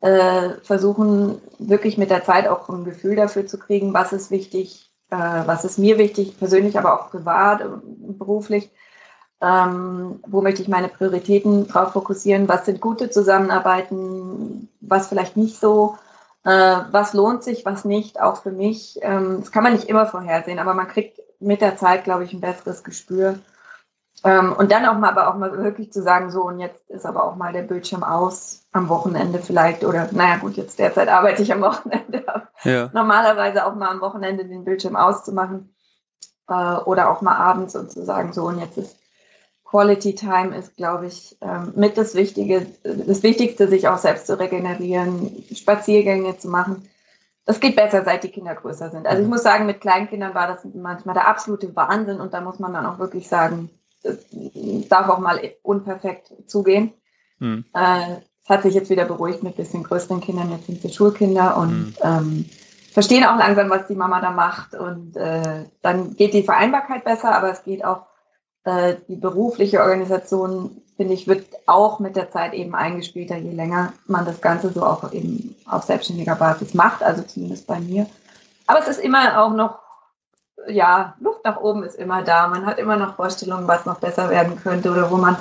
Äh, 0.00 0.50
versuchen 0.62 1.40
wirklich 1.58 1.98
mit 1.98 2.10
der 2.10 2.22
Zeit 2.22 2.46
auch 2.46 2.68
ein 2.68 2.84
Gefühl 2.84 3.16
dafür 3.16 3.48
zu 3.48 3.58
kriegen, 3.58 3.92
was 3.92 4.12
ist 4.12 4.30
wichtig, 4.30 4.92
äh, 5.10 5.16
was 5.16 5.64
ist 5.64 5.76
mir 5.76 5.98
wichtig, 5.98 6.38
persönlich, 6.38 6.78
aber 6.78 6.94
auch 6.94 7.10
privat, 7.10 7.64
beruflich. 8.16 8.70
Ähm, 9.40 10.20
wo 10.24 10.40
möchte 10.40 10.62
ich 10.62 10.68
meine 10.68 10.88
Prioritäten 10.88 11.66
drauf 11.66 11.92
fokussieren? 11.94 12.48
Was 12.48 12.64
sind 12.64 12.80
gute 12.80 13.10
Zusammenarbeiten? 13.10 14.68
Was 14.80 15.08
vielleicht 15.08 15.36
nicht 15.36 15.58
so? 15.58 15.98
Äh, 16.44 16.76
was 16.92 17.12
lohnt 17.12 17.42
sich, 17.42 17.66
was 17.66 17.84
nicht? 17.84 18.20
Auch 18.20 18.36
für 18.36 18.52
mich. 18.52 19.00
Ähm, 19.02 19.38
das 19.40 19.50
kann 19.50 19.64
man 19.64 19.72
nicht 19.72 19.88
immer 19.88 20.06
vorhersehen, 20.06 20.60
aber 20.60 20.74
man 20.74 20.86
kriegt 20.86 21.18
mit 21.40 21.60
der 21.60 21.76
Zeit, 21.76 22.04
glaube 22.04 22.24
ich, 22.24 22.32
ein 22.32 22.40
besseres 22.40 22.84
Gespür. 22.84 23.38
Ähm, 24.24 24.52
und 24.52 24.72
dann 24.72 24.84
auch 24.86 24.98
mal, 24.98 25.10
aber 25.10 25.28
auch 25.28 25.38
mal 25.38 25.56
wirklich 25.62 25.92
zu 25.92 26.02
sagen, 26.02 26.30
so, 26.30 26.42
und 26.42 26.58
jetzt 26.58 26.90
ist 26.90 27.06
aber 27.06 27.24
auch 27.24 27.36
mal 27.36 27.52
der 27.52 27.62
Bildschirm 27.62 28.02
aus 28.02 28.66
am 28.72 28.88
Wochenende 28.88 29.38
vielleicht, 29.38 29.84
oder 29.84 30.08
naja 30.12 30.38
gut, 30.38 30.56
jetzt 30.56 30.78
derzeit 30.78 31.08
arbeite 31.08 31.42
ich 31.42 31.52
am 31.52 31.60
Wochenende, 31.62 32.24
ja. 32.64 32.90
normalerweise 32.92 33.64
auch 33.64 33.74
mal 33.74 33.90
am 33.90 34.00
Wochenende 34.00 34.44
den 34.44 34.64
Bildschirm 34.64 34.96
auszumachen 34.96 35.74
äh, 36.48 36.52
oder 36.52 37.10
auch 37.10 37.20
mal 37.20 37.36
abends 37.36 37.76
und 37.76 37.92
zu 37.92 38.04
sagen, 38.04 38.32
so, 38.32 38.44
und 38.44 38.58
jetzt 38.58 38.76
ist 38.76 38.96
Quality 39.64 40.14
Time 40.14 40.56
ist, 40.56 40.76
glaube 40.76 41.06
ich, 41.06 41.36
ähm, 41.42 41.74
mit 41.76 41.98
das 41.98 42.14
Wichtige, 42.14 42.66
das 42.82 43.22
Wichtigste, 43.22 43.68
sich 43.68 43.86
auch 43.86 43.98
selbst 43.98 44.26
zu 44.26 44.38
regenerieren, 44.38 45.44
Spaziergänge 45.54 46.38
zu 46.38 46.48
machen 46.48 46.88
das 47.48 47.60
geht 47.60 47.76
besser, 47.76 48.04
seit 48.04 48.24
die 48.24 48.28
Kinder 48.28 48.54
größer 48.54 48.90
sind. 48.90 49.06
Also 49.06 49.22
ich 49.22 49.24
mhm. 49.26 49.32
muss 49.32 49.42
sagen, 49.42 49.64
mit 49.64 49.80
Kleinkindern 49.80 50.34
war 50.34 50.48
das 50.48 50.66
manchmal 50.74 51.14
der 51.14 51.26
absolute 51.26 51.74
Wahnsinn 51.74 52.20
und 52.20 52.34
da 52.34 52.42
muss 52.42 52.58
man 52.58 52.74
dann 52.74 52.84
auch 52.84 52.98
wirklich 52.98 53.26
sagen, 53.26 53.70
es 54.02 54.18
darf 54.90 55.08
auch 55.08 55.18
mal 55.18 55.40
unperfekt 55.62 56.30
zugehen. 56.46 56.92
Äh, 57.40 58.16
es 58.42 58.50
hat 58.50 58.64
sich 58.64 58.74
jetzt 58.74 58.90
wieder 58.90 59.06
beruhigt 59.06 59.42
mit 59.42 59.56
bisschen 59.56 59.82
größeren 59.82 60.20
Kindern, 60.20 60.50
jetzt 60.50 60.66
sind 60.66 60.82
sie 60.82 60.92
Schulkinder 60.92 61.56
und 61.56 61.72
mhm. 61.72 61.94
ähm, 62.02 62.50
verstehen 62.92 63.24
auch 63.24 63.38
langsam, 63.38 63.70
was 63.70 63.86
die 63.86 63.94
Mama 63.94 64.20
da 64.20 64.30
macht 64.30 64.74
und 64.74 65.16
äh, 65.16 65.64
dann 65.80 66.16
geht 66.16 66.34
die 66.34 66.42
Vereinbarkeit 66.42 67.04
besser, 67.04 67.34
aber 67.34 67.50
es 67.50 67.64
geht 67.64 67.82
auch 67.82 68.02
äh, 68.64 68.96
die 69.08 69.16
berufliche 69.16 69.80
Organisation, 69.80 70.82
finde 70.98 71.14
ich, 71.14 71.28
wird 71.28 71.46
auch 71.66 72.00
mit 72.00 72.16
der 72.16 72.28
Zeit 72.30 72.52
eben 72.54 72.74
eingespielter, 72.74 73.36
je 73.36 73.52
länger 73.52 73.92
man 74.06 74.26
das 74.26 74.40
Ganze 74.40 74.72
so 74.72 74.84
auch 74.84 75.12
eben 75.12 75.54
auf 75.64 75.84
selbstständiger 75.84 76.34
Basis 76.34 76.74
macht, 76.74 77.04
also 77.04 77.22
zumindest 77.22 77.68
bei 77.68 77.78
mir. 77.78 78.06
Aber 78.66 78.80
es 78.80 78.88
ist 78.88 78.98
immer 78.98 79.40
auch 79.40 79.52
noch, 79.52 79.78
ja, 80.66 81.14
Luft 81.20 81.44
nach 81.44 81.60
oben 81.60 81.84
ist 81.84 81.94
immer 81.94 82.22
da. 82.22 82.48
Man 82.48 82.66
hat 82.66 82.78
immer 82.78 82.96
noch 82.96 83.14
Vorstellungen, 83.14 83.68
was 83.68 83.86
noch 83.86 84.00
besser 84.00 84.28
werden 84.28 84.60
könnte 84.60 84.90
oder 84.90 85.08
wo 85.08 85.16
man 85.16 85.38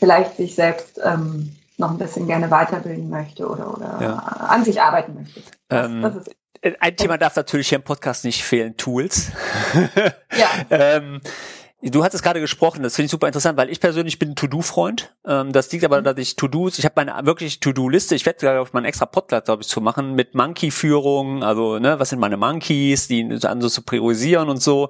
vielleicht 0.00 0.36
sich 0.36 0.56
selbst 0.56 1.00
ähm, 1.02 1.56
noch 1.76 1.92
ein 1.92 1.98
bisschen 1.98 2.26
gerne 2.26 2.50
weiterbilden 2.50 3.08
möchte 3.08 3.48
oder, 3.48 3.72
oder 3.72 3.98
ja. 4.02 4.14
an 4.16 4.64
sich 4.64 4.82
arbeiten 4.82 5.14
möchte. 5.14 5.42
Das, 5.68 5.86
ähm, 5.86 6.02
das 6.02 6.16
ist 6.16 6.30
ein 6.80 6.96
Thema 6.96 7.18
darf 7.18 7.36
natürlich 7.36 7.68
hier 7.68 7.78
im 7.78 7.84
Podcast 7.84 8.24
nicht 8.24 8.42
fehlen, 8.42 8.76
Tools. 8.76 9.30
ja. 10.36 10.48
ähm, 10.70 11.20
Du 11.80 12.02
hattest 12.02 12.24
gerade 12.24 12.40
gesprochen, 12.40 12.82
das 12.82 12.96
finde 12.96 13.06
ich 13.06 13.12
super 13.12 13.28
interessant, 13.28 13.56
weil 13.56 13.70
ich 13.70 13.78
persönlich 13.78 14.18
bin 14.18 14.30
ein 14.30 14.34
To-Do-Freund. 14.34 15.14
Ähm, 15.24 15.52
das 15.52 15.70
liegt 15.70 15.84
aber, 15.84 16.02
dass 16.02 16.18
ich 16.18 16.34
To-Dos, 16.34 16.76
ich 16.80 16.84
habe 16.84 16.94
meine 16.96 17.24
wirklich 17.24 17.60
To-Do-Liste, 17.60 18.16
ich 18.16 18.26
werde 18.26 18.40
glaube 18.40 18.66
ich 18.66 18.72
mal 18.72 18.80
einen 18.80 18.86
extra 18.86 19.06
Podcast, 19.06 19.44
glaube 19.44 19.62
ich, 19.62 19.68
zu 19.68 19.80
machen 19.80 20.16
mit 20.16 20.34
Monkey-Führung, 20.34 21.44
also 21.44 21.78
ne, 21.78 22.00
was 22.00 22.08
sind 22.08 22.18
meine 22.18 22.36
Monkeys, 22.36 23.06
die 23.06 23.28
dann 23.38 23.60
so 23.60 23.68
zu 23.68 23.82
priorisieren 23.82 24.48
und 24.48 24.60
so. 24.60 24.88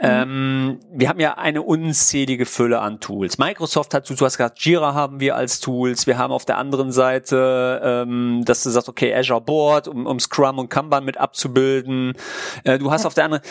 Mhm. 0.00 0.08
Ähm, 0.08 0.80
wir 0.90 1.08
haben 1.10 1.20
ja 1.20 1.38
eine 1.38 1.62
unzählige 1.62 2.44
Fülle 2.44 2.80
an 2.80 2.98
Tools. 2.98 3.38
Microsoft 3.38 3.94
hat, 3.94 4.10
du 4.10 4.14
hast 4.14 4.36
gesagt, 4.36 4.58
Jira 4.58 4.94
haben 4.94 5.20
wir 5.20 5.36
als 5.36 5.60
Tools. 5.60 6.08
Wir 6.08 6.18
haben 6.18 6.32
auf 6.32 6.44
der 6.44 6.58
anderen 6.58 6.90
Seite, 6.90 7.80
ähm, 7.84 8.42
dass 8.44 8.64
du 8.64 8.70
sagst, 8.70 8.88
okay, 8.88 9.14
Azure 9.14 9.40
Board, 9.40 9.86
um, 9.86 10.06
um 10.06 10.18
Scrum 10.18 10.58
und 10.58 10.70
Kanban 10.70 11.04
mit 11.04 11.18
abzubilden. 11.18 12.14
Äh, 12.64 12.80
du 12.80 12.90
hast 12.90 13.06
auf 13.06 13.14
der 13.14 13.26
anderen, 13.26 13.44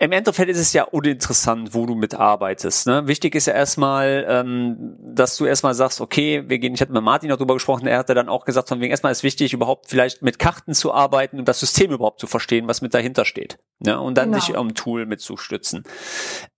im 0.00 0.10
Endeffekt 0.10 0.50
ist 0.50 0.58
es 0.58 0.72
ja 0.72 0.84
uninteressant, 0.84 1.72
wo 1.72 1.86
du 1.86 1.94
mitarbeitest. 1.94 2.88
Ne? 2.88 3.06
Wichtig 3.06 3.36
ist 3.36 3.46
ja 3.46 3.54
erstmal, 3.54 4.26
ähm, 4.28 4.96
dass 4.98 5.36
du 5.36 5.44
erstmal 5.44 5.74
sagst, 5.74 6.00
okay, 6.00 6.42
wir 6.48 6.58
gehen, 6.58 6.74
ich 6.74 6.80
hatte 6.80 6.92
mit 6.92 7.02
Martin 7.02 7.28
noch 7.28 7.36
drüber 7.36 7.54
gesprochen, 7.54 7.86
er 7.86 7.98
hatte 7.98 8.12
dann 8.12 8.28
auch 8.28 8.44
gesagt, 8.44 8.68
von 8.68 8.80
wegen 8.80 8.90
erstmal 8.90 9.12
ist 9.12 9.22
wichtig, 9.22 9.52
überhaupt 9.52 9.88
vielleicht 9.88 10.20
mit 10.20 10.40
Karten 10.40 10.74
zu 10.74 10.92
arbeiten 10.92 11.38
und 11.38 11.46
das 11.46 11.60
System 11.60 11.92
überhaupt 11.92 12.18
zu 12.18 12.26
verstehen, 12.26 12.66
was 12.66 12.82
mit 12.82 12.92
dahinter 12.92 13.24
steht. 13.24 13.60
Ne? 13.78 14.00
Und 14.00 14.18
dann 14.18 14.32
genau. 14.32 14.42
sich 14.42 14.56
am 14.56 14.74
Tool 14.74 15.06
mitzustützen. 15.06 15.84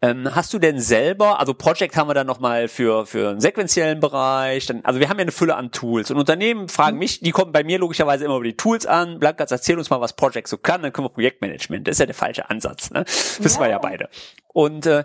Ähm, 0.01 0.35
hast 0.35 0.55
du 0.55 0.59
denn 0.59 0.81
selber, 0.81 1.39
also 1.39 1.53
Project 1.53 1.95
haben 1.97 2.09
wir 2.09 2.15
dann 2.15 2.27
nochmal 2.27 2.69
für, 2.69 3.05
für 3.05 3.31
einen 3.31 3.41
sequenziellen 3.41 4.01
Bereich, 4.01 4.65
dann, 4.65 4.81
also 4.83 4.99
wir 4.99 5.11
haben 5.11 5.19
ja 5.19 5.23
eine 5.23 5.33
Fülle 5.33 5.57
an 5.57 5.73
Tools 5.73 6.11
und 6.11 6.17
Unternehmen 6.17 6.71
fragen 6.71 6.97
mhm. 6.97 7.01
mich, 7.01 7.21
die 7.21 7.33
kommen 7.33 7.53
bei 7.53 7.65
mir 7.65 7.79
logischerweise 7.79 8.25
immer 8.25 8.37
über 8.37 8.45
die 8.45 8.57
Tools 8.57 8.87
an, 8.87 9.19
Blankas, 9.19 9.51
erzähl 9.51 9.77
uns 9.77 9.91
mal, 9.91 10.01
was 10.01 10.15
Project 10.15 10.49
so 10.49 10.57
kann, 10.57 10.81
dann 10.81 10.93
können 10.95 11.05
wir 11.05 11.11
Projektmanagement. 11.11 11.87
Das 11.87 11.97
ist 11.97 12.01
ja 12.01 12.07
der 12.07 12.15
falsche 12.15 12.49
Ansatz. 12.49 12.91
Ne? 12.91 13.05
Wissen 13.41 13.61
wir 13.61 13.69
ja 13.69 13.79
beide. 13.79 14.09
Und 14.53 14.87
äh, 14.87 15.05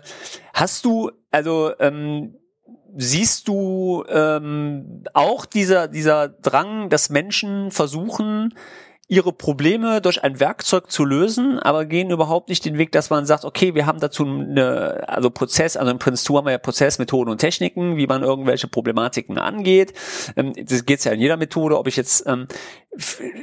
hast 0.54 0.84
du, 0.84 1.10
also 1.30 1.72
ähm, 1.78 2.36
siehst 2.96 3.48
du 3.48 4.04
ähm, 4.08 5.04
auch 5.14 5.46
dieser, 5.46 5.88
dieser 5.88 6.28
Drang, 6.28 6.88
dass 6.90 7.10
Menschen 7.10 7.70
versuchen, 7.70 8.54
ihre 9.08 9.32
Probleme 9.32 10.00
durch 10.00 10.24
ein 10.24 10.40
Werkzeug 10.40 10.90
zu 10.90 11.04
lösen, 11.04 11.58
aber 11.58 11.84
gehen 11.84 12.10
überhaupt 12.10 12.48
nicht 12.48 12.64
den 12.64 12.78
Weg, 12.78 12.92
dass 12.92 13.10
man 13.10 13.26
sagt, 13.26 13.44
okay, 13.44 13.74
wir 13.74 13.84
haben 13.84 14.00
dazu 14.00 14.24
eine, 14.24 15.06
also 15.06 15.28
Prozess, 15.28 15.76
also 15.76 15.90
im 15.90 15.98
Prinzip 15.98 16.34
haben 16.34 16.46
wir 16.46 16.52
ja 16.52 16.58
Prozessmethoden 16.58 17.30
und 17.30 17.36
Techniken, 17.36 17.98
wie 17.98 18.06
man 18.06 18.22
irgendwelche 18.22 18.68
Problematiken 18.68 19.36
angeht. 19.36 19.92
Ähm, 20.36 20.54
das 20.56 20.86
geht's 20.86 21.04
ja 21.04 21.12
in 21.12 21.20
jeder 21.20 21.36
Methode, 21.36 21.78
ob 21.78 21.88
ich 21.88 21.96
jetzt, 21.96 22.26
ähm, 22.26 22.46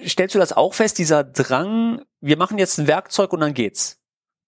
stellst 0.08 0.34
du 0.34 0.39
das 0.39 0.54
auch 0.54 0.74
fest, 0.74 0.98
dieser 0.98 1.24
Drang, 1.24 2.02
wir 2.20 2.38
machen 2.38 2.58
jetzt 2.58 2.80
ein 2.80 2.88
Werkzeug 2.88 3.32
und 3.32 3.42
dann 3.42 3.54
geht's? 3.54 3.98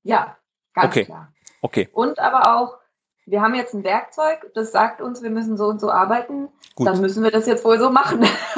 Ja, 0.04 0.38
Ganz 0.74 0.88
okay. 0.88 1.06
klar. 1.06 1.32
Okay. 1.62 1.90
Und 1.94 2.20
aber 2.20 2.56
auch, 2.56 2.78
wir 3.26 3.42
haben 3.42 3.54
jetzt 3.56 3.74
ein 3.74 3.84
Werkzeug, 3.84 4.52
das 4.56 4.72
sagt 4.72 5.02
uns, 5.02 5.22
wir 5.22 5.30
müssen 5.30 5.58
so 5.58 5.66
und 5.66 5.80
so 5.80 5.92
arbeiten, 5.92 6.50
Gut. 6.76 6.88
dann 6.88 7.02
müssen 7.02 7.24
wir 7.24 7.32
das 7.32 7.46
jetzt 7.46 7.64
wohl 7.64 7.80
so 7.80 7.90
machen. 7.90 8.26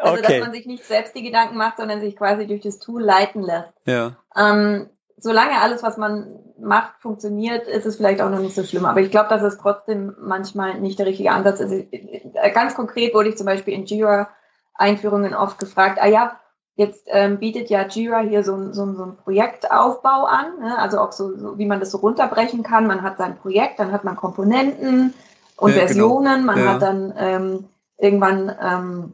also, 0.00 0.18
okay. 0.18 0.22
dass 0.22 0.40
man 0.40 0.52
sich 0.52 0.66
nicht 0.66 0.84
selbst 0.84 1.14
die 1.14 1.22
Gedanken 1.22 1.56
macht, 1.56 1.76
sondern 1.76 2.00
sich 2.00 2.16
quasi 2.16 2.46
durch 2.46 2.62
das 2.62 2.78
Tool 2.78 3.02
leiten 3.02 3.42
lässt. 3.42 3.72
Ja. 3.84 4.16
Ähm, 4.36 4.90
solange 5.18 5.60
alles, 5.60 5.82
was 5.82 5.96
man 5.96 6.40
macht, 6.58 7.00
funktioniert, 7.00 7.68
ist 7.68 7.86
es 7.86 7.96
vielleicht 7.96 8.20
auch 8.20 8.30
noch 8.30 8.40
nicht 8.40 8.54
so 8.54 8.64
schlimm. 8.64 8.86
Aber 8.86 9.00
ich 9.00 9.10
glaube, 9.10 9.28
dass 9.28 9.42
es 9.42 9.58
trotzdem 9.58 10.16
manchmal 10.18 10.80
nicht 10.80 10.98
der 10.98 11.06
richtige 11.06 11.30
Ansatz 11.30 11.60
ist. 11.60 11.72
Äh, 11.72 12.50
ganz 12.52 12.74
konkret 12.74 13.14
wurde 13.14 13.28
ich 13.28 13.36
zum 13.36 13.46
Beispiel 13.46 13.74
in 13.74 13.84
Jira 13.84 14.30
Einführungen 14.74 15.34
oft 15.34 15.58
gefragt, 15.58 15.98
ah 16.00 16.06
ja, 16.06 16.40
Jetzt 16.74 17.06
ähm, 17.08 17.38
bietet 17.38 17.68
ja 17.68 17.86
Jira 17.86 18.20
hier 18.20 18.42
so, 18.42 18.72
so, 18.72 18.94
so 18.94 19.02
einen 19.02 19.16
Projektaufbau 19.16 20.24
an, 20.24 20.58
ne? 20.60 20.78
also 20.78 21.00
auch 21.00 21.12
so, 21.12 21.36
so, 21.36 21.58
wie 21.58 21.66
man 21.66 21.80
das 21.80 21.90
so 21.90 21.98
runterbrechen 21.98 22.62
kann. 22.62 22.86
Man 22.86 23.02
hat 23.02 23.18
sein 23.18 23.36
Projekt, 23.36 23.78
dann 23.78 23.92
hat 23.92 24.04
man 24.04 24.16
Komponenten 24.16 25.12
und 25.56 25.70
ja, 25.70 25.76
genau. 25.76 25.86
Versionen, 25.86 26.40
genau. 26.40 26.46
man 26.46 26.58
ja. 26.58 26.72
hat 26.72 26.82
dann 26.82 27.14
ähm, 27.18 27.64
irgendwann 27.98 28.56
ähm, 28.60 29.12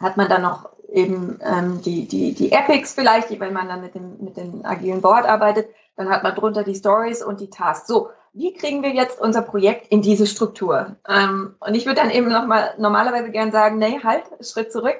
hat 0.00 0.16
man 0.16 0.28
dann 0.28 0.42
noch 0.42 0.70
eben 0.88 1.38
ähm, 1.42 1.80
die, 1.82 2.06
die, 2.06 2.34
die 2.34 2.50
Epics 2.50 2.94
vielleicht, 2.94 3.30
die, 3.30 3.38
wenn 3.38 3.52
man 3.52 3.68
dann 3.68 3.80
mit 3.80 3.94
dem, 3.94 4.16
mit 4.18 4.36
dem 4.36 4.64
agilen 4.64 5.00
Board 5.00 5.24
arbeitet, 5.24 5.68
dann 5.96 6.10
hat 6.10 6.24
man 6.24 6.34
drunter 6.34 6.64
die 6.64 6.74
Stories 6.74 7.22
und 7.22 7.40
die 7.40 7.48
Tasks. 7.48 7.86
So, 7.86 8.10
wie 8.32 8.54
kriegen 8.54 8.82
wir 8.82 8.90
jetzt 8.90 9.20
unser 9.20 9.42
Projekt 9.42 9.86
in 9.88 10.02
diese 10.02 10.26
Struktur? 10.26 10.96
Ähm, 11.08 11.54
und 11.60 11.74
ich 11.76 11.86
würde 11.86 12.00
dann 12.00 12.10
eben 12.10 12.28
nochmal 12.28 12.74
normalerweise 12.76 13.30
gern 13.30 13.52
sagen, 13.52 13.78
nee, 13.78 14.00
halt, 14.02 14.24
Schritt 14.40 14.72
zurück 14.72 14.96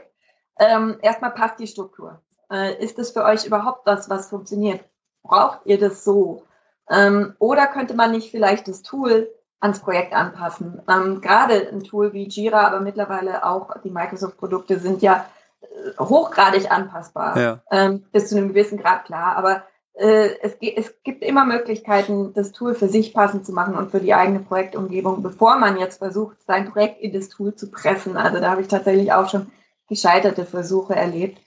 ähm, 0.68 0.98
erstmal 1.02 1.32
passt 1.32 1.58
die 1.58 1.66
Struktur. 1.66 2.20
Äh, 2.50 2.82
ist 2.82 2.98
es 2.98 3.10
für 3.10 3.24
euch 3.24 3.46
überhaupt 3.46 3.86
was, 3.86 4.10
was 4.10 4.28
funktioniert? 4.28 4.80
Braucht 5.22 5.60
ihr 5.64 5.78
das 5.78 6.04
so? 6.04 6.44
Ähm, 6.90 7.34
oder 7.38 7.66
könnte 7.66 7.94
man 7.94 8.10
nicht 8.10 8.30
vielleicht 8.30 8.68
das 8.68 8.82
Tool 8.82 9.28
ans 9.60 9.80
Projekt 9.80 10.14
anpassen? 10.14 10.82
Ähm, 10.88 11.20
Gerade 11.20 11.68
ein 11.68 11.84
Tool 11.84 12.12
wie 12.12 12.28
Jira, 12.28 12.66
aber 12.66 12.80
mittlerweile 12.80 13.46
auch 13.46 13.70
die 13.82 13.90
Microsoft-Produkte 13.90 14.78
sind 14.78 15.00
ja 15.00 15.24
äh, 15.60 15.98
hochgradig 15.98 16.70
anpassbar. 16.70 17.38
Ja. 17.38 17.62
Ähm, 17.70 18.04
bis 18.12 18.28
zu 18.28 18.36
einem 18.36 18.48
gewissen 18.48 18.78
Grad 18.78 19.04
klar. 19.04 19.36
Aber 19.36 19.62
äh, 19.94 20.30
es, 20.42 20.56
es 20.60 21.02
gibt 21.04 21.22
immer 21.22 21.44
Möglichkeiten, 21.44 22.32
das 22.34 22.52
Tool 22.52 22.74
für 22.74 22.88
sich 22.88 23.14
passend 23.14 23.46
zu 23.46 23.52
machen 23.52 23.76
und 23.76 23.90
für 23.90 24.00
die 24.00 24.14
eigene 24.14 24.40
Projektumgebung, 24.40 25.22
bevor 25.22 25.56
man 25.56 25.78
jetzt 25.78 25.98
versucht, 25.98 26.36
sein 26.46 26.70
Projekt 26.70 27.00
in 27.00 27.12
das 27.12 27.28
Tool 27.28 27.54
zu 27.54 27.70
pressen. 27.70 28.16
Also 28.16 28.40
da 28.40 28.50
habe 28.50 28.62
ich 28.62 28.68
tatsächlich 28.68 29.12
auch 29.12 29.28
schon 29.28 29.50
gescheiterte 29.92 30.46
Versuche 30.46 30.94
erlebt. 30.94 31.38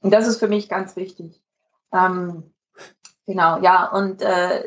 Und 0.00 0.12
das 0.12 0.26
ist 0.26 0.38
für 0.38 0.48
mich 0.48 0.68
ganz 0.68 0.96
wichtig. 0.96 1.40
Ähm, 1.92 2.52
genau, 3.26 3.60
ja, 3.60 3.88
und 3.90 4.22
äh, 4.22 4.64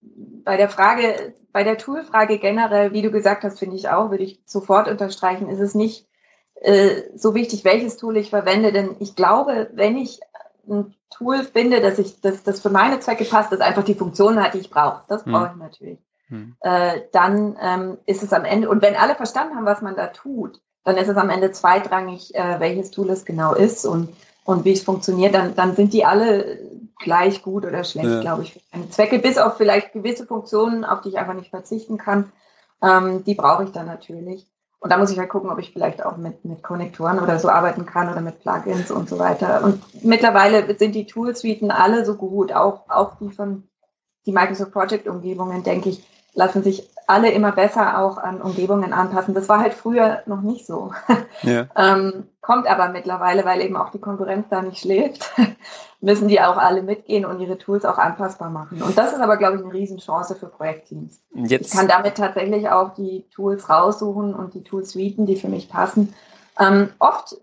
bei 0.00 0.56
der 0.56 0.68
Frage, 0.68 1.34
bei 1.52 1.62
der 1.62 1.78
Toolfrage 1.78 2.38
generell, 2.38 2.92
wie 2.92 3.02
du 3.02 3.10
gesagt 3.10 3.44
hast, 3.44 3.58
finde 3.60 3.76
ich 3.76 3.88
auch, 3.88 4.10
würde 4.10 4.24
ich 4.24 4.42
sofort 4.44 4.88
unterstreichen, 4.88 5.48
ist 5.48 5.60
es 5.60 5.74
nicht 5.74 6.08
äh, 6.56 7.02
so 7.14 7.34
wichtig, 7.34 7.64
welches 7.64 7.96
Tool 7.96 8.16
ich 8.16 8.30
verwende, 8.30 8.72
denn 8.72 8.96
ich 8.98 9.14
glaube, 9.14 9.70
wenn 9.72 9.96
ich 9.96 10.20
ein 10.68 10.94
Tool 11.10 11.44
finde, 11.44 11.80
dass 11.80 11.98
ich, 11.98 12.20
dass 12.20 12.42
das 12.42 12.60
für 12.60 12.70
meine 12.70 12.98
Zwecke 12.98 13.24
passt, 13.24 13.52
das 13.52 13.60
einfach 13.60 13.84
die 13.84 13.94
Funktion 13.94 14.42
hat, 14.42 14.54
die 14.54 14.58
ich 14.58 14.70
brauche. 14.70 15.04
Das 15.08 15.24
hm. 15.24 15.32
brauche 15.32 15.50
ich 15.52 15.56
natürlich. 15.56 15.98
Hm. 16.28 16.56
Äh, 16.60 17.02
dann 17.12 17.56
ähm, 17.60 17.98
ist 18.06 18.22
es 18.22 18.32
am 18.32 18.44
Ende, 18.44 18.68
und 18.68 18.82
wenn 18.82 18.96
alle 18.96 19.14
verstanden 19.14 19.54
haben, 19.54 19.64
was 19.64 19.80
man 19.80 19.94
da 19.94 20.08
tut, 20.08 20.60
dann 20.86 20.96
ist 20.98 21.08
es 21.08 21.16
am 21.16 21.30
Ende 21.30 21.50
zweitrangig, 21.50 22.32
äh, 22.36 22.60
welches 22.60 22.92
Tool 22.92 23.10
es 23.10 23.24
genau 23.24 23.54
ist 23.54 23.84
und, 23.84 24.08
und 24.44 24.64
wie 24.64 24.72
es 24.72 24.84
funktioniert, 24.84 25.34
dann, 25.34 25.56
dann 25.56 25.74
sind 25.74 25.92
die 25.92 26.04
alle 26.04 26.60
gleich 27.00 27.42
gut 27.42 27.66
oder 27.66 27.82
schlecht, 27.82 28.08
ja. 28.08 28.20
glaube 28.20 28.44
ich, 28.44 28.52
für 28.52 28.60
meine 28.72 28.88
Zwecke, 28.90 29.18
bis 29.18 29.36
auf 29.36 29.56
vielleicht 29.56 29.92
gewisse 29.92 30.26
Funktionen, 30.26 30.84
auf 30.84 31.00
die 31.00 31.08
ich 31.08 31.18
einfach 31.18 31.34
nicht 31.34 31.50
verzichten 31.50 31.98
kann. 31.98 32.30
Ähm, 32.80 33.24
die 33.24 33.34
brauche 33.34 33.64
ich 33.64 33.72
dann 33.72 33.86
natürlich. 33.86 34.46
Und 34.78 34.92
da 34.92 34.96
muss 34.96 35.10
ich 35.10 35.18
halt 35.18 35.28
gucken, 35.28 35.50
ob 35.50 35.58
ich 35.58 35.72
vielleicht 35.72 36.04
auch 36.04 36.18
mit, 36.18 36.44
mit 36.44 36.62
Konnektoren 36.62 37.18
oder 37.18 37.40
so 37.40 37.48
arbeiten 37.48 37.84
kann 37.84 38.08
oder 38.08 38.20
mit 38.20 38.40
Plugins 38.40 38.92
und 38.92 39.08
so 39.08 39.18
weiter. 39.18 39.64
Und 39.64 39.82
mittlerweile 40.04 40.78
sind 40.78 40.94
die 40.94 41.06
Toolsuiten 41.06 41.72
alle 41.72 42.04
so 42.04 42.14
gut, 42.14 42.52
auch, 42.52 42.88
auch 42.88 43.16
die 43.20 43.30
von 43.30 43.64
die 44.24 44.32
Microsoft 44.32 44.70
Project 44.70 45.08
Umgebungen, 45.08 45.64
denke 45.64 45.88
ich, 45.88 46.04
lassen 46.36 46.62
sich 46.62 46.88
alle 47.06 47.30
immer 47.30 47.52
besser 47.52 47.98
auch 47.98 48.18
an 48.18 48.42
Umgebungen 48.42 48.92
anpassen. 48.92 49.34
Das 49.34 49.48
war 49.48 49.60
halt 49.60 49.74
früher 49.74 50.22
noch 50.26 50.42
nicht 50.42 50.66
so. 50.66 50.92
Ja. 51.42 51.66
ähm, 51.76 52.28
kommt 52.40 52.66
aber 52.66 52.90
mittlerweile, 52.90 53.44
weil 53.44 53.62
eben 53.62 53.76
auch 53.76 53.90
die 53.90 54.00
Konkurrenz 54.00 54.46
da 54.50 54.60
nicht 54.60 54.78
schläft, 54.78 55.32
müssen 56.00 56.28
die 56.28 56.40
auch 56.40 56.58
alle 56.58 56.82
mitgehen 56.82 57.24
und 57.24 57.40
ihre 57.40 57.58
Tools 57.58 57.84
auch 57.84 57.98
anpassbar 57.98 58.50
machen. 58.50 58.82
Und 58.82 58.98
das 58.98 59.12
ist 59.12 59.20
aber, 59.20 59.38
glaube 59.38 59.56
ich, 59.56 59.62
eine 59.62 59.72
Riesenchance 59.72 60.34
für 60.34 60.46
Projektteams. 60.46 61.22
Jetzt. 61.34 61.72
Ich 61.72 61.78
kann 61.78 61.88
damit 61.88 62.16
tatsächlich 62.16 62.68
auch 62.68 62.94
die 62.94 63.24
Tools 63.34 63.70
raussuchen 63.70 64.34
und 64.34 64.54
die 64.54 64.62
Toolsuiten, 64.62 65.26
die 65.26 65.36
für 65.36 65.48
mich 65.48 65.70
passen. 65.70 66.14
Ähm, 66.60 66.90
oft 66.98 67.36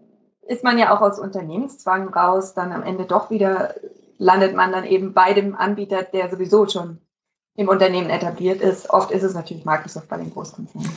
ist 0.46 0.64
man 0.64 0.78
ja 0.78 0.96
auch 0.96 1.02
aus 1.02 1.20
Unternehmenszwang 1.20 2.10
raus, 2.10 2.54
dann 2.54 2.72
am 2.72 2.84
Ende 2.84 3.06
doch 3.06 3.32
wieder 3.32 3.74
landet 4.18 4.56
man 4.56 4.72
dann 4.72 4.86
eben 4.86 5.14
bei 5.14 5.34
dem 5.34 5.56
Anbieter, 5.56 6.04
der 6.04 6.30
sowieso 6.30 6.68
schon 6.68 7.00
im 7.56 7.68
Unternehmen 7.68 8.10
etabliert 8.10 8.62
ist. 8.62 8.90
Oft 8.90 9.12
ist 9.12 9.24
es 9.24 9.34
natürlich 9.34 9.64
Microsoft 9.64 10.08
bei 10.08 10.18
den 10.18 10.32
Großkonzernen. 10.32 10.90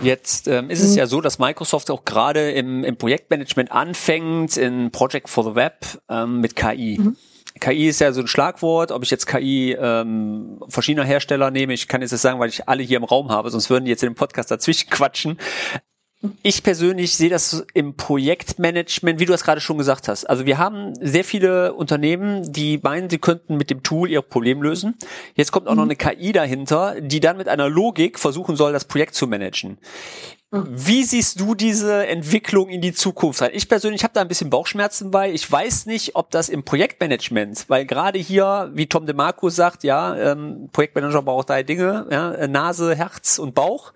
Jetzt 0.00 0.48
ähm, 0.48 0.70
ist 0.70 0.82
es 0.82 0.92
mhm. 0.92 0.98
ja 0.98 1.06
so, 1.06 1.20
dass 1.20 1.38
Microsoft 1.38 1.90
auch 1.90 2.04
gerade 2.04 2.52
im, 2.52 2.84
im 2.84 2.96
Projektmanagement 2.96 3.70
anfängt 3.70 4.56
in 4.56 4.90
Project 4.90 5.28
for 5.28 5.44
the 5.44 5.54
Web 5.54 5.84
ähm, 6.08 6.40
mit 6.40 6.56
KI. 6.56 6.98
Mhm. 6.98 7.16
KI 7.58 7.88
ist 7.88 8.00
ja 8.00 8.12
so 8.12 8.22
ein 8.22 8.26
Schlagwort, 8.26 8.92
ob 8.92 9.02
ich 9.02 9.10
jetzt 9.10 9.26
KI 9.26 9.76
ähm, 9.78 10.62
verschiedener 10.68 11.04
Hersteller 11.04 11.50
nehme, 11.50 11.74
ich 11.74 11.88
kann 11.88 12.00
jetzt 12.00 12.12
das 12.12 12.22
sagen, 12.22 12.38
weil 12.38 12.48
ich 12.48 12.68
alle 12.68 12.82
hier 12.82 12.96
im 12.96 13.04
Raum 13.04 13.30
habe, 13.30 13.50
sonst 13.50 13.68
würden 13.68 13.84
die 13.84 13.90
jetzt 13.90 14.02
in 14.02 14.10
dem 14.10 14.14
Podcast 14.14 14.50
dazwischen 14.50 14.88
quatschen. 14.88 15.36
Ich 16.42 16.62
persönlich 16.62 17.16
sehe 17.16 17.30
das 17.30 17.64
im 17.72 17.96
Projektmanagement, 17.96 19.20
wie 19.20 19.24
du 19.24 19.32
es 19.32 19.42
gerade 19.42 19.62
schon 19.62 19.78
gesagt 19.78 20.06
hast. 20.06 20.26
Also 20.26 20.44
wir 20.44 20.58
haben 20.58 20.94
sehr 21.00 21.24
viele 21.24 21.72
Unternehmen, 21.72 22.52
die 22.52 22.78
meinen, 22.82 23.08
sie 23.08 23.18
könnten 23.18 23.56
mit 23.56 23.70
dem 23.70 23.82
Tool 23.82 24.10
ihr 24.10 24.20
Problem 24.20 24.62
lösen. 24.62 24.98
Jetzt 25.34 25.50
kommt 25.50 25.66
auch 25.66 25.74
noch 25.74 25.84
mhm. 25.84 25.92
eine 25.92 25.96
KI 25.96 26.32
dahinter, 26.32 27.00
die 27.00 27.20
dann 27.20 27.38
mit 27.38 27.48
einer 27.48 27.70
Logik 27.70 28.18
versuchen 28.18 28.54
soll, 28.54 28.74
das 28.74 28.84
Projekt 28.84 29.14
zu 29.14 29.26
managen. 29.26 29.78
Mhm. 30.50 30.66
Wie 30.68 31.04
siehst 31.04 31.40
du 31.40 31.54
diese 31.54 32.06
Entwicklung 32.06 32.68
in 32.68 32.82
die 32.82 32.92
Zukunft 32.92 33.40
rein? 33.40 33.52
Ich 33.54 33.66
persönlich 33.66 34.04
habe 34.04 34.12
da 34.12 34.20
ein 34.20 34.28
bisschen 34.28 34.50
Bauchschmerzen 34.50 35.10
bei. 35.10 35.32
Ich 35.32 35.50
weiß 35.50 35.86
nicht, 35.86 36.16
ob 36.16 36.30
das 36.30 36.50
im 36.50 36.64
Projektmanagement, 36.64 37.64
weil 37.68 37.86
gerade 37.86 38.18
hier, 38.18 38.70
wie 38.74 38.86
Tom 38.86 39.06
DeMarco 39.06 39.48
sagt, 39.48 39.84
ja, 39.84 40.14
ähm, 40.16 40.68
Projektmanager 40.70 41.22
braucht 41.22 41.48
drei 41.48 41.62
Dinge, 41.62 42.06
ja, 42.10 42.46
Nase, 42.46 42.94
Herz 42.94 43.38
und 43.38 43.54
Bauch. 43.54 43.94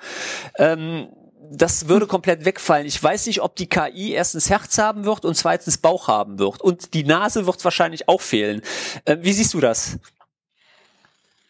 Ähm, 0.59 1.09
das 1.51 1.89
würde 1.89 2.07
komplett 2.07 2.45
wegfallen. 2.45 2.87
Ich 2.87 3.03
weiß 3.03 3.27
nicht, 3.27 3.43
ob 3.43 3.57
die 3.57 3.69
KI 3.69 4.13
erstens 4.13 4.51
Herz 4.51 4.79
haben 4.79 5.05
wird 5.05 5.25
und 5.25 5.35
zweitens 5.35 5.79
Bauch 5.79 6.09
haben 6.09 6.39
wird. 6.39 6.61
Und 6.61 6.95
die 6.95 7.05
Nase 7.05 7.47
wird 7.47 7.65
wahrscheinlich 7.65 8.09
auch 8.09 8.21
fehlen. 8.21 8.63
Äh, 9.05 9.19
wie 9.21 9.33
siehst 9.33 9.55
du 9.55 9.61
das? 9.61 9.99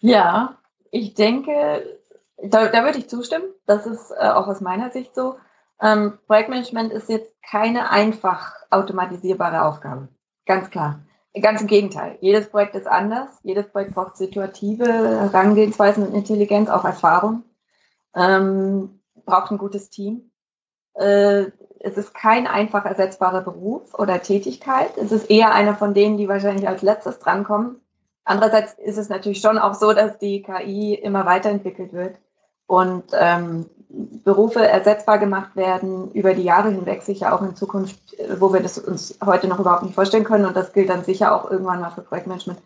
Ja, 0.01 0.59
ich 0.91 1.15
denke, 1.15 1.99
da, 2.43 2.69
da 2.69 2.85
würde 2.85 2.99
ich 2.99 3.09
zustimmen. 3.09 3.47
Das 3.67 3.87
ist 3.87 4.11
äh, 4.11 4.29
auch 4.29 4.47
aus 4.47 4.61
meiner 4.61 4.91
Sicht 4.91 5.15
so. 5.15 5.37
Ähm, 5.81 6.19
Projektmanagement 6.27 6.93
ist 6.93 7.09
jetzt 7.09 7.33
keine 7.43 7.91
einfach 7.91 8.53
automatisierbare 8.71 9.63
Aufgabe. 9.63 10.09
Ganz 10.47 10.71
klar. 10.71 11.01
Ganz 11.41 11.61
im 11.63 11.67
Gegenteil. 11.67 12.17
Jedes 12.21 12.49
Projekt 12.49 12.77
ist 12.77 12.87
anders. 12.87 13.29
Jedes 13.43 13.69
Projekt 13.69 13.95
braucht 13.95 14.17
situative 14.17 14.87
Herangehensweisen 14.87 16.07
und 16.07 16.15
Intelligenz, 16.15 16.71
auch 16.71 16.85
Erfahrung. 16.85 17.43
Ähm, 18.15 19.01
braucht 19.25 19.51
ein 19.51 19.59
gutes 19.59 19.91
Team. 19.91 20.31
Äh, 20.95 21.47
es 21.81 21.99
ist 21.99 22.15
kein 22.15 22.47
einfach 22.47 22.85
ersetzbarer 22.87 23.43
Beruf 23.43 23.95
oder 23.95 24.23
Tätigkeit. 24.23 24.97
Es 24.97 25.13
ist 25.13 25.31
eher 25.31 25.53
einer 25.55 25.75
von 25.75 25.93
denen, 25.93 26.17
die 26.17 26.29
wahrscheinlich 26.29 26.67
als 26.67 26.83
letztes 26.83 27.19
drankommen. 27.19 27.81
Andererseits 28.25 28.73
ist 28.75 28.97
es 28.97 29.11
natürlich 29.11 29.41
schon 29.41 29.59
auch 29.59 29.75
so, 29.75 29.93
dass 29.93 30.19
die 30.19 30.43
KI 30.43 30.95
immer 30.95 31.27
weiterentwickelt 31.27 31.93
wird 31.93 32.17
und 32.67 33.05
ähm, 33.13 33.67
Berufe 34.25 34.67
ersetzbar 34.67 35.19
gemacht 35.19 35.55
werden 35.57 36.11
über 36.13 36.35
die 36.35 36.43
Jahre 36.43 36.71
hinweg, 36.71 37.03
sicher 37.03 37.35
auch 37.35 37.43
in 37.43 37.55
Zukunft, 37.55 38.17
wo 38.39 38.53
wir 38.53 38.61
das 38.61 38.79
uns 38.79 39.19
heute 39.25 39.47
noch 39.47 39.61
überhaupt 39.61 39.83
nicht 39.83 39.95
vorstellen 39.95 40.25
können. 40.25 40.47
Und 40.47 40.57
das 40.57 40.73
gilt 40.73 40.89
dann 40.89 41.05
sicher 41.05 41.35
auch 41.35 41.51
irgendwann 41.51 41.81
mal 41.81 41.91
für 41.91 42.01
Projektmanagement. 42.01 42.61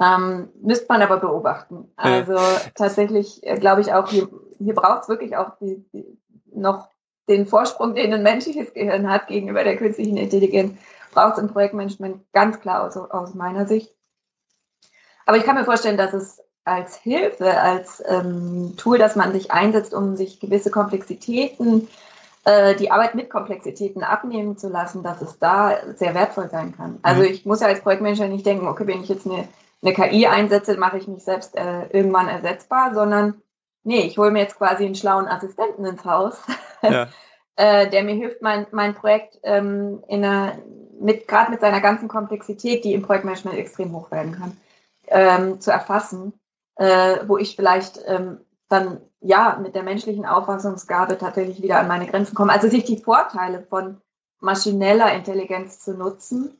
Ähm, 0.00 0.48
müsste 0.60 0.86
man 0.88 1.02
aber 1.02 1.18
beobachten. 1.18 1.92
Also 1.96 2.34
ja. 2.34 2.60
tatsächlich 2.74 3.44
äh, 3.46 3.56
glaube 3.56 3.82
ich 3.82 3.92
auch, 3.92 4.08
hier, 4.08 4.28
hier 4.58 4.74
braucht 4.74 5.02
es 5.02 5.08
wirklich 5.08 5.36
auch 5.36 5.56
die, 5.60 5.84
die, 5.92 6.18
noch 6.54 6.88
den 7.28 7.46
Vorsprung, 7.46 7.94
den 7.94 8.12
ein 8.12 8.22
menschliches 8.22 8.74
Gehirn 8.74 9.10
hat 9.10 9.28
gegenüber 9.28 9.64
der 9.64 9.76
künstlichen 9.76 10.16
Intelligenz, 10.16 10.78
braucht 11.12 11.34
es 11.34 11.42
im 11.42 11.48
Projektmanagement 11.48 12.24
ganz 12.32 12.60
klar 12.60 12.84
aus, 12.84 12.96
aus 12.96 13.34
meiner 13.34 13.66
Sicht. 13.66 13.94
Aber 15.24 15.36
ich 15.36 15.44
kann 15.44 15.54
mir 15.54 15.64
vorstellen, 15.64 15.96
dass 15.96 16.14
es 16.14 16.42
als 16.64 16.96
Hilfe, 16.96 17.60
als 17.60 18.02
ähm, 18.06 18.74
Tool, 18.76 18.98
das 18.98 19.16
man 19.16 19.32
sich 19.32 19.50
einsetzt, 19.50 19.94
um 19.94 20.16
sich 20.16 20.40
gewisse 20.40 20.70
Komplexitäten, 20.70 21.88
äh, 22.44 22.74
die 22.76 22.90
Arbeit 22.90 23.14
mit 23.14 23.30
Komplexitäten 23.30 24.02
abnehmen 24.02 24.56
zu 24.56 24.68
lassen, 24.68 25.02
dass 25.02 25.22
es 25.22 25.38
da 25.38 25.76
sehr 25.94 26.14
wertvoll 26.14 26.48
sein 26.50 26.74
kann. 26.76 26.98
Also 27.02 27.22
mhm. 27.22 27.28
ich 27.28 27.46
muss 27.46 27.60
ja 27.60 27.68
als 27.68 27.80
Projektmanager 27.80 28.28
nicht 28.28 28.46
denken, 28.46 28.68
okay, 28.68 28.86
wenn 28.86 29.02
ich 29.02 29.08
jetzt 29.08 29.26
eine 29.26 29.48
eine 29.82 29.94
KI 29.94 30.26
einsetze, 30.26 30.76
mache 30.76 30.98
ich 30.98 31.08
mich 31.08 31.24
selbst 31.24 31.56
äh, 31.56 31.86
irgendwann 31.88 32.28
ersetzbar, 32.28 32.94
sondern 32.94 33.42
nee, 33.84 34.02
ich 34.02 34.18
hole 34.18 34.30
mir 34.30 34.40
jetzt 34.40 34.56
quasi 34.56 34.84
einen 34.84 34.94
schlauen 34.94 35.26
Assistenten 35.26 35.84
ins 35.84 36.04
Haus, 36.04 36.40
ja. 36.82 37.08
äh, 37.56 37.88
der 37.90 38.04
mir 38.04 38.14
hilft, 38.14 38.42
mein, 38.42 38.66
mein 38.70 38.94
Projekt 38.94 39.40
ähm, 39.42 40.02
in 40.08 40.24
einer, 40.24 40.58
mit 41.00 41.26
gerade 41.26 41.50
mit 41.50 41.60
seiner 41.60 41.80
ganzen 41.80 42.08
Komplexität, 42.08 42.84
die 42.84 42.94
im 42.94 43.02
Projektmanagement 43.02 43.58
extrem 43.58 43.92
hoch 43.92 44.10
werden 44.10 44.32
kann, 44.38 44.56
ähm, 45.08 45.60
zu 45.60 45.72
erfassen, 45.72 46.32
äh, 46.76 47.18
wo 47.26 47.36
ich 47.36 47.56
vielleicht 47.56 48.00
ähm, 48.06 48.40
dann 48.68 49.00
ja 49.20 49.58
mit 49.60 49.74
der 49.74 49.82
menschlichen 49.82 50.26
Auffassungsgabe 50.26 51.18
tatsächlich 51.18 51.60
wieder 51.60 51.78
an 51.78 51.88
meine 51.88 52.06
Grenzen 52.06 52.34
komme. 52.34 52.52
Also 52.52 52.68
sich 52.68 52.84
die 52.84 53.02
Vorteile 53.02 53.62
von 53.68 54.00
maschineller 54.40 55.12
Intelligenz 55.12 55.80
zu 55.80 55.94
nutzen 55.94 56.56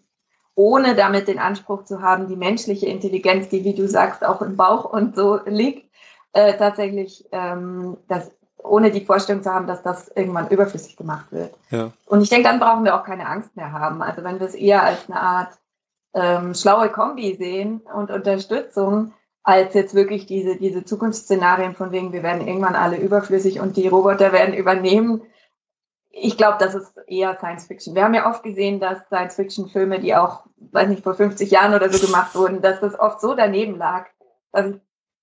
ohne 0.54 0.94
damit 0.94 1.28
den 1.28 1.38
Anspruch 1.38 1.84
zu 1.84 2.02
haben, 2.02 2.28
die 2.28 2.36
menschliche 2.36 2.86
Intelligenz, 2.86 3.48
die, 3.48 3.64
wie 3.64 3.74
du 3.74 3.88
sagst, 3.88 4.24
auch 4.24 4.42
im 4.42 4.56
Bauch 4.56 4.84
und 4.84 5.16
so 5.16 5.40
liegt, 5.46 5.90
äh, 6.32 6.54
tatsächlich 6.56 7.26
ähm, 7.32 7.96
das, 8.08 8.30
ohne 8.58 8.90
die 8.90 9.04
Vorstellung 9.04 9.42
zu 9.42 9.52
haben, 9.52 9.66
dass 9.66 9.82
das 9.82 10.08
irgendwann 10.08 10.48
überflüssig 10.48 10.96
gemacht 10.96 11.26
wird. 11.30 11.54
Ja. 11.70 11.92
Und 12.06 12.22
ich 12.22 12.28
denke, 12.28 12.48
dann 12.48 12.60
brauchen 12.60 12.84
wir 12.84 12.94
auch 12.94 13.04
keine 13.04 13.26
Angst 13.26 13.56
mehr 13.56 13.72
haben. 13.72 14.02
Also 14.02 14.24
wenn 14.24 14.40
wir 14.40 14.46
es 14.46 14.54
eher 14.54 14.82
als 14.82 15.08
eine 15.08 15.20
Art 15.20 15.58
ähm, 16.14 16.54
schlaue 16.54 16.90
Kombi 16.90 17.34
sehen 17.36 17.80
und 17.94 18.10
Unterstützung, 18.10 19.12
als 19.44 19.74
jetzt 19.74 19.94
wirklich 19.94 20.26
diese, 20.26 20.56
diese 20.56 20.84
Zukunftsszenarien 20.84 21.74
von 21.74 21.90
wegen, 21.90 22.12
wir 22.12 22.22
werden 22.22 22.46
irgendwann 22.46 22.76
alle 22.76 22.96
überflüssig 22.96 23.60
und 23.60 23.76
die 23.76 23.88
Roboter 23.88 24.32
werden 24.32 24.54
übernehmen, 24.54 25.22
ich 26.12 26.36
glaube, 26.36 26.58
das 26.58 26.74
ist 26.74 26.94
eher 27.06 27.36
Science 27.38 27.66
Fiction. 27.66 27.94
Wir 27.94 28.04
haben 28.04 28.14
ja 28.14 28.28
oft 28.28 28.42
gesehen, 28.42 28.80
dass 28.80 29.06
Science 29.06 29.34
Fiction 29.34 29.68
Filme, 29.68 29.98
die 29.98 30.14
auch, 30.14 30.44
weiß 30.56 30.88
nicht, 30.88 31.02
vor 31.02 31.14
50 31.14 31.50
Jahren 31.50 31.74
oder 31.74 31.90
so 31.90 32.06
gemacht 32.06 32.34
wurden, 32.34 32.60
dass 32.60 32.80
das 32.80 32.98
oft 32.98 33.20
so 33.20 33.34
daneben 33.34 33.76
lag, 33.76 34.06
dass 34.52 34.66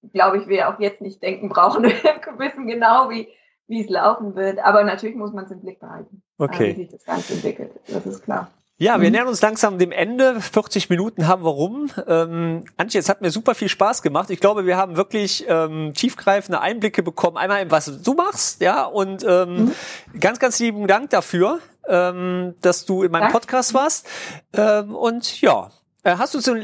ich, 0.01 0.11
glaube 0.11 0.39
ich, 0.39 0.47
wir 0.47 0.69
auch 0.69 0.79
jetzt 0.79 1.01
nicht 1.01 1.21
denken 1.21 1.49
brauchen. 1.49 1.83
Wir 1.83 1.91
wissen 2.39 2.67
genau, 2.67 3.09
wie, 3.09 3.27
wie 3.67 3.81
es 3.81 3.89
laufen 3.89 4.35
wird. 4.35 4.59
Aber 4.59 4.83
natürlich 4.83 5.15
muss 5.15 5.31
man 5.31 5.45
es 5.45 5.51
im 5.51 5.61
Blick 5.61 5.79
behalten, 5.79 6.23
okay. 6.39 6.75
wie 6.75 6.81
sich 6.81 6.89
das 6.89 7.05
Ganze 7.05 7.33
entwickelt. 7.33 7.71
Das 7.87 8.05
ist 8.05 8.23
klar. 8.23 8.49
Ja, 8.81 9.01
wir 9.01 9.09
mhm. 9.09 9.11
nähern 9.11 9.27
uns 9.27 9.41
langsam 9.41 9.77
dem 9.77 9.91
Ende. 9.91 10.39
40 10.39 10.89
Minuten 10.89 11.27
haben 11.27 11.43
wir 11.43 11.49
rum. 11.49 11.91
Ähm, 12.07 12.63
Antje, 12.77 12.97
es 12.97 13.09
hat 13.09 13.19
mir 13.19 13.29
super 13.29 13.53
viel 13.53 13.67
Spaß 13.67 14.01
gemacht. 14.01 14.29
Ich 14.29 14.39
glaube, 14.39 14.65
wir 14.65 14.77
haben 14.77 14.95
wirklich 14.95 15.45
ähm, 15.49 15.93
tiefgreifende 15.93 16.61
Einblicke 16.61 17.03
bekommen. 17.03 17.35
Einmal 17.35 17.61
in 17.61 17.71
was 17.71 18.01
du 18.01 18.13
machst, 18.13 18.61
ja, 18.61 18.85
und 18.85 19.25
ähm, 19.27 19.65
mhm. 19.65 20.19
ganz, 20.21 20.39
ganz 20.39 20.59
lieben 20.59 20.87
Dank 20.87 21.09
dafür, 21.09 21.59
ähm, 21.89 22.55
dass 22.61 22.85
du 22.85 23.03
in 23.03 23.11
meinem 23.11 23.23
Danke. 23.23 23.39
Podcast 23.39 23.73
warst. 23.73 24.07
Ähm, 24.53 24.95
und 24.95 25.41
ja, 25.41 25.71
äh, 26.03 26.15
Hast 26.17 26.33
du 26.33 26.39
so, 26.39 26.55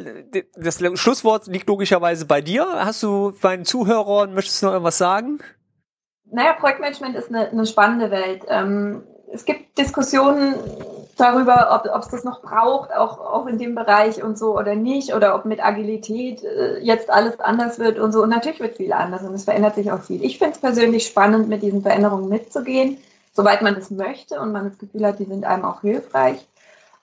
das 0.55 0.80
Schlusswort 0.97 1.47
liegt 1.47 1.68
logischerweise 1.68 2.26
bei 2.26 2.39
dir. 2.39 2.66
Hast 2.66 3.03
du 3.03 3.34
meinen 3.41 3.66
Zuhörern, 3.66 4.34
möchtest 4.34 4.61
du 4.61 4.68
noch 4.68 4.74
irgendwas 4.74 4.97
sagen? 4.97 5.39
Naja, 6.32 6.53
Projektmanagement 6.53 7.18
ist 7.18 7.28
eine, 7.28 7.49
eine 7.49 7.66
spannende 7.66 8.09
Welt. 8.09 8.43
Ähm, 8.47 9.03
es 9.32 9.45
gibt 9.45 9.78
Diskussionen 9.78 10.55
darüber, 11.17 11.82
ob 11.93 12.01
es 12.01 12.09
das 12.09 12.23
noch 12.23 12.41
braucht, 12.41 12.93
auch, 12.93 13.19
auch 13.19 13.47
in 13.47 13.57
dem 13.57 13.76
Bereich 13.76 14.21
und 14.23 14.38
so 14.38 14.57
oder 14.57 14.76
nicht, 14.76 15.13
oder 15.13 15.36
ob 15.36 15.45
mit 15.45 15.63
Agilität 15.63 16.43
äh, 16.43 16.80
jetzt 16.80 17.09
alles 17.09 17.39
anders 17.39 17.80
wird 17.80 17.99
und 17.99 18.11
so. 18.11 18.23
Und 18.23 18.30
natürlich 18.30 18.59
wird 18.59 18.78
viel 18.78 18.93
anders 18.93 19.23
und 19.23 19.34
es 19.34 19.45
verändert 19.45 19.76
sich 19.76 19.91
auch 19.91 20.01
viel. 20.01 20.23
Ich 20.23 20.38
finde 20.38 20.55
es 20.55 20.61
persönlich 20.61 21.05
spannend, 21.05 21.47
mit 21.47 21.61
diesen 21.61 21.82
Veränderungen 21.82 22.30
mitzugehen, 22.30 22.97
soweit 23.34 23.61
man 23.61 23.76
das 23.76 23.91
möchte 23.91 24.39
und 24.39 24.51
man 24.51 24.69
das 24.69 24.78
Gefühl 24.78 25.05
hat, 25.05 25.19
die 25.19 25.26
sind 25.26 25.45
einem 25.45 25.65
auch 25.65 25.82
hilfreich. 25.82 26.45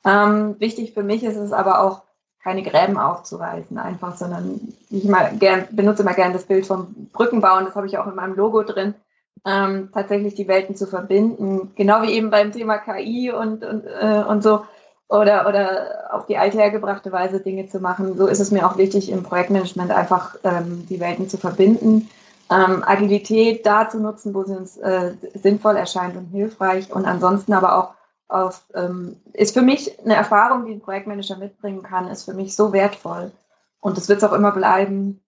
Ähm, 0.05 0.57
wichtig 0.59 0.93
für 0.93 1.03
mich 1.03 1.23
ist 1.25 1.37
es 1.37 1.53
aber 1.53 1.83
auch, 1.83 2.03
keine 2.43 2.65
Gräben 2.65 2.99
aufzureißen 2.99 3.79
einfach, 3.79 4.17
sondern 4.17 4.75
ich 4.91 5.05
mal 5.05 5.33
gern, 5.39 5.69
benutze 5.71 6.03
immer 6.03 6.13
gerne 6.13 6.33
das 6.33 6.43
Bild 6.43 6.67
vom 6.67 7.09
Brückenbauen, 7.13 7.67
das 7.67 7.77
habe 7.77 7.87
ich 7.87 7.99
auch 7.99 8.09
in 8.09 8.17
meinem 8.17 8.35
Logo 8.35 8.65
drin 8.65 8.95
ähm, 9.45 9.91
tatsächlich 9.93 10.35
die 10.35 10.49
Welten 10.49 10.77
zu 10.77 10.87
verbinden. 10.87 11.73
Genau 11.75 12.03
wie 12.03 12.13
eben 12.13 12.31
beim 12.31 12.53
Thema 12.53 12.79
KI 12.79 13.33
und, 13.33 13.65
und, 13.65 13.85
äh, 13.87 14.25
und 14.27 14.43
so 14.43 14.63
oder, 15.09 15.47
oder 15.47 16.09
auf 16.11 16.27
die 16.27 16.39
althergebrachte 16.39 17.13
Weise 17.13 17.41
Dinge 17.41 17.69
zu 17.69 17.81
machen. 17.81 18.17
So 18.17 18.27
ist 18.27 18.41
es 18.41 18.51
mir 18.51 18.67
auch 18.67 18.79
wichtig, 18.79 19.11
im 19.11 19.23
Projektmanagement 19.23 19.91
einfach 19.91 20.37
ähm, 20.43 20.87
die 20.89 21.01
Welten 21.01 21.29
zu 21.29 21.37
verbinden. 21.37 22.09
Ähm, 22.51 22.83
Agilität 22.85 23.67
da 23.67 23.89
zu 23.89 24.01
nutzen, 24.01 24.35
wo 24.35 24.45
sie 24.45 24.57
uns 24.57 24.79
äh, 24.79 25.13
sinnvoll 25.35 25.77
erscheint 25.77 26.17
und 26.17 26.27
hilfreich. 26.27 26.91
Und 26.93 27.05
ansonsten 27.05 27.53
aber 27.53 27.79
auch 27.79 27.95
auf, 28.29 28.65
ähm, 28.75 29.21
ist 29.35 29.55
für 29.55 29.63
mich 29.63 29.99
eine 30.01 30.15
Erfahrung, 30.15 30.65
die 30.65 30.73
ein 30.73 30.81
Projektmanager 30.81 31.37
mitbringen 31.37 31.83
kann, 31.83 32.09
ist 32.09 32.25
für 32.25 32.35
mich 32.35 32.57
so 32.57 32.73
wertvoll. 32.73 33.33
Und 33.81 33.99
das 33.99 34.09
wird 34.09 34.23
es 34.23 34.25
auch 34.25 34.33
immer 34.33 34.53
bleiben. 34.53 35.23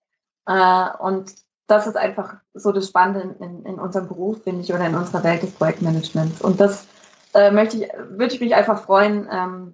Äh, 0.47 0.87
und 0.97 1.31
das 1.67 1.87
ist 1.87 1.97
einfach 1.97 2.35
so 2.53 2.71
das 2.71 2.87
Spannende 2.87 3.35
in, 3.39 3.65
in 3.65 3.79
unserem 3.79 4.07
Beruf, 4.07 4.43
finde 4.43 4.61
ich, 4.61 4.73
oder 4.73 4.85
in 4.85 4.95
unserer 4.95 5.23
Welt 5.23 5.43
des 5.43 5.51
Projektmanagements. 5.51 6.41
Und 6.41 6.59
das 6.59 6.87
äh, 7.33 7.51
möchte 7.51 7.77
ich, 7.77 7.89
würde 8.09 8.33
ich 8.33 8.41
mich 8.41 8.55
einfach 8.55 8.83
freuen, 8.83 9.27
ähm, 9.31 9.73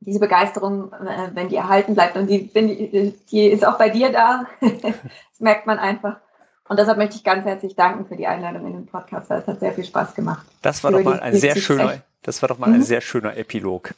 diese 0.00 0.20
Begeisterung, 0.20 0.92
äh, 0.92 1.30
wenn 1.34 1.48
die 1.48 1.56
erhalten 1.56 1.94
bleibt. 1.94 2.16
Und 2.16 2.28
die, 2.28 2.48
die, 2.48 3.14
die 3.30 3.46
ist 3.46 3.66
auch 3.66 3.78
bei 3.78 3.90
dir 3.90 4.12
da. 4.12 4.46
das 4.60 5.40
merkt 5.40 5.66
man 5.66 5.78
einfach. 5.78 6.16
Und 6.68 6.78
deshalb 6.78 6.98
möchte 6.98 7.16
ich 7.16 7.24
ganz 7.24 7.44
herzlich 7.44 7.76
danken 7.76 8.06
für 8.06 8.16
die 8.16 8.26
Einladung 8.26 8.66
in 8.66 8.72
den 8.72 8.86
Podcast. 8.86 9.30
Es 9.30 9.46
hat 9.46 9.60
sehr 9.60 9.72
viel 9.72 9.84
Spaß 9.84 10.14
gemacht. 10.14 10.46
Das 10.62 10.82
war 10.82 10.90
doch 10.90 11.02
mal 11.02 11.20
ein 11.20 11.36
sehr 11.36 11.56
schöner, 11.56 12.02
das 12.22 12.42
war 12.42 12.48
doch 12.48 12.58
mal 12.58 12.68
mhm. 12.68 12.76
ein 12.76 12.82
sehr 12.82 13.00
schöner 13.00 13.36
Epilog. 13.36 13.94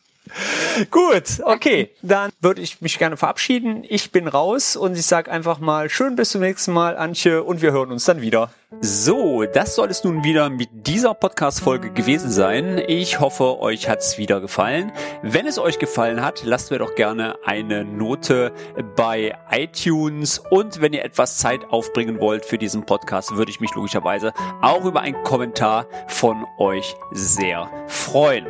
Gut, 0.91 1.41
okay. 1.45 1.91
Dann 2.03 2.31
würde 2.41 2.61
ich 2.61 2.81
mich 2.81 2.99
gerne 2.99 3.17
verabschieden. 3.17 3.85
Ich 3.89 4.11
bin 4.11 4.29
raus 4.29 4.77
und 4.77 4.97
ich 4.97 5.07
sage 5.07 5.31
einfach 5.31 5.59
mal 5.59 5.91
schön 5.91 6.17
bis 6.17 6.31
zum 6.31 6.41
nächsten 6.41 6.73
Mal, 6.73 6.97
Antje, 6.97 7.43
und 7.43 7.63
wir 7.63 7.73
hören 7.73 7.91
uns 7.91 8.05
dann 8.05 8.21
wieder. 8.21 8.53
So, 8.83 9.47
das 9.47 9.77
soll 9.77 9.89
es 9.89 10.05
nun 10.05 10.25
wieder 10.25 10.51
mit 10.51 10.69
dieser 10.87 11.15
Podcast-Folge 11.15 11.91
gewesen 11.91 12.31
sein. 12.31 12.79
Ich 12.87 13.19
hoffe, 13.19 13.59
euch 13.61 13.89
hat's 13.89 14.19
wieder 14.19 14.43
gefallen. 14.43 14.93
Wenn 15.23 15.47
es 15.47 15.59
euch 15.59 15.79
gefallen 15.79 16.21
hat, 16.21 16.43
lasst 16.45 16.71
mir 16.71 16.79
doch 16.79 16.95
gerne 16.95 17.37
eine 17.47 17.87
Note 17.87 18.53
bei 18.95 19.35
iTunes 19.51 20.39
und 20.51 20.83
wenn 20.83 20.93
ihr 20.93 21.03
etwas 21.03 21.39
Zeit 21.39 21.61
aufbringen 21.71 22.21
wollt 22.21 22.45
für 22.45 22.59
diesen 22.59 22.85
Podcast, 22.85 23.35
würde 23.37 23.51
ich 23.51 23.59
mich 23.59 23.75
logischerweise 23.75 24.35
auch 24.61 24.85
über 24.85 25.01
einen 25.01 25.23
Kommentar 25.23 25.87
von 26.07 26.45
euch 26.59 26.95
sehr 27.11 27.71
freuen. 27.87 28.45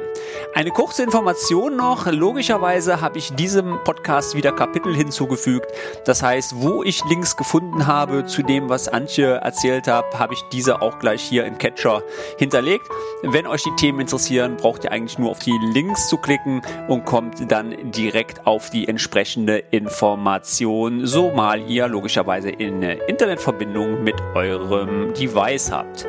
Eine 0.52 0.72
kurze 0.72 1.04
Information 1.04 1.76
noch. 1.76 2.10
Logischerweise 2.10 3.00
habe 3.00 3.18
ich 3.18 3.32
diesem 3.34 3.78
Podcast 3.84 4.34
wieder 4.34 4.50
Kapitel 4.50 4.96
hinzugefügt. 4.96 5.70
Das 6.06 6.24
heißt, 6.24 6.54
wo 6.56 6.82
ich 6.82 7.04
Links 7.04 7.36
gefunden 7.36 7.86
habe 7.86 8.26
zu 8.26 8.42
dem, 8.42 8.68
was 8.68 8.88
Antje 8.88 9.36
erzählt 9.36 9.86
hat, 9.86 10.07
habe 10.14 10.34
ich 10.34 10.42
diese 10.52 10.82
auch 10.82 10.98
gleich 10.98 11.22
hier 11.22 11.44
im 11.44 11.58
Catcher 11.58 12.02
hinterlegt. 12.38 12.86
Wenn 13.22 13.46
euch 13.46 13.62
die 13.62 13.74
Themen 13.76 14.00
interessieren, 14.00 14.56
braucht 14.56 14.84
ihr 14.84 14.92
eigentlich 14.92 15.18
nur 15.18 15.30
auf 15.30 15.38
die 15.40 15.58
Links 15.72 16.08
zu 16.08 16.16
klicken 16.16 16.62
und 16.88 17.04
kommt 17.04 17.50
dann 17.50 17.90
direkt 17.90 18.46
auf 18.46 18.70
die 18.70 18.88
entsprechende 18.88 19.58
Information, 19.70 21.06
so 21.06 21.30
mal 21.30 21.60
ihr 21.68 21.88
logischerweise 21.88 22.48
eine 22.48 22.94
Internetverbindung 22.94 24.02
mit 24.02 24.16
eurem 24.34 25.14
Device 25.14 25.70
habt. 25.72 26.06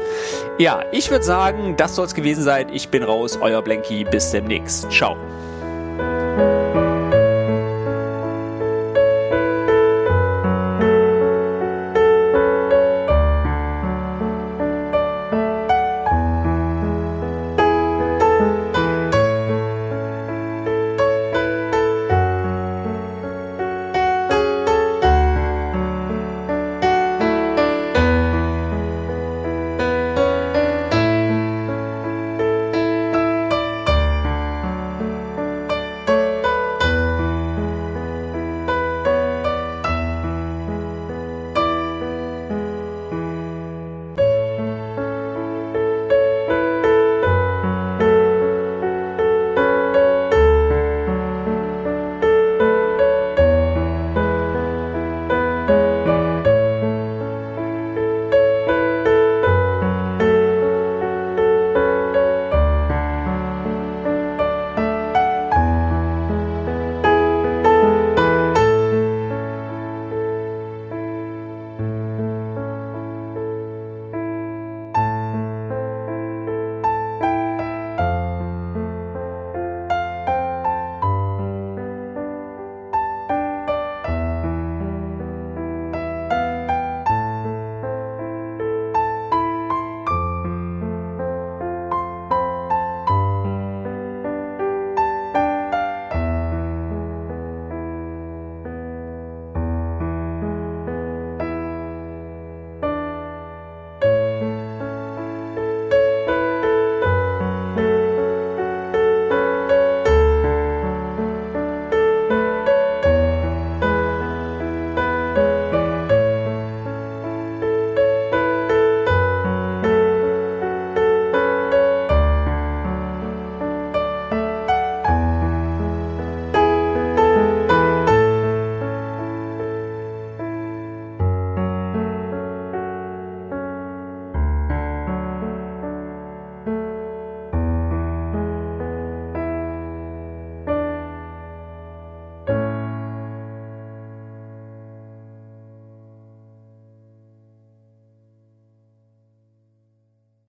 Ja, 0.57 0.83
ich 0.91 1.09
würde 1.09 1.25
sagen, 1.25 1.75
das 1.77 1.95
soll 1.95 2.05
es 2.05 2.13
gewesen 2.13 2.43
sein. 2.43 2.67
Ich 2.73 2.89
bin 2.89 3.03
raus, 3.03 3.37
euer 3.41 3.61
Blanky. 3.61 4.03
Bis 4.03 4.31
demnächst. 4.31 4.91
Ciao. 4.91 5.15